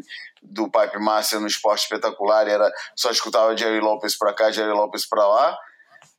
[0.42, 4.72] do Pipe Master no esporte espetacular e era, só escutava Jerry Lopes pra cá, Jerry
[4.72, 5.58] Lopes pra lá.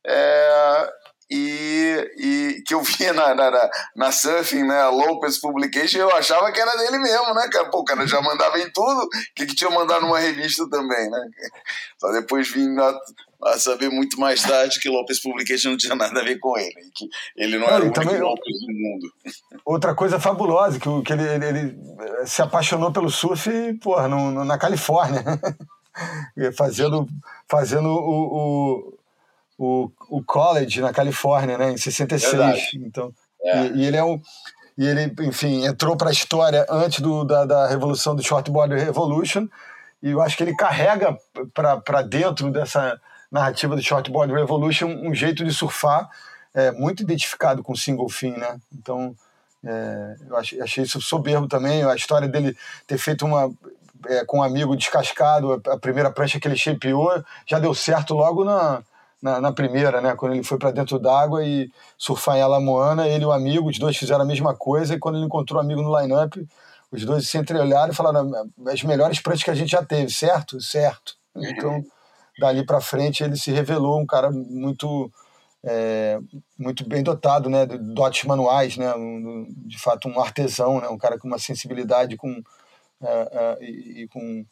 [0.05, 0.89] É,
[1.31, 6.59] e, e que eu via na, na, na Surfing, né, Lopez Publication, eu achava que
[6.59, 7.69] era dele mesmo, né, cara?
[7.69, 11.25] Pô, o cara já mandava em tudo, que, que tinha mandado numa revista também, né?
[11.97, 12.93] Só depois vim a,
[13.45, 16.91] a, saber muito mais tarde que Lopez Publication não tinha nada a ver com ele,
[16.93, 19.13] que ele não, não era o único Lopez do mundo.
[19.63, 21.77] Outra coisa fabulosa, que, que ele, ele, ele
[22.25, 23.49] se apaixonou pelo surf,
[23.81, 25.23] porra, no, no na Califórnia,
[26.57, 27.07] fazendo,
[27.47, 29.00] fazendo o, o
[29.57, 32.31] o, o college na Califórnia, né, em 66.
[32.31, 32.69] Verdade.
[32.75, 33.13] Então,
[33.43, 33.67] é.
[33.67, 34.21] e, e, ele é um
[34.77, 39.47] e ele, enfim, entrou para a história antes do, da, da revolução do Shortboard Revolution,
[40.01, 41.15] e eu acho que ele carrega
[41.53, 42.99] para dentro dessa
[43.31, 46.09] narrativa do Shortboard Revolution um jeito de surfar
[46.53, 48.59] é, muito identificado com o single fin, né?
[48.73, 49.15] Então,
[49.63, 52.57] é, eu achei, achei, isso soberbo também, a história dele
[52.87, 53.53] ter feito uma
[54.07, 58.43] é, com um amigo descascado, a primeira prancha que ele shapeou, já deu certo logo
[58.43, 58.81] na,
[59.21, 60.15] na, na primeira, né?
[60.15, 63.77] Quando ele foi para dentro d'água e surfar em Alamoana, ele e o amigo, os
[63.77, 66.47] dois fizeram a mesma coisa, e quando ele encontrou o amigo no line-up,
[66.91, 68.31] os dois se entreolharam e falaram
[68.67, 70.59] as melhores pranchas que a gente já teve, certo?
[70.59, 71.15] Certo.
[71.35, 71.83] Então,
[72.39, 75.11] dali para frente, ele se revelou um cara muito
[75.63, 76.19] é,
[76.57, 80.97] muito bem dotado, né, de dotes manuais, né, um, de fato um artesão, né, um
[80.97, 82.41] cara com uma sensibilidade com
[83.03, 84.45] é, é, e, e, com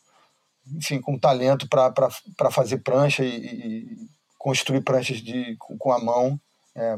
[0.75, 4.09] enfim com talento para fazer prancha e, e,
[4.39, 6.39] construir pranchas de, com, com a mão
[6.75, 6.97] é,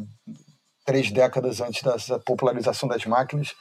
[0.85, 3.53] três décadas antes da popularização das máquinas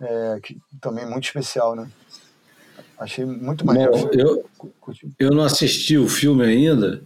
[0.00, 1.88] é, que também muito especial, né?
[2.98, 3.92] Achei muito maneiro.
[3.92, 4.44] Bom, eu,
[5.18, 7.02] eu não assisti o filme ainda,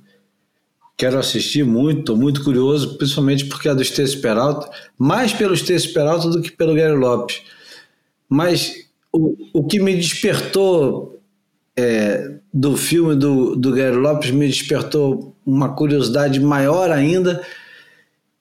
[0.97, 6.29] quero assistir muito, muito curioso, principalmente porque é do Stacey Peralta, mais pelo Stacey Peralta
[6.29, 7.43] do que pelo Gary Lopes.
[8.29, 11.21] Mas o, o que me despertou
[11.77, 17.41] é, do filme do, do Gary Lopes me despertou uma curiosidade maior ainda.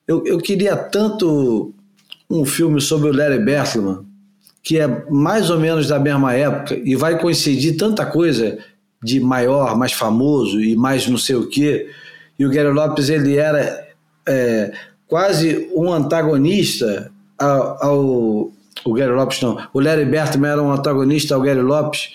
[0.07, 1.73] Eu, eu queria tanto
[2.29, 4.03] um filme sobre o Larry Bertleman,
[4.63, 8.57] que é mais ou menos da mesma época e vai coincidir tanta coisa
[9.03, 11.87] de maior, mais famoso e mais não sei o quê
[12.37, 13.87] e o Gary Lopes ele era
[14.27, 14.73] é,
[15.07, 18.51] quase um antagonista ao, ao,
[18.83, 22.13] o Gary Lopes não, o Larry Bertman era um antagonista ao Gary Lopes.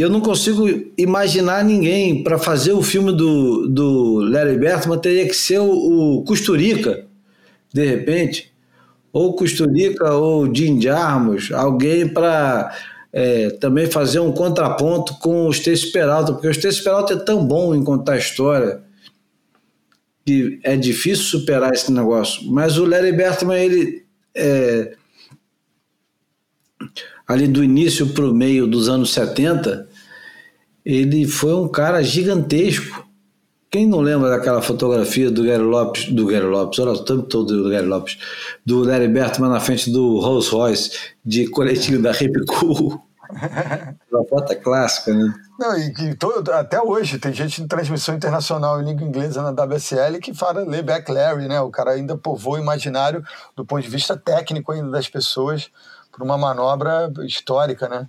[0.00, 0.66] Eu não consigo
[0.96, 7.06] imaginar ninguém para fazer o filme do, do Larry Bertman teria que ser o, Custurica,
[7.72, 8.52] de repente,
[9.12, 12.74] ou Custurica ou Jim Jarmus, alguém para
[13.12, 17.44] é, também fazer um contraponto com o Stacey Peralta, porque o Stacey Peralta é tão
[17.44, 18.82] bom em contar história
[20.24, 22.46] que é difícil superar esse negócio.
[22.52, 24.04] Mas o Larry Bertman, ele
[24.34, 24.94] é,
[27.26, 29.87] ali do início para o meio dos anos 70,
[30.88, 33.06] ele foi um cara gigantesco.
[33.70, 37.62] Quem não lembra daquela fotografia do Gary Lopes, do Gary Lopes, olha o tempo todo
[37.62, 38.16] do Gary Lopes,
[38.64, 40.90] do Larry Bertman na frente do Rolls Royce,
[41.22, 42.98] de coletinho da Hip Cool.
[44.10, 45.34] Uma foto clássica, né?
[45.58, 49.50] Não, e, e todo, até hoje tem gente em transmissão internacional em língua inglesa na
[49.50, 51.60] WSL que fala Layback Larry, né?
[51.60, 53.22] O cara ainda povoa o imaginário
[53.54, 55.68] do ponto de vista técnico ainda das pessoas
[56.10, 58.08] por uma manobra histórica, né?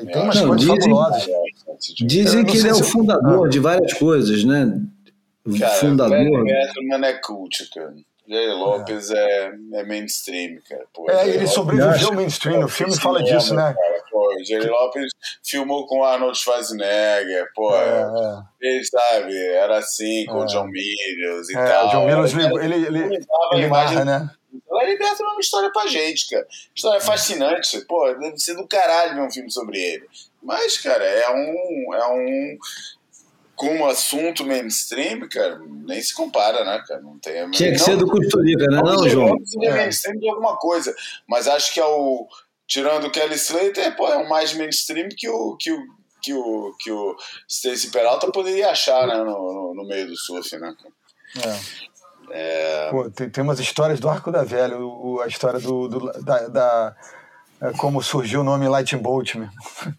[0.00, 1.26] E tem umas não, coisas dizem, fabulosas.
[2.04, 4.80] Dizem que ele é o fundador de várias coisas, né?
[5.58, 6.44] Cara, fundador.
[6.44, 7.94] O é cult, cara.
[8.28, 9.16] Jay Lopes é.
[9.16, 10.84] é, é mainstream, cara.
[10.94, 13.74] Pô, é, ele sobreviveu ao mainstream, o filme fala disso, né?
[13.74, 15.10] Cara, pô, Jay Lopes
[15.44, 18.68] filmou com Arnold Schwarzenegger, pô, é, é.
[18.68, 20.46] ele sabe, era assim, com o é.
[20.46, 21.88] John Milius e tal.
[21.88, 24.30] O John Milius, ele, ele, ele, ele, ele né?
[24.68, 26.46] Ela liberta uma história pra gente, cara.
[26.74, 27.80] História fascinante.
[27.86, 30.06] Pô, deve ser do caralho ver um filme sobre ele.
[30.42, 31.94] Mas, cara, é um.
[31.94, 32.58] É um
[33.54, 37.00] como assunto mainstream, cara, nem se compara, né, cara?
[37.00, 39.36] Não tem Tinha que não, ser do Costurica, né, não, não João?
[39.62, 40.92] É mainstream de alguma coisa,
[41.28, 42.26] mas acho que é o
[42.66, 45.86] tirando o Kelly Slater, pô, é um mais mainstream que o que o
[46.22, 47.16] que o, que o
[47.48, 50.74] Stacey Peralta poderia achar, né, no, no, no meio do surf, né?
[51.44, 51.91] É.
[52.32, 52.88] É...
[52.90, 56.48] Pô, tem, tem umas histórias do Arco da Velha, o, a história do, do da,
[56.48, 56.96] da
[57.60, 59.48] é como surgiu o nome Lightning Bolt, meu.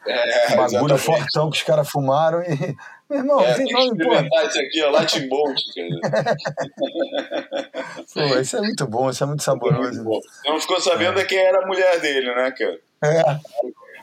[0.05, 2.75] É, bagulho fortão que os caras fumaram e
[3.13, 4.13] meu irmão, é, tem nome, pô.
[4.13, 5.61] isso aqui, ó, Latin Bolt.
[8.13, 10.03] pô, isso é muito bom, isso é muito saboroso.
[10.03, 11.25] Você não ficou sabendo é.
[11.25, 12.79] quem era a mulher dele, né, cara?
[13.03, 13.21] É.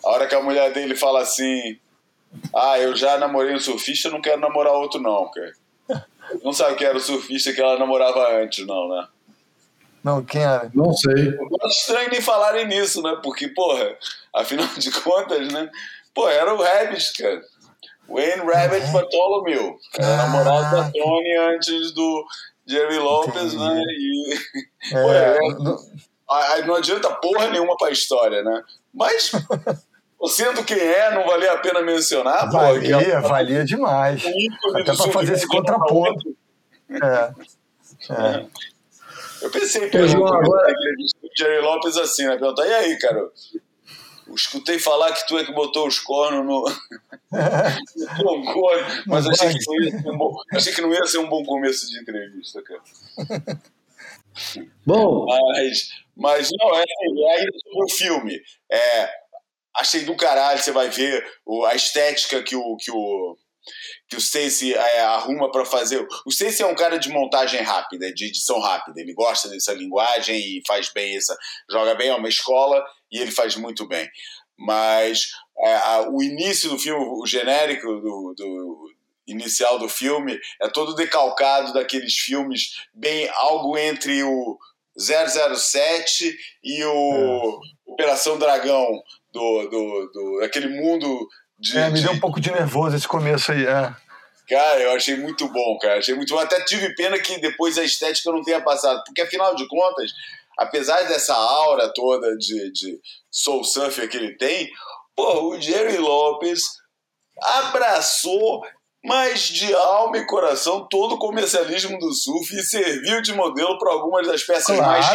[0.04, 1.78] A hora que a mulher dele fala assim:
[2.54, 5.52] Ah, eu já namorei um surfista, não quero namorar outro, não, cara.
[6.42, 9.06] Não sabe quem era o surfista que ela namorava antes, não, né?
[10.02, 10.70] Não, quem era?
[10.74, 11.28] Não sei.
[11.28, 13.18] Eu acho estranho nem falarem nisso, né?
[13.22, 13.96] Porque, porra,
[14.34, 15.70] afinal de contas, né?
[16.14, 17.42] Pô, era o Rabbit, cara.
[18.08, 18.92] Wayne Rabbit é.
[18.92, 20.16] Bartholomew, era ah.
[20.16, 22.26] namorado da Tony antes do
[22.66, 23.66] Jerry Lopez, né?
[23.66, 23.84] Entendi.
[23.84, 23.86] né?
[23.98, 28.62] E, é, pô, é, não, não adianta porra nenhuma pra história, né?
[28.92, 29.30] Mas,
[30.28, 32.50] sendo quem é, não valia a pena mencionar.
[32.50, 34.22] Valia, pô, é, valia demais.
[34.74, 36.36] Até pra fazer esse contraponto.
[36.90, 37.32] É.
[38.12, 38.46] é.
[39.42, 40.72] Eu pensei, pô, agora...
[41.36, 42.36] Jerry Lopez assim, né?
[42.36, 43.18] Perguntar, e aí, cara?
[44.30, 46.64] Eu escutei falar que tu é que botou os cornos no.
[49.06, 50.36] mas achei que, um bom...
[50.52, 52.80] achei que, não ia ser um bom começo de entrevista, cara.
[54.86, 55.26] Bom.
[55.26, 58.40] Mas, mas não, é é o filme.
[58.70, 59.10] É,
[59.76, 63.36] achei do caralho, você vai ver o, a estética que o, que o,
[64.08, 66.06] que o Stacy é, arruma para fazer.
[66.26, 69.00] O Stacy é um cara de montagem rápida, de edição rápida.
[69.00, 71.36] Ele gosta dessa linguagem e faz bem essa.
[71.70, 74.08] Joga bem, é uma escola e ele faz muito bem.
[74.58, 75.28] Mas
[75.58, 78.90] é, a, o início do filme, o genérico do, do
[79.26, 84.58] inicial do filme, é todo decalcado daqueles filmes, bem algo entre o
[84.98, 87.92] 007 e o é.
[87.92, 88.88] Operação Dragão,
[89.32, 91.28] do, do, do, aquele mundo
[91.58, 92.02] de, É, me de...
[92.02, 93.94] deu um pouco de nervoso esse começo aí, é.
[94.48, 95.98] Cara, eu achei muito bom, cara.
[95.98, 96.40] Achei muito bom.
[96.40, 99.00] Até tive pena que depois a estética não tenha passado.
[99.06, 100.10] Porque, afinal de contas,
[100.58, 102.98] apesar dessa aura toda de, de
[103.30, 104.68] soul surfer que ele tem,
[105.14, 106.62] pô, o Jerry Lopes
[107.40, 108.62] abraçou
[109.02, 113.92] mas de alma e coração todo o comercialismo do surf e serviu de modelo para
[113.92, 114.82] algumas das peças Claro.
[114.82, 115.06] mais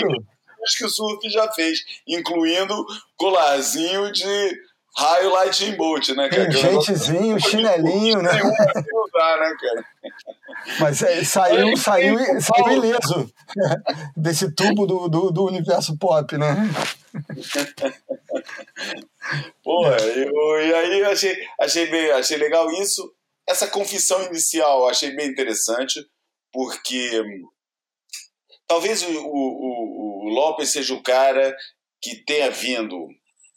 [0.67, 2.85] chiques que o surf já fez, incluindo
[3.17, 4.57] colarzinho de
[4.97, 6.43] raio lightning bolt, né, cara?
[6.43, 8.31] É Pingentezinho, chinelinho, né?
[9.05, 9.85] usar, né, cara?
[10.79, 13.31] Mas é, saiu, saiu, saiu ileso
[14.15, 16.55] desse tubo do, do, do universo pop, né?
[19.63, 23.13] Pô, eu, e aí eu achei, achei, bem, achei legal isso.
[23.47, 26.03] Essa confissão inicial eu achei bem interessante,
[26.51, 27.23] porque
[28.67, 31.55] talvez o, o, o, Lopes seja o cara
[32.01, 33.07] que tenha vindo,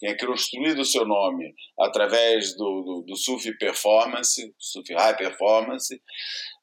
[0.00, 6.00] tenha construído o seu nome através do, do, do surf performance, surf high performance,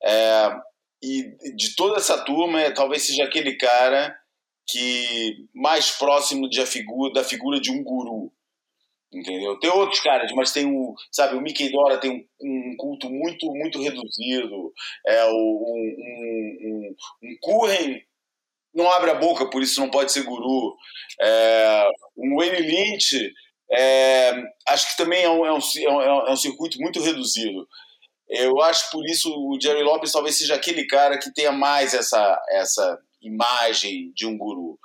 [0.04, 0.52] é,
[1.02, 4.16] e de toda essa turma, é, talvez seja aquele cara
[4.68, 8.32] que mais próximo de figura, da figura de um guru,
[9.14, 9.60] entendeu?
[9.60, 13.46] Tem outros caras, mas tem o, sabe, o Mickey Dora tem um, um culto muito,
[13.54, 14.74] muito reduzido,
[15.06, 18.02] é o, um, um, um, um Curren
[18.76, 20.76] não abre a boca, por isso não pode ser guru,
[21.22, 23.32] é, um Wayne Lynch,
[23.72, 24.34] é,
[24.68, 27.68] acho que também é um, é, um, é um circuito muito reduzido.
[28.28, 32.42] Eu acho por isso o Jerry Lopes talvez seja aquele cara que tenha mais essa,
[32.50, 34.78] essa imagem de um guru.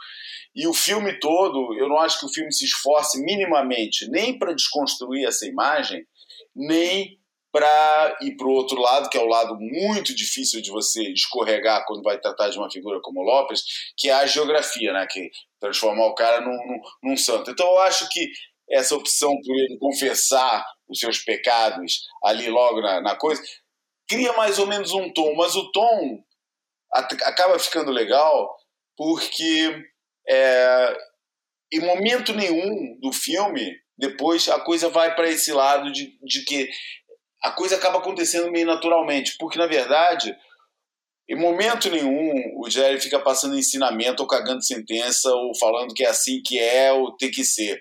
[0.55, 4.53] E o filme todo, eu não acho que o filme se esforce minimamente nem para
[4.53, 6.05] desconstruir essa imagem,
[6.55, 7.20] nem
[7.53, 11.85] para ir para o outro lado, que é o lado muito difícil de você escorregar
[11.87, 13.63] quando vai tratar de uma figura como Lopes,
[13.97, 15.07] que é a geografia, né?
[15.11, 17.51] que transformar o cara num, num, num santo.
[17.51, 18.31] Então eu acho que
[18.71, 23.43] essa opção por ele confessar os seus pecados ali logo na, na coisa,
[24.09, 26.23] cria mais ou menos um tom, mas o tom
[26.93, 28.57] acaba ficando legal
[28.97, 29.85] porque
[30.29, 30.97] é,
[31.73, 36.69] em momento nenhum do filme, depois a coisa vai para esse lado de, de que
[37.43, 40.37] a coisa acaba acontecendo meio naturalmente, porque na verdade,
[41.29, 46.09] em momento nenhum o Jerry fica passando ensinamento ou cagando sentença ou falando que é
[46.09, 47.81] assim que é ou tem que ser.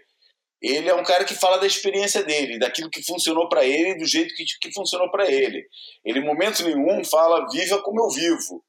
[0.61, 4.05] Ele é um cara que fala da experiência dele, daquilo que funcionou para ele, do
[4.05, 5.65] jeito que, que funcionou para ele.
[6.03, 8.63] Ele, em momento nenhum, fala viva como eu vivo,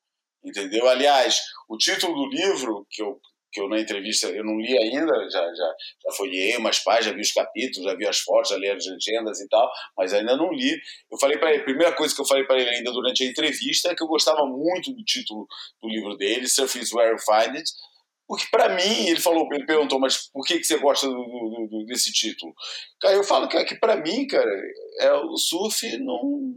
[0.44, 0.88] entendeu?
[0.88, 3.20] Aliás, o título do livro que eu
[3.52, 5.74] que eu na entrevista eu não li ainda, já já
[6.04, 8.86] já folhei umas páginas, já vi os capítulos, já vi as fotos, já li as
[8.86, 10.80] legendas e tal, mas ainda não li.
[11.10, 13.26] Eu falei para ele, a primeira coisa que eu falei para ele ainda durante a
[13.26, 15.46] entrevista é que eu gostava muito do título
[15.82, 17.70] do livro dele, Surf is Where You Find It,
[18.30, 21.68] porque para mim, ele falou, ele perguntou, mas por que, que você gosta do, do,
[21.68, 22.54] do, desse título?
[23.00, 24.48] Cara, eu falo que, que para mim, cara,
[25.00, 26.54] é, o surf não.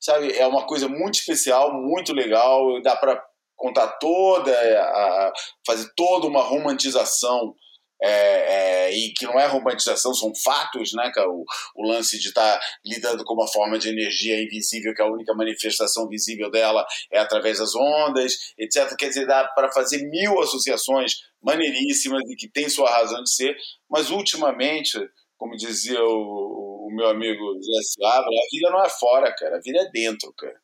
[0.00, 3.22] Sabe, é uma coisa muito especial, muito legal, dá para
[3.56, 5.32] contar toda, a,
[5.66, 7.54] fazer toda uma romantização.
[8.02, 8.08] É,
[8.88, 11.30] é, e que não é romantização, são fatos, né, cara?
[11.30, 11.44] O,
[11.76, 15.32] o lance de estar tá lidando com uma forma de energia invisível, que a única
[15.32, 18.94] manifestação visível dela é através das ondas, etc.
[18.98, 23.56] Quer dizer, dá para fazer mil associações maneiríssimas e que tem sua razão de ser,
[23.88, 24.98] mas ultimamente,
[25.38, 29.60] como dizia o, o meu amigo Zé Seabra, a vida não é fora, cara, a
[29.60, 30.56] vida é dentro, cara.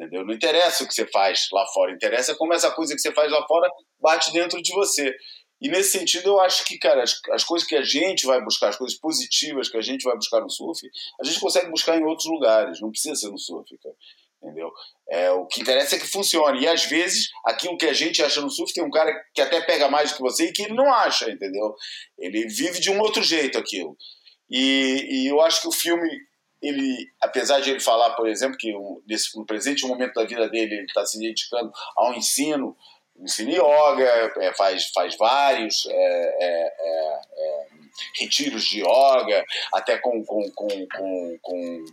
[0.00, 0.24] Entendeu?
[0.24, 3.30] Não interessa o que você faz lá fora, interessa como essa coisa que você faz
[3.30, 3.70] lá fora
[4.00, 5.14] bate dentro de você.
[5.60, 8.70] E nesse sentido, eu acho que, cara, as, as, coisas que a gente vai buscar,
[8.70, 10.80] as coisas positivas que a gente vai buscar no surf,
[11.20, 13.94] a gente consegue buscar em outros lugares, não precisa ser no surf, cara.
[14.42, 14.72] Entendeu?
[15.10, 16.62] É, o que interessa é que funcione.
[16.62, 19.60] E às vezes, aquilo que a gente acha no surf, tem um cara que até
[19.60, 21.74] pega mais do que você e que ele não acha, entendeu?
[22.18, 23.94] Ele vive de um outro jeito aquilo.
[24.48, 26.08] E, e eu acho que o filme
[26.62, 28.72] ele, apesar de ele falar, por exemplo, que
[29.06, 32.76] nesse, no presente momento da vida dele ele está se dedicando ao ensino,
[33.18, 36.72] ensina yoga, é, faz, faz vários é, é,
[38.18, 41.84] retiros de yoga, até com, com, com, com, com,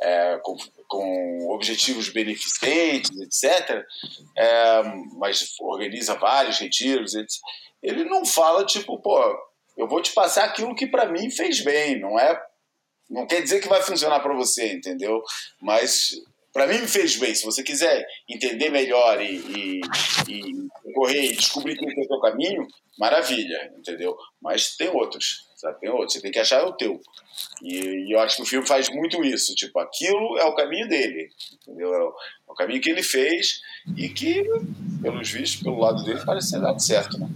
[0.00, 0.56] é, com,
[0.88, 3.84] com objetivos beneficentes, etc.
[4.36, 4.82] É,
[5.14, 7.14] mas organiza vários retiros.
[7.14, 7.40] Etc.
[7.82, 9.20] Ele não fala tipo, pô,
[9.76, 12.40] eu vou te passar aquilo que para mim fez bem, não é?
[13.08, 15.22] Não quer dizer que vai funcionar para você, entendeu?
[15.60, 16.16] Mas
[16.52, 17.34] para mim me fez bem.
[17.34, 19.80] Se você quiser entender melhor e, e,
[20.28, 22.66] e correr e descobrir quem é o seu caminho,
[22.98, 24.16] maravilha, entendeu?
[24.40, 25.78] Mas tem outros, sabe?
[25.80, 26.14] Tem outros.
[26.14, 26.98] Você tem que achar o teu.
[27.62, 29.54] E, e, eu acho que o filme faz muito isso.
[29.54, 31.28] Tipo, aquilo é o caminho dele,
[31.62, 31.92] entendeu?
[31.92, 32.08] É o,
[32.48, 33.60] é o caminho que ele fez
[33.94, 34.42] e que,
[35.02, 37.28] pelos vistos, pelo lado dele, parece ter dado certo, né?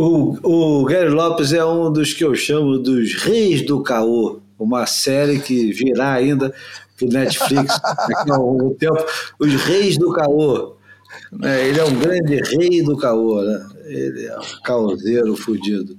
[0.00, 4.86] O, o Gary Lopes é um dos que eu chamo dos reis do caô, uma
[4.86, 6.54] série que virá ainda
[6.96, 9.04] para o Netflix daqui a algum tempo,
[9.40, 10.76] os reis do caô.
[11.42, 13.68] É, ele é um grande rei do caô, né?
[13.86, 15.98] Ele é um caoseiro fudido.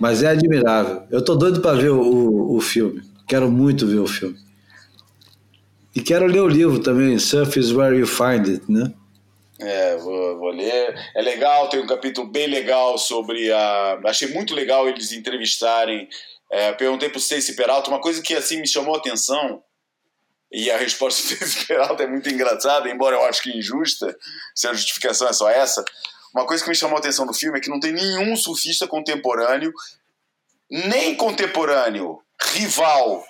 [0.00, 1.02] Mas é admirável.
[1.10, 3.02] Eu tô doido para ver o, o filme.
[3.28, 4.38] Quero muito ver o filme.
[5.94, 8.90] E quero ler o livro também, Surf is Where You Find It, né?
[9.62, 10.94] É, vou, vou, ler.
[11.14, 14.00] É legal, tem um capítulo bem legal sobre a.
[14.06, 16.08] Achei muito legal eles entrevistarem.
[16.50, 19.62] É, perguntei pro Stacey Peralta, uma coisa que assim me chamou a atenção,
[20.50, 24.14] e a resposta do Stacey Peralta é muito engraçada, embora eu acho que injusta,
[24.54, 25.82] se a justificação é só essa.
[26.34, 28.86] Uma coisa que me chamou a atenção no filme é que não tem nenhum surfista
[28.86, 29.72] contemporâneo,
[30.68, 33.24] nem contemporâneo, rival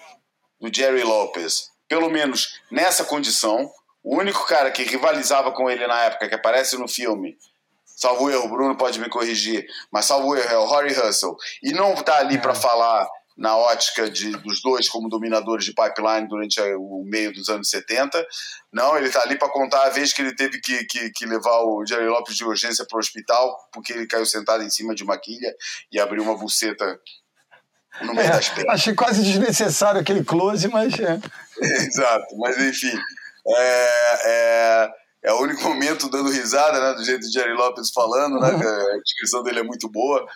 [0.61, 3.71] do Jerry Lopez, pelo menos nessa condição
[4.03, 7.37] o único cara que rivalizava com ele na época, que aparece no filme,
[7.85, 11.73] salvo erro, o Bruno pode me corrigir, mas salvo erro é o Rory Russell, e
[11.73, 12.39] não tá ali é.
[12.39, 17.49] para falar na ótica de, dos dois como dominadores de pipeline durante o meio dos
[17.49, 18.25] anos 70.
[18.71, 21.63] Não, ele está ali para contar a vez que ele teve que, que, que levar
[21.63, 25.03] o Jerry Lopes de urgência para o hospital, porque ele caiu sentado em cima de
[25.03, 25.51] uma quilha
[25.91, 27.01] e abriu uma buceta
[28.03, 28.75] no meio é, das pernas.
[28.75, 31.19] Achei quase desnecessário aquele close, mas é.
[31.59, 32.97] Exato, mas enfim
[33.47, 34.91] é, é,
[35.25, 38.99] é, o único momento dando risada, né, do jeito do Jerry Lopes falando, né, a
[38.99, 40.27] descrição dele é muito boa,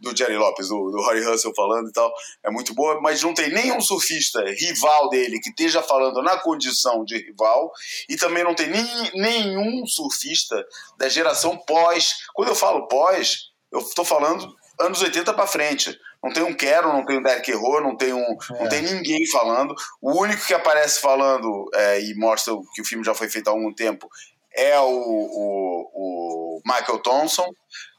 [0.00, 2.12] do Jerry Lopes, do, do Rory Russell falando e tal,
[2.44, 7.04] é muito boa, mas não tem nenhum surfista rival dele que esteja falando na condição
[7.04, 7.72] de rival,
[8.08, 10.62] e também não tem nem, nenhum surfista
[10.98, 12.14] da geração pós.
[12.34, 15.98] Quando eu falo pós, eu estou falando anos 80 para frente.
[16.26, 18.58] Não tem um Quero, não tem um Derek Error, não tem, um, é.
[18.58, 19.72] não tem ninguém falando.
[20.02, 23.52] O único que aparece falando é, e mostra que o filme já foi feito há
[23.52, 24.08] algum tempo
[24.52, 27.46] é o, o, o Michael Thompson,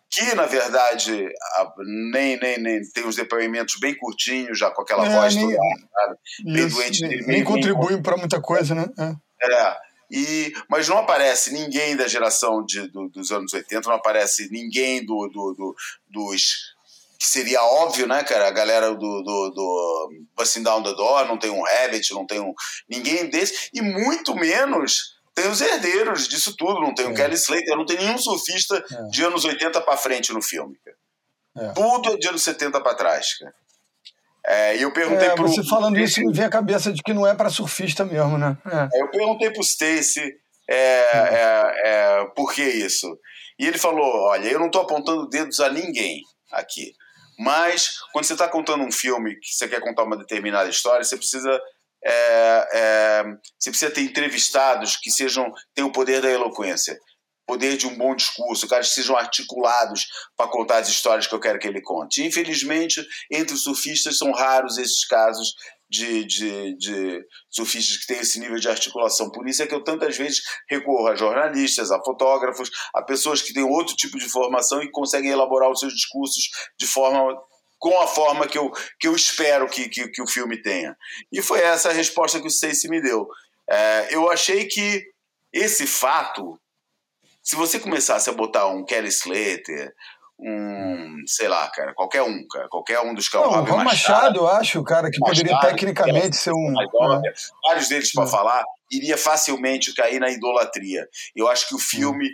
[0.10, 1.30] que na verdade
[2.12, 6.18] nem, nem, nem tem os depoimentos bem curtinhos, já com aquela é, voz nem, toda
[6.44, 7.02] bem doente.
[7.08, 8.88] Nem, nem contribuem para muita coisa, né?
[9.00, 9.54] É.
[9.54, 9.78] é.
[10.10, 15.06] E, mas não aparece ninguém da geração de, do, dos anos 80, não aparece ninguém
[15.06, 15.76] do, do, do
[16.10, 16.76] dos
[17.18, 18.48] que seria óbvio, né, cara?
[18.48, 22.40] A galera do, do, do Busting Down the Door não tem um Rabbit, não tem
[22.40, 22.54] um.
[22.90, 27.14] ninguém desse, e muito menos tem os herdeiros disso tudo, não tem o é.
[27.14, 29.04] Kelly Slater, não tem nenhum surfista é.
[29.10, 31.70] de anos 80 para frente no filme, cara.
[31.70, 31.74] É.
[31.74, 33.54] Tudo é de anos 70 para trás, cara.
[34.46, 35.48] É, e eu perguntei é, pro.
[35.48, 38.58] Você falando isso me vem a cabeça de que não é para surfista mesmo, né?
[38.66, 39.02] É.
[39.02, 40.34] Eu perguntei pro Stacy
[40.70, 43.08] é, por que isso.
[43.60, 46.22] E ele falou: olha, eu não estou apontando dedos a ninguém
[46.52, 46.94] aqui.
[47.38, 51.18] Mas quando você está contando um filme que você quer contar uma determinada história, você
[51.18, 51.62] precisa
[52.04, 53.24] é, é,
[53.60, 56.98] você precisa ter entrevistados que sejam tenham o poder da eloquência,
[57.46, 61.40] poder de um bom discurso, caras que sejam articulados para contar as histórias que eu
[61.40, 62.24] quero que ele conte.
[62.24, 65.54] infelizmente, entre os surfistas são raros esses casos
[65.90, 69.32] de, de, de surfistas que têm esse nível de articulação.
[69.32, 73.54] Por isso é que eu tantas vezes recorro a jornalistas, a fotógrafos, a pessoas que
[73.54, 77.36] têm outro tipo de formação e conseguem elaborar os seus discursos de forma
[77.80, 80.98] com a forma que eu, que eu espero que, que, que o filme tenha.
[81.32, 83.28] E foi essa a resposta que o Stacey me deu.
[83.70, 85.06] É, eu achei que
[85.54, 86.60] esse fato,
[87.44, 89.94] se você começasse a botar um Kelly Slater,
[90.40, 93.48] um, sei lá, cara, qualquer um, cara, qualquer um dos caras.
[93.48, 96.72] o Machado, Machado, eu acho, cara, que Machado, poderia tecnicamente ser um.
[96.72, 96.86] né?
[97.64, 101.08] Vários deles para falar, iria facilmente cair na idolatria.
[101.36, 102.30] Eu acho que o filme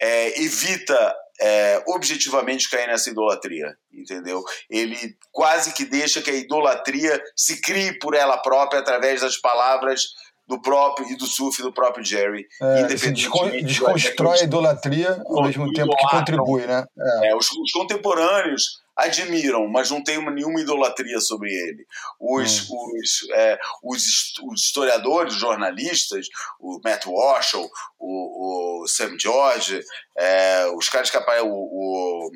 [0.00, 4.42] é, evita é, objetivamente cair nessa idolatria, entendeu?
[4.68, 10.04] Ele quase que deixa que a idolatria se crie por ela própria através das palavras
[10.46, 12.46] do próprio e do surf do próprio Jerry.
[12.62, 16.84] É, independentemente desconstrói a idolatria ao mesmo tempo que contribui, né?
[16.98, 17.30] É.
[17.30, 21.84] É, os, os, contemporâneos admiram, mas não tem nenhuma idolatria sobre ele.
[22.20, 22.76] Os, hum.
[22.94, 26.26] os, é, os, os, historiadores, os jornalistas,
[26.60, 29.80] o Matt Walsh, o, o Sam George,
[30.16, 32.30] é, os caras que aparecem, o, o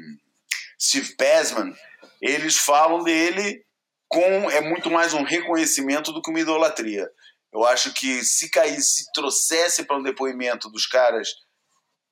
[0.79, 1.73] Steve Passman,
[2.21, 3.65] eles falam dele
[4.09, 7.09] com é muito mais um reconhecimento do que uma idolatria.
[7.53, 11.29] Eu acho que se caísse, se trouxesse para um depoimento dos caras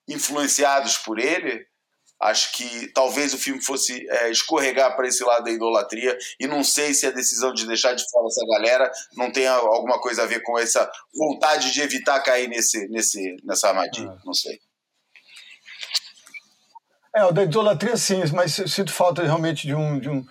[0.09, 1.67] influenciados por ele,
[2.21, 6.65] acho que talvez o filme fosse é, escorregar para esse lado da idolatria e não
[6.65, 10.27] sei se a decisão de deixar de fora essa galera não tem alguma coisa a
[10.27, 14.27] ver com essa vontade de evitar cair nesse, nesse, nessa armadilha, é.
[14.27, 14.59] não sei.
[17.15, 20.25] É, o da idolatria sim, mas sinto falta realmente de um, de um,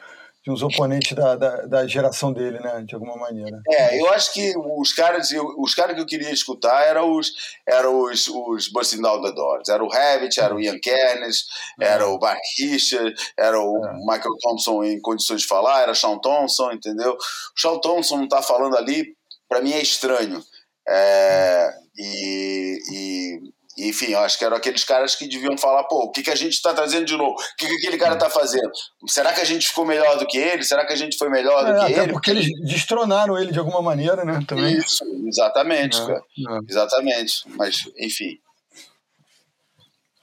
[0.48, 2.82] de uns oponentes da, da, da, geração dele, né?
[2.88, 3.60] De alguma maneira.
[3.68, 7.34] É, eu acho que os caras, os caras que eu queria escutar eram os,
[7.68, 9.68] eram os, os Busting Down the Doors.
[9.68, 11.48] Era o Rabbit, era o Ian Kernes,
[11.82, 13.94] era o Mark Richard, era o é.
[14.06, 17.11] Michael Thompson em condições de falar, era Sean Thompson, entendeu?
[17.14, 19.18] O Sean Thompson não tá falando ali,
[19.49, 20.41] para mim é estranho.
[20.88, 23.40] É, e, e
[23.78, 26.36] enfim, eu acho que eram aqueles caras que deviam falar, pô, o que, que a
[26.36, 27.34] gente está trazendo de novo?
[27.34, 28.72] O que, que aquele cara está fazendo?
[29.08, 30.64] Será que a gente ficou melhor do que ele?
[30.64, 32.12] Será que a gente foi melhor é, do que ele?
[32.12, 34.40] Porque eles destronaram ele de alguma maneira, né?
[34.48, 34.78] Também.
[34.78, 36.20] Isso, exatamente, é, cara.
[36.20, 36.60] É.
[36.68, 37.44] Exatamente.
[37.49, 38.40] Mas, enfim.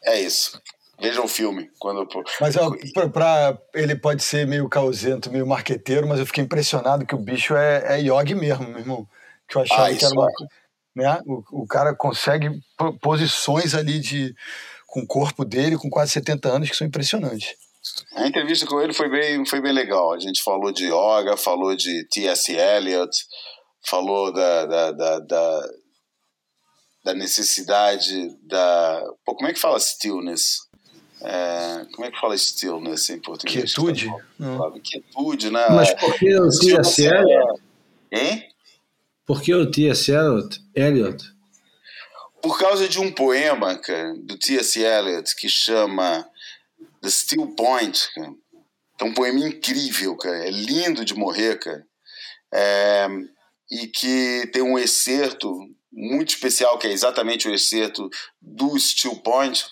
[0.05, 0.61] É isso.
[1.01, 1.71] Veja o filme.
[1.79, 2.09] Quando...
[2.41, 2.57] Mas
[2.93, 7.19] pra, pra, ele pode ser meio causento, meio marqueteiro, mas eu fiquei impressionado que o
[7.19, 9.09] bicho é, é Yogi mesmo, meu irmão.
[9.49, 10.29] Que eu achava ah, que era uma.
[10.29, 10.64] É
[10.95, 11.21] né?
[11.27, 12.51] O, o cara consegue
[13.01, 14.35] posições ali de
[14.87, 17.57] com o corpo dele com quase 70 anos que são impressionantes.
[18.15, 20.13] A entrevista com ele foi bem, foi bem legal.
[20.13, 22.53] A gente falou de yoga, falou de T.S.
[22.53, 23.11] Eliot,
[23.85, 25.69] falou da, da, da, da,
[27.05, 29.03] da necessidade da.
[29.25, 30.61] Pô, como é que fala stillness?
[31.21, 33.75] É, como é que fala stillness em português?
[33.75, 34.09] Quietude?
[34.41, 34.81] Hum.
[34.81, 35.67] Quietude, né?
[35.71, 37.03] Mas por que o T.S.
[37.05, 37.63] Eliot?
[38.13, 38.54] Hein?
[39.27, 40.13] Por que o T.S.
[40.75, 41.25] Eliot?
[42.43, 44.79] Por causa de um poema, cara, do T.S.
[44.79, 46.29] Eliot que chama
[47.01, 48.33] The Still Point, cara.
[49.01, 50.47] É um poema incrível, cara.
[50.47, 51.87] É lindo de morrer, cara.
[52.53, 53.07] É,
[53.71, 55.51] e que tem um excerto
[55.93, 58.09] muito especial, que é exatamente o excerto
[58.41, 59.65] do Still Point,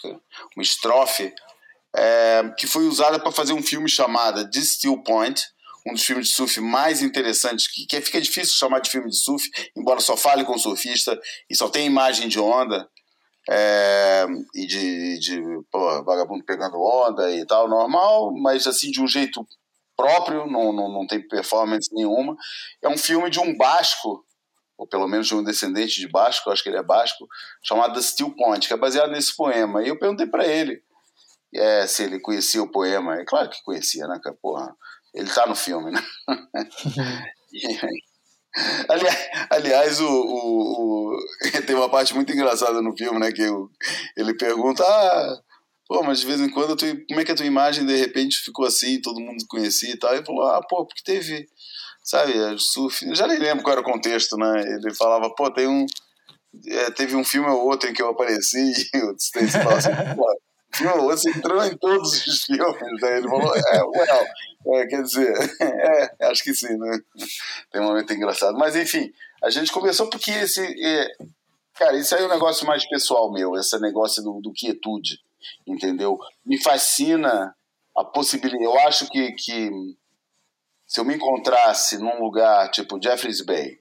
[0.57, 1.33] uma estrofe,
[1.95, 5.43] é, que foi usada para fazer um filme chamado The Still Point,
[5.87, 9.17] um dos filmes de surf mais interessantes, que, que fica difícil chamar de filme de
[9.17, 11.19] surf, embora só fale com surfista
[11.51, 12.89] e só tem imagem de onda.
[13.51, 15.43] É, e de, de
[16.07, 19.45] vagabundo pegando onda e tal, normal, mas assim de um jeito
[19.97, 22.37] próprio, não, não, não tem performance nenhuma.
[22.83, 24.25] É um filme de um basco,
[24.79, 27.27] ou pelo menos de um descendente de basco, acho que ele é basco,
[27.63, 29.83] chamado The Still Point, que é baseado nesse poema.
[29.83, 30.81] E eu perguntei para ele
[31.55, 33.21] é, se ele conhecia o poema.
[33.21, 34.75] É claro que conhecia, né, Porra,
[35.15, 36.03] ele tá no filme, né?
[38.89, 39.17] aliás,
[39.51, 41.19] aliás o, o, o,
[41.67, 43.33] tem uma parte muito engraçada no filme, né?
[43.33, 43.71] Que eu,
[44.17, 45.41] ele pergunta: Ah,
[45.87, 48.39] pô, mas de vez em quando, tu, como é que a tua imagem de repente
[48.39, 50.13] ficou assim, todo mundo conhecia e tal?
[50.13, 51.47] E ele falou: Ah, pô, porque teve,
[52.03, 53.07] sabe, surf.
[53.07, 54.63] Eu já nem lembro qual era o contexto, né?
[54.63, 55.87] Ele falava: Pô, tem um.
[56.67, 58.59] É, teve um filme ou outro em que eu apareci
[58.95, 60.27] e o Stacy falava assim: Pô,
[60.75, 63.01] filme, você entrou em todos os filmes.
[63.01, 64.27] Daí ele falou: É, well.
[64.65, 67.01] É, quer dizer, é, acho que sim, né?
[67.71, 68.57] Tem um momento engraçado.
[68.57, 70.61] Mas enfim, a gente começou porque esse.
[70.85, 71.17] É,
[71.75, 75.21] cara, isso aí é um negócio mais pessoal meu, esse negócio do, do quietude,
[75.67, 76.19] entendeu?
[76.47, 77.55] Me fascina
[77.97, 78.65] a possibilidade.
[78.65, 79.71] Eu acho que, que
[80.87, 83.81] se eu me encontrasse num lugar tipo Jeffreys Bay,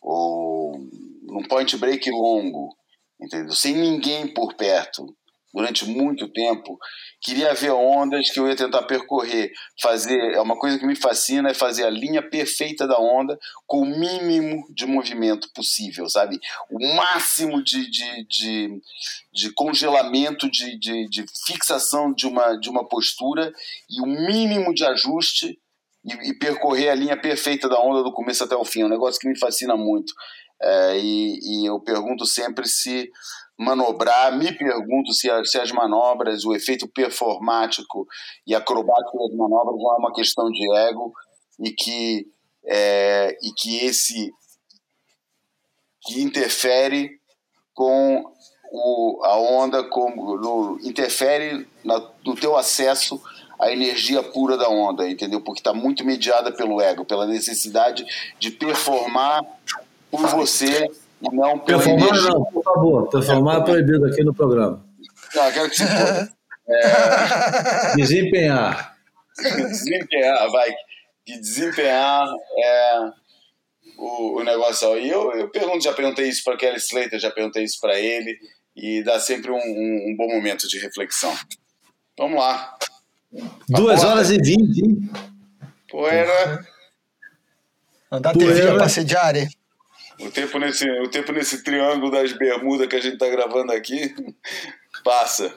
[0.00, 0.78] ou
[1.22, 2.74] num point break longo,
[3.20, 3.52] entendeu?
[3.52, 5.14] Sem ninguém por perto,
[5.56, 6.78] durante muito tempo.
[7.18, 9.50] Queria ver ondas que eu ia tentar percorrer.
[9.80, 13.80] Fazer é uma coisa que me fascina é fazer a linha perfeita da onda com
[13.80, 16.38] o mínimo de movimento possível, sabe?
[16.70, 18.82] O máximo de, de, de,
[19.32, 23.50] de congelamento, de, de, de, fixação de uma, de uma postura
[23.88, 25.58] e o mínimo de ajuste
[26.04, 28.82] e, e, percorrer a linha perfeita da onda do começo até o fim.
[28.82, 30.12] É um negócio que me fascina muito.
[30.60, 33.10] É, e, e eu pergunto sempre se
[33.58, 34.36] manobrar.
[34.36, 38.06] Me pergunto se, se as manobras, o efeito performático
[38.46, 41.12] e acrobático das manobras não é uma questão de ego
[41.58, 42.26] e que,
[42.66, 44.32] é, e que esse
[46.06, 47.10] que interfere
[47.74, 48.24] com
[48.70, 53.20] o, a onda, com, no, interfere na, no teu acesso
[53.58, 55.40] à energia pura da onda, entendeu?
[55.40, 58.04] Porque está muito mediada pelo ego, pela necessidade
[58.38, 59.42] de performar
[60.10, 60.88] por você
[61.22, 63.08] e não Performar não, por favor.
[63.08, 64.84] Performar é proibido aqui no programa.
[65.34, 65.84] Não, quero que você
[66.68, 67.96] é...
[67.96, 68.96] Desempenhar.
[69.36, 70.70] desempenhar, vai.
[71.26, 72.26] De desempenhar
[72.58, 73.10] é,
[73.98, 74.98] o, o negócio.
[74.98, 78.38] E eu, eu pergunto, já perguntei isso para Kelly Slater, já perguntei isso para ele,
[78.74, 81.34] e dá sempre um, um, um bom momento de reflexão.
[82.18, 82.76] Vamos lá.
[83.68, 85.10] Duas horas e vinte, hein?
[85.90, 86.66] Poeira.
[88.10, 89.48] Andar TV pra sediar, hein?
[90.20, 94.14] O tempo, nesse, o tempo nesse triângulo das bermudas que a gente tá gravando aqui
[95.04, 95.52] passa.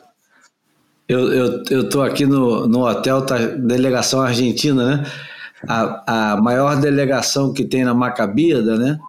[1.07, 5.11] Eu, eu, eu tô aqui no, no hotel, tá, delegação argentina, né?
[5.67, 8.99] A, a maior delegação que tem na Macabíada, né?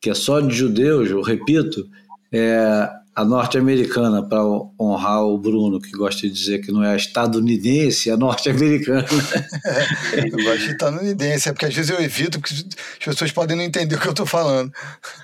[0.00, 1.88] Que é só de judeus, eu repito,
[2.32, 4.44] é a norte-americana, para
[4.78, 9.06] honrar o Bruno, que gosta de dizer que não é estadunidense, é norte-americana.
[10.12, 13.64] eu gosto de estadunidense, é porque às vezes eu evito, porque as pessoas podem não
[13.64, 14.70] entender o que eu estou falando.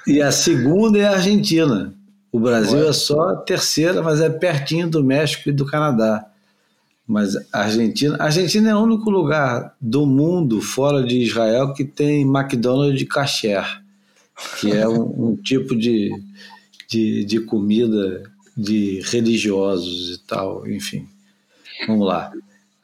[0.07, 1.93] E a segunda é a Argentina.
[2.33, 2.89] O Brasil Ué.
[2.89, 6.25] é só a terceira, mas é pertinho do México e do Canadá.
[7.07, 11.85] Mas a Argentina, a Argentina é o único lugar do mundo fora de Israel que
[11.85, 13.83] tem McDonald's de kasher,
[14.59, 16.11] que é um, um tipo de
[16.93, 18.23] de, de comida
[18.55, 21.09] de religiosos e tal, enfim.
[21.87, 22.31] Vamos lá.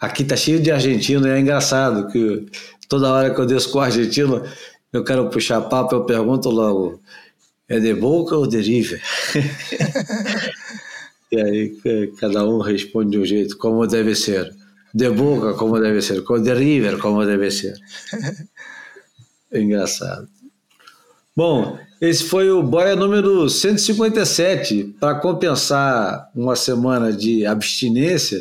[0.01, 2.47] Aqui tá cheio de argentino e é engraçado que
[2.89, 4.43] toda hora que eu desço com o argentino,
[4.93, 7.01] eu quero puxar papo, eu pergunto logo,
[7.69, 9.03] é de boca ou de river?
[11.31, 14.57] e aí cada um responde de um jeito, como deve ser.
[14.95, 16.23] De boca, como deve ser.
[16.23, 17.75] De river, como deve ser.
[19.53, 20.27] É engraçado.
[21.39, 24.97] Bom, esse foi o Boia número 157.
[24.99, 28.41] Para compensar uma semana de abstinência,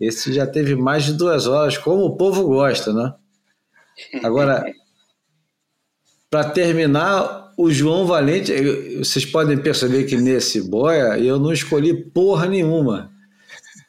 [0.00, 3.12] esse já teve mais de duas horas, como o povo gosta, né?
[4.24, 4.64] Agora,
[6.30, 8.50] para terminar, o João Valente,
[8.96, 13.12] vocês podem perceber que nesse Boia eu não escolhi porra nenhuma.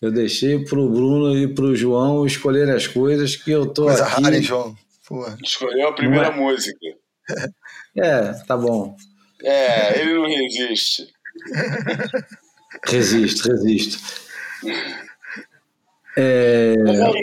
[0.02, 3.84] Eu deixei para o Bruno e para o João escolherem as coisas que eu tô
[3.86, 4.22] Coisa aqui.
[4.22, 4.76] rara, hein, João?
[5.08, 5.38] Porra.
[5.42, 6.36] Escolheu a primeira é?
[6.36, 7.03] música.
[7.96, 8.96] É, tá bom.
[9.44, 11.08] É, ele não resiste.
[12.88, 14.00] Resisto, resisto.
[16.16, 16.76] É...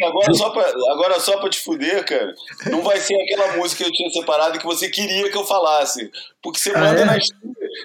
[0.05, 2.35] Agora, só pra, agora só pra te fuder, cara,
[2.71, 6.11] não vai ser aquela música que eu tinha separado que você queria que eu falasse.
[6.43, 7.05] Porque você ah, manda é?
[7.05, 7.25] nas,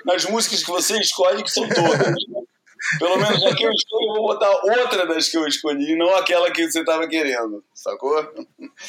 [0.06, 2.08] nas músicas que você escolhe, que são todas.
[2.08, 2.42] Né?
[3.00, 6.16] Pelo menos a que eu escolhi, eu vou botar outra das que eu escolhi, não
[6.16, 8.16] aquela que você tava querendo, sacou?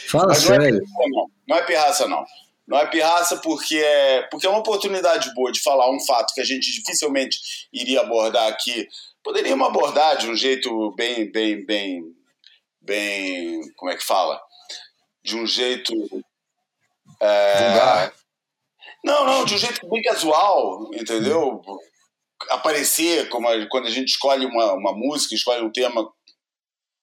[0.09, 0.81] Fala Mas sério.
[0.81, 1.31] Não é, não.
[1.49, 2.25] não é pirraça, não.
[2.67, 6.41] Não é pirraça porque é, porque é uma oportunidade boa de falar um fato que
[6.41, 7.39] a gente dificilmente
[7.73, 8.89] iria abordar aqui.
[9.23, 12.03] Poderíamos abordar de um jeito bem, bem, bem,
[12.81, 14.41] bem, como é que fala?
[15.25, 15.93] De um jeito
[17.21, 18.13] é...
[19.05, 21.63] Não, não, de um jeito bem casual, entendeu?
[22.51, 26.13] Aparecer como a, quando a gente escolhe uma, uma música, escolhe um tema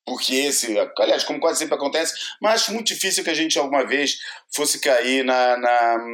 [0.05, 3.85] porque esse, aliás, como quase sempre acontece, mas acho muito difícil que a gente alguma
[3.85, 4.17] vez
[4.53, 6.05] fosse cair na, na,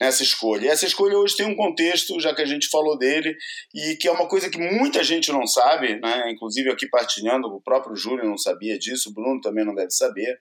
[0.00, 0.66] nessa escolha.
[0.66, 3.36] E essa escolha hoje tem um contexto, já que a gente falou dele,
[3.74, 6.30] e que é uma coisa que muita gente não sabe, né?
[6.30, 10.38] inclusive aqui partilhando, o próprio Júlio não sabia disso, o Bruno também não deve saber,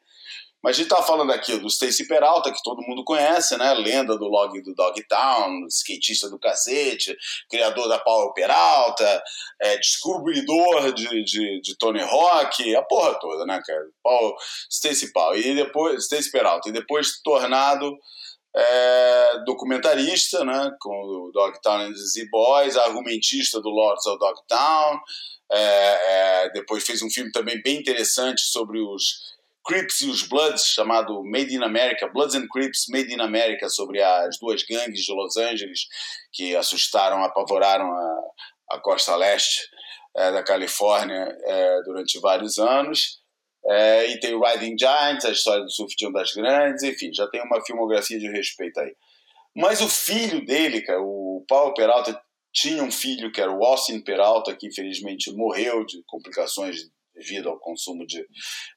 [0.63, 3.73] mas a gente tá falando aqui do Stacy Peralta, que todo mundo conhece, né?
[3.73, 7.17] Lenda do log do Dogtown, skatista do cacete,
[7.49, 9.21] criador da Power Peralta,
[9.61, 13.85] é, descobridor de, de, de, Tony Hawk, a porra toda, né, cara?
[14.01, 14.37] Paul,
[14.71, 15.35] Stacy Paul.
[15.35, 16.69] E depois, Stacy Peralta.
[16.69, 17.93] E depois tornado
[18.55, 20.71] é, documentarista, né?
[20.79, 24.97] Com o Dogtown and the Z-Boys, argumentista do Lords of Dogtown.
[25.51, 29.32] É, é, depois fez um filme também bem interessante sobre os
[29.65, 34.01] Crips e os Bloods, chamado Made in America, Bloods and Crips Made in America, sobre
[34.01, 35.87] as duas gangues de Los Angeles
[36.31, 38.21] que assustaram, apavoraram a,
[38.71, 39.61] a costa leste
[40.15, 43.21] é, da Califórnia é, durante vários anos.
[43.65, 47.25] É, e tem o Riding Giants, a história do surf de das grandes, enfim, já
[47.27, 48.93] tem uma filmografia de respeito aí.
[49.55, 52.19] Mas o filho dele, cara, o Paulo Peralta,
[52.51, 56.81] tinha um filho que era o Austin Peralta, que infelizmente morreu de complicações
[57.13, 58.25] devido ao consumo de,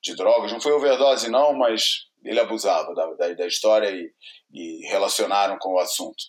[0.03, 0.53] de drogas.
[0.53, 4.11] Não foi overdose, não, mas ele abusava da, da, da história e,
[4.53, 6.25] e, relacionaram com o assunto.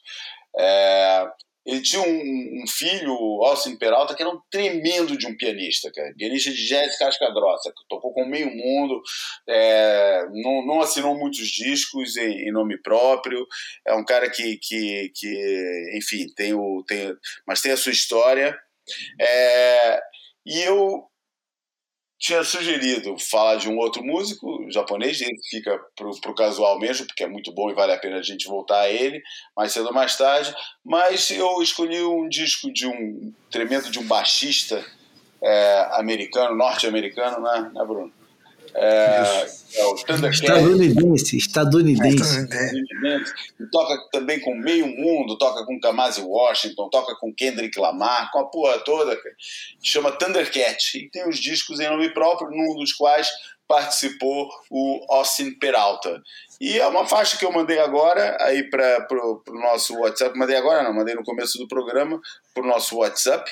[0.58, 1.28] É,
[1.68, 3.14] ele tinha um, um, filho,
[3.44, 6.14] Austin Peralta, que era um tremendo de um pianista, cara.
[6.18, 9.02] Pianista de jazz casca grossa, que tocou com meio mundo,
[9.50, 13.46] é, não, não, assinou muitos discos em, em, nome próprio.
[13.86, 17.14] É um cara que, que, que enfim, tem o, tem,
[17.46, 18.58] mas tem a sua história.
[19.20, 20.00] É,
[20.46, 21.04] e eu
[22.20, 27.24] tinha sugerido falar de um outro músico japonês, ele fica pro, pro casual mesmo, porque
[27.24, 29.22] é muito bom e vale a pena a gente voltar a ele
[29.56, 30.54] mais cedo ou mais tarde.
[30.84, 34.84] Mas eu escolhi um disco de um tremendo de um baixista
[35.42, 38.12] é, americano, norte-americano, né, né, Bruno?
[38.74, 39.96] É, é o.
[39.96, 42.18] Estadunidense, estadunidense.
[42.18, 43.34] Estadunidense.
[43.72, 48.46] Toca também com meio mundo, toca com Kamasi Washington, toca com Kendrick Lamar, com a
[48.46, 49.36] porra toda, cara.
[49.82, 50.98] Chama Thundercat.
[50.98, 53.30] E tem os discos em nome próprio, num dos quais
[53.68, 56.22] participou o Austin Peralta.
[56.60, 60.38] E é uma faixa que eu mandei agora aí para o nosso WhatsApp.
[60.38, 62.20] Mandei agora, não, mandei no começo do programa
[62.54, 63.52] para o nosso WhatsApp.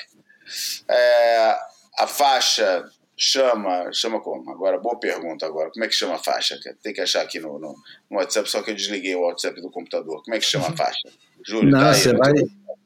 [0.88, 1.56] É,
[1.98, 2.84] a faixa
[3.16, 3.90] chama.
[3.92, 4.50] Chama como?
[4.50, 5.70] Agora, boa pergunta agora.
[5.70, 6.58] Como é que chama a faixa?
[6.82, 7.74] Tem que achar aqui no, no,
[8.10, 10.22] no WhatsApp, só que eu desliguei o WhatsApp do computador.
[10.22, 11.08] Como é que chama a faixa?
[11.46, 12.32] Júlio, não, tá você vai,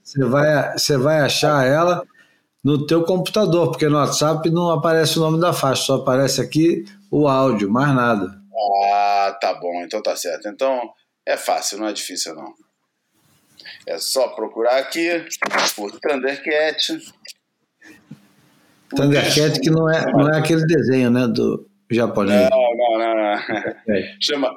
[0.03, 2.07] você vai, você vai achar ela
[2.63, 6.85] no teu computador, porque no WhatsApp não aparece o nome da faixa, só aparece aqui
[7.11, 8.39] o áudio, mais nada.
[8.93, 10.49] Ah, tá bom, então tá certo.
[10.49, 10.93] Então
[11.27, 12.55] é fácil, não é difícil não.
[13.87, 15.09] É só procurar aqui
[15.75, 16.99] por Thundercat.
[18.95, 22.49] Thundercat que não é, não é aquele desenho, né, do japonês.
[22.51, 23.15] Não, não, não.
[23.15, 23.95] não.
[23.95, 24.17] É.
[24.21, 24.51] Chama...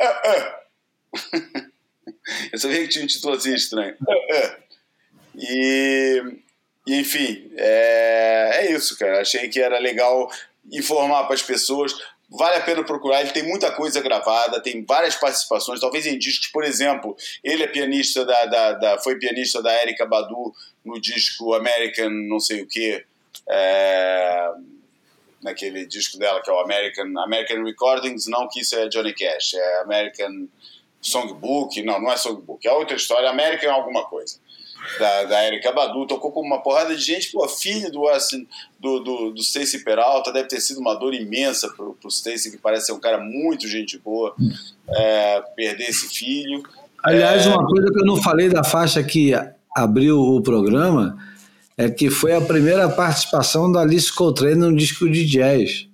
[0.00, 1.68] Uh, uh.
[2.52, 3.94] Eu sabia que tinha um título assim estranho.
[4.02, 4.68] Uh,
[5.34, 6.22] e,
[6.86, 9.20] enfim, é, é isso, cara.
[9.20, 10.30] Achei que era legal
[10.70, 11.94] informar para as pessoas.
[12.30, 16.48] Vale a pena procurar, ele tem muita coisa gravada, tem várias participações, talvez em discos,
[16.48, 20.52] por exemplo, ele é pianista da, da, da foi pianista da Erika Badu
[20.84, 23.02] no disco American não sei o que,
[23.50, 24.50] é,
[25.42, 29.54] naquele disco dela que é o American, American Recordings, não que isso é Johnny Cash,
[29.54, 30.46] é American
[31.00, 34.38] Songbook, não, não é Songbook, é outra história, American alguma coisa
[34.98, 38.46] da, da Erika Badu, tocou com uma porrada de gente, pô, filho do, assim,
[38.78, 42.58] do, do, do Stacy Peralta, deve ter sido uma dor imensa pro, pro Stacy, que
[42.58, 44.34] parece ser um cara muito gente boa,
[44.88, 46.62] é, perder esse filho.
[47.02, 47.48] Aliás, é...
[47.48, 49.32] uma coisa que eu não falei da faixa que
[49.74, 51.18] abriu o programa
[51.78, 55.86] é que foi a primeira participação da Alice Coltrane num disco de jazz.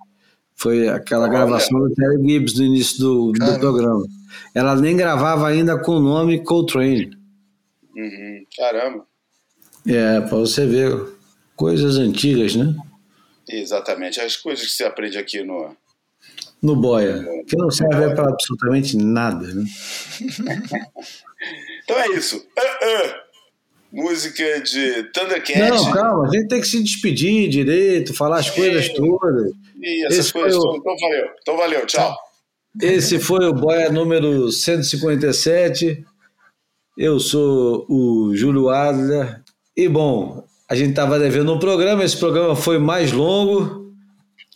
[0.57, 1.33] Foi aquela Olha.
[1.33, 4.03] gravação do Terry Gibbs no início do, do programa.
[4.55, 7.11] Ela nem gravava ainda com o nome Coltrane.
[7.95, 8.45] Uhum.
[8.57, 9.05] Caramba.
[9.87, 10.99] É, para você ver
[11.55, 12.75] coisas antigas, né?
[13.47, 15.77] Exatamente, as coisas que você aprende aqui no.
[16.63, 19.65] No Boia, que não serve para absolutamente nada, né?
[21.85, 22.39] então é isso.
[22.39, 23.24] Uh, uh.
[23.95, 25.71] Música de Thundercat.
[25.71, 29.53] Não, calma, a gente tem que se despedir direito, falar as coisas todas.
[29.81, 30.77] E essas Esse coisas o...
[30.77, 31.27] Então valeu.
[31.41, 32.17] Então valeu, tchau.
[32.83, 36.05] Esse foi o Boia número 157.
[36.99, 39.41] Eu sou o Júlio Adler.
[39.77, 43.84] E bom, a gente estava devendo um programa, esse programa foi mais longo.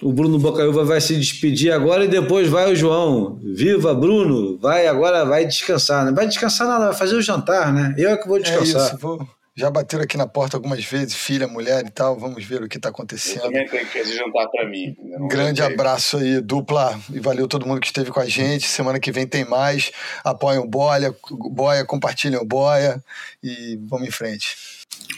[0.00, 3.40] O Bruno Bocaiúva vai se despedir agora e depois vai o João.
[3.42, 4.56] Viva, Bruno!
[4.58, 6.04] Vai agora, vai descansar.
[6.06, 7.94] Não vai descansar nada, vai fazer o jantar, né?
[7.98, 8.82] Eu é que vou descansar.
[8.82, 9.26] É isso, vou.
[9.56, 12.16] Já bateram aqui na porta algumas vezes, filha, mulher e tal.
[12.16, 13.38] Vamos ver o que está acontecendo.
[13.38, 14.94] Eu também tenho que fazer jantar para mim.
[15.28, 16.96] Grande abraço aí, dupla.
[17.12, 18.68] E valeu todo mundo que esteve com a gente.
[18.68, 19.90] Semana que vem tem mais.
[20.22, 21.12] Apoiem o Boia,
[21.50, 23.02] Boia compartilhem o Boia
[23.42, 24.56] e vamos em frente.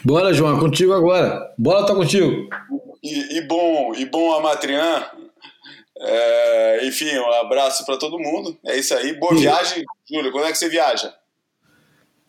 [0.03, 1.53] Bora, João, contigo agora.
[1.59, 2.49] Bola tá contigo.
[3.03, 5.05] E, e bom, e bom Amatrian.
[6.03, 8.59] É, enfim, um abraço para todo mundo.
[8.67, 9.13] É isso aí.
[9.15, 10.33] Boa viagem, Júlio.
[10.33, 11.15] Quando é que você viaja?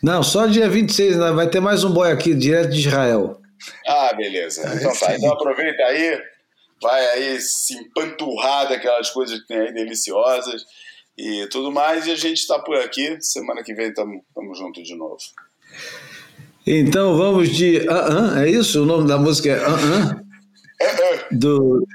[0.03, 1.32] Não, só dia 26, né?
[1.32, 3.40] vai ter mais um boy aqui, direto de Israel.
[3.88, 4.61] Ah, beleza.
[4.75, 5.16] Então tá.
[5.16, 6.19] Então aproveita aí,
[6.82, 10.66] vai aí se empanturrar daquelas coisas que tem aí deliciosas
[11.17, 12.08] e tudo mais.
[12.08, 13.17] E a gente está por aqui.
[13.22, 15.17] Semana que vem estamos juntos de novo.
[16.66, 17.77] Então vamos de.
[17.77, 18.82] Uh -uh, é isso?
[18.82, 20.31] O nome da música é uh -uh?
[21.32, 21.85] Do.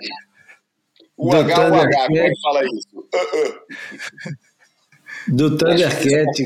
[1.17, 3.09] O do H, o H, como é que fala isso?
[5.29, 6.45] Do Thundercat.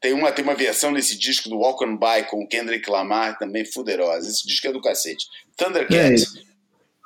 [0.00, 3.38] Tem uma, tem uma versão nesse disco do Walk on By com o Kendrick Lamar
[3.38, 4.28] também fuderosa.
[4.28, 5.26] Esse disco é do cacete.
[5.56, 5.96] Thundercat.
[5.96, 6.14] É,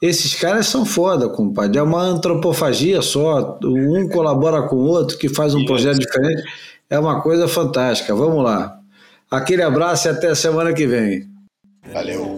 [0.02, 1.78] esses caras são foda, compadre.
[1.78, 3.58] É uma antropofagia só.
[3.62, 6.42] Um colabora com o outro, que faz um projeto diferente.
[6.90, 8.14] É uma coisa fantástica.
[8.14, 8.80] Vamos lá.
[9.30, 11.28] Aquele abraço e até semana que vem.
[11.92, 12.37] Valeu.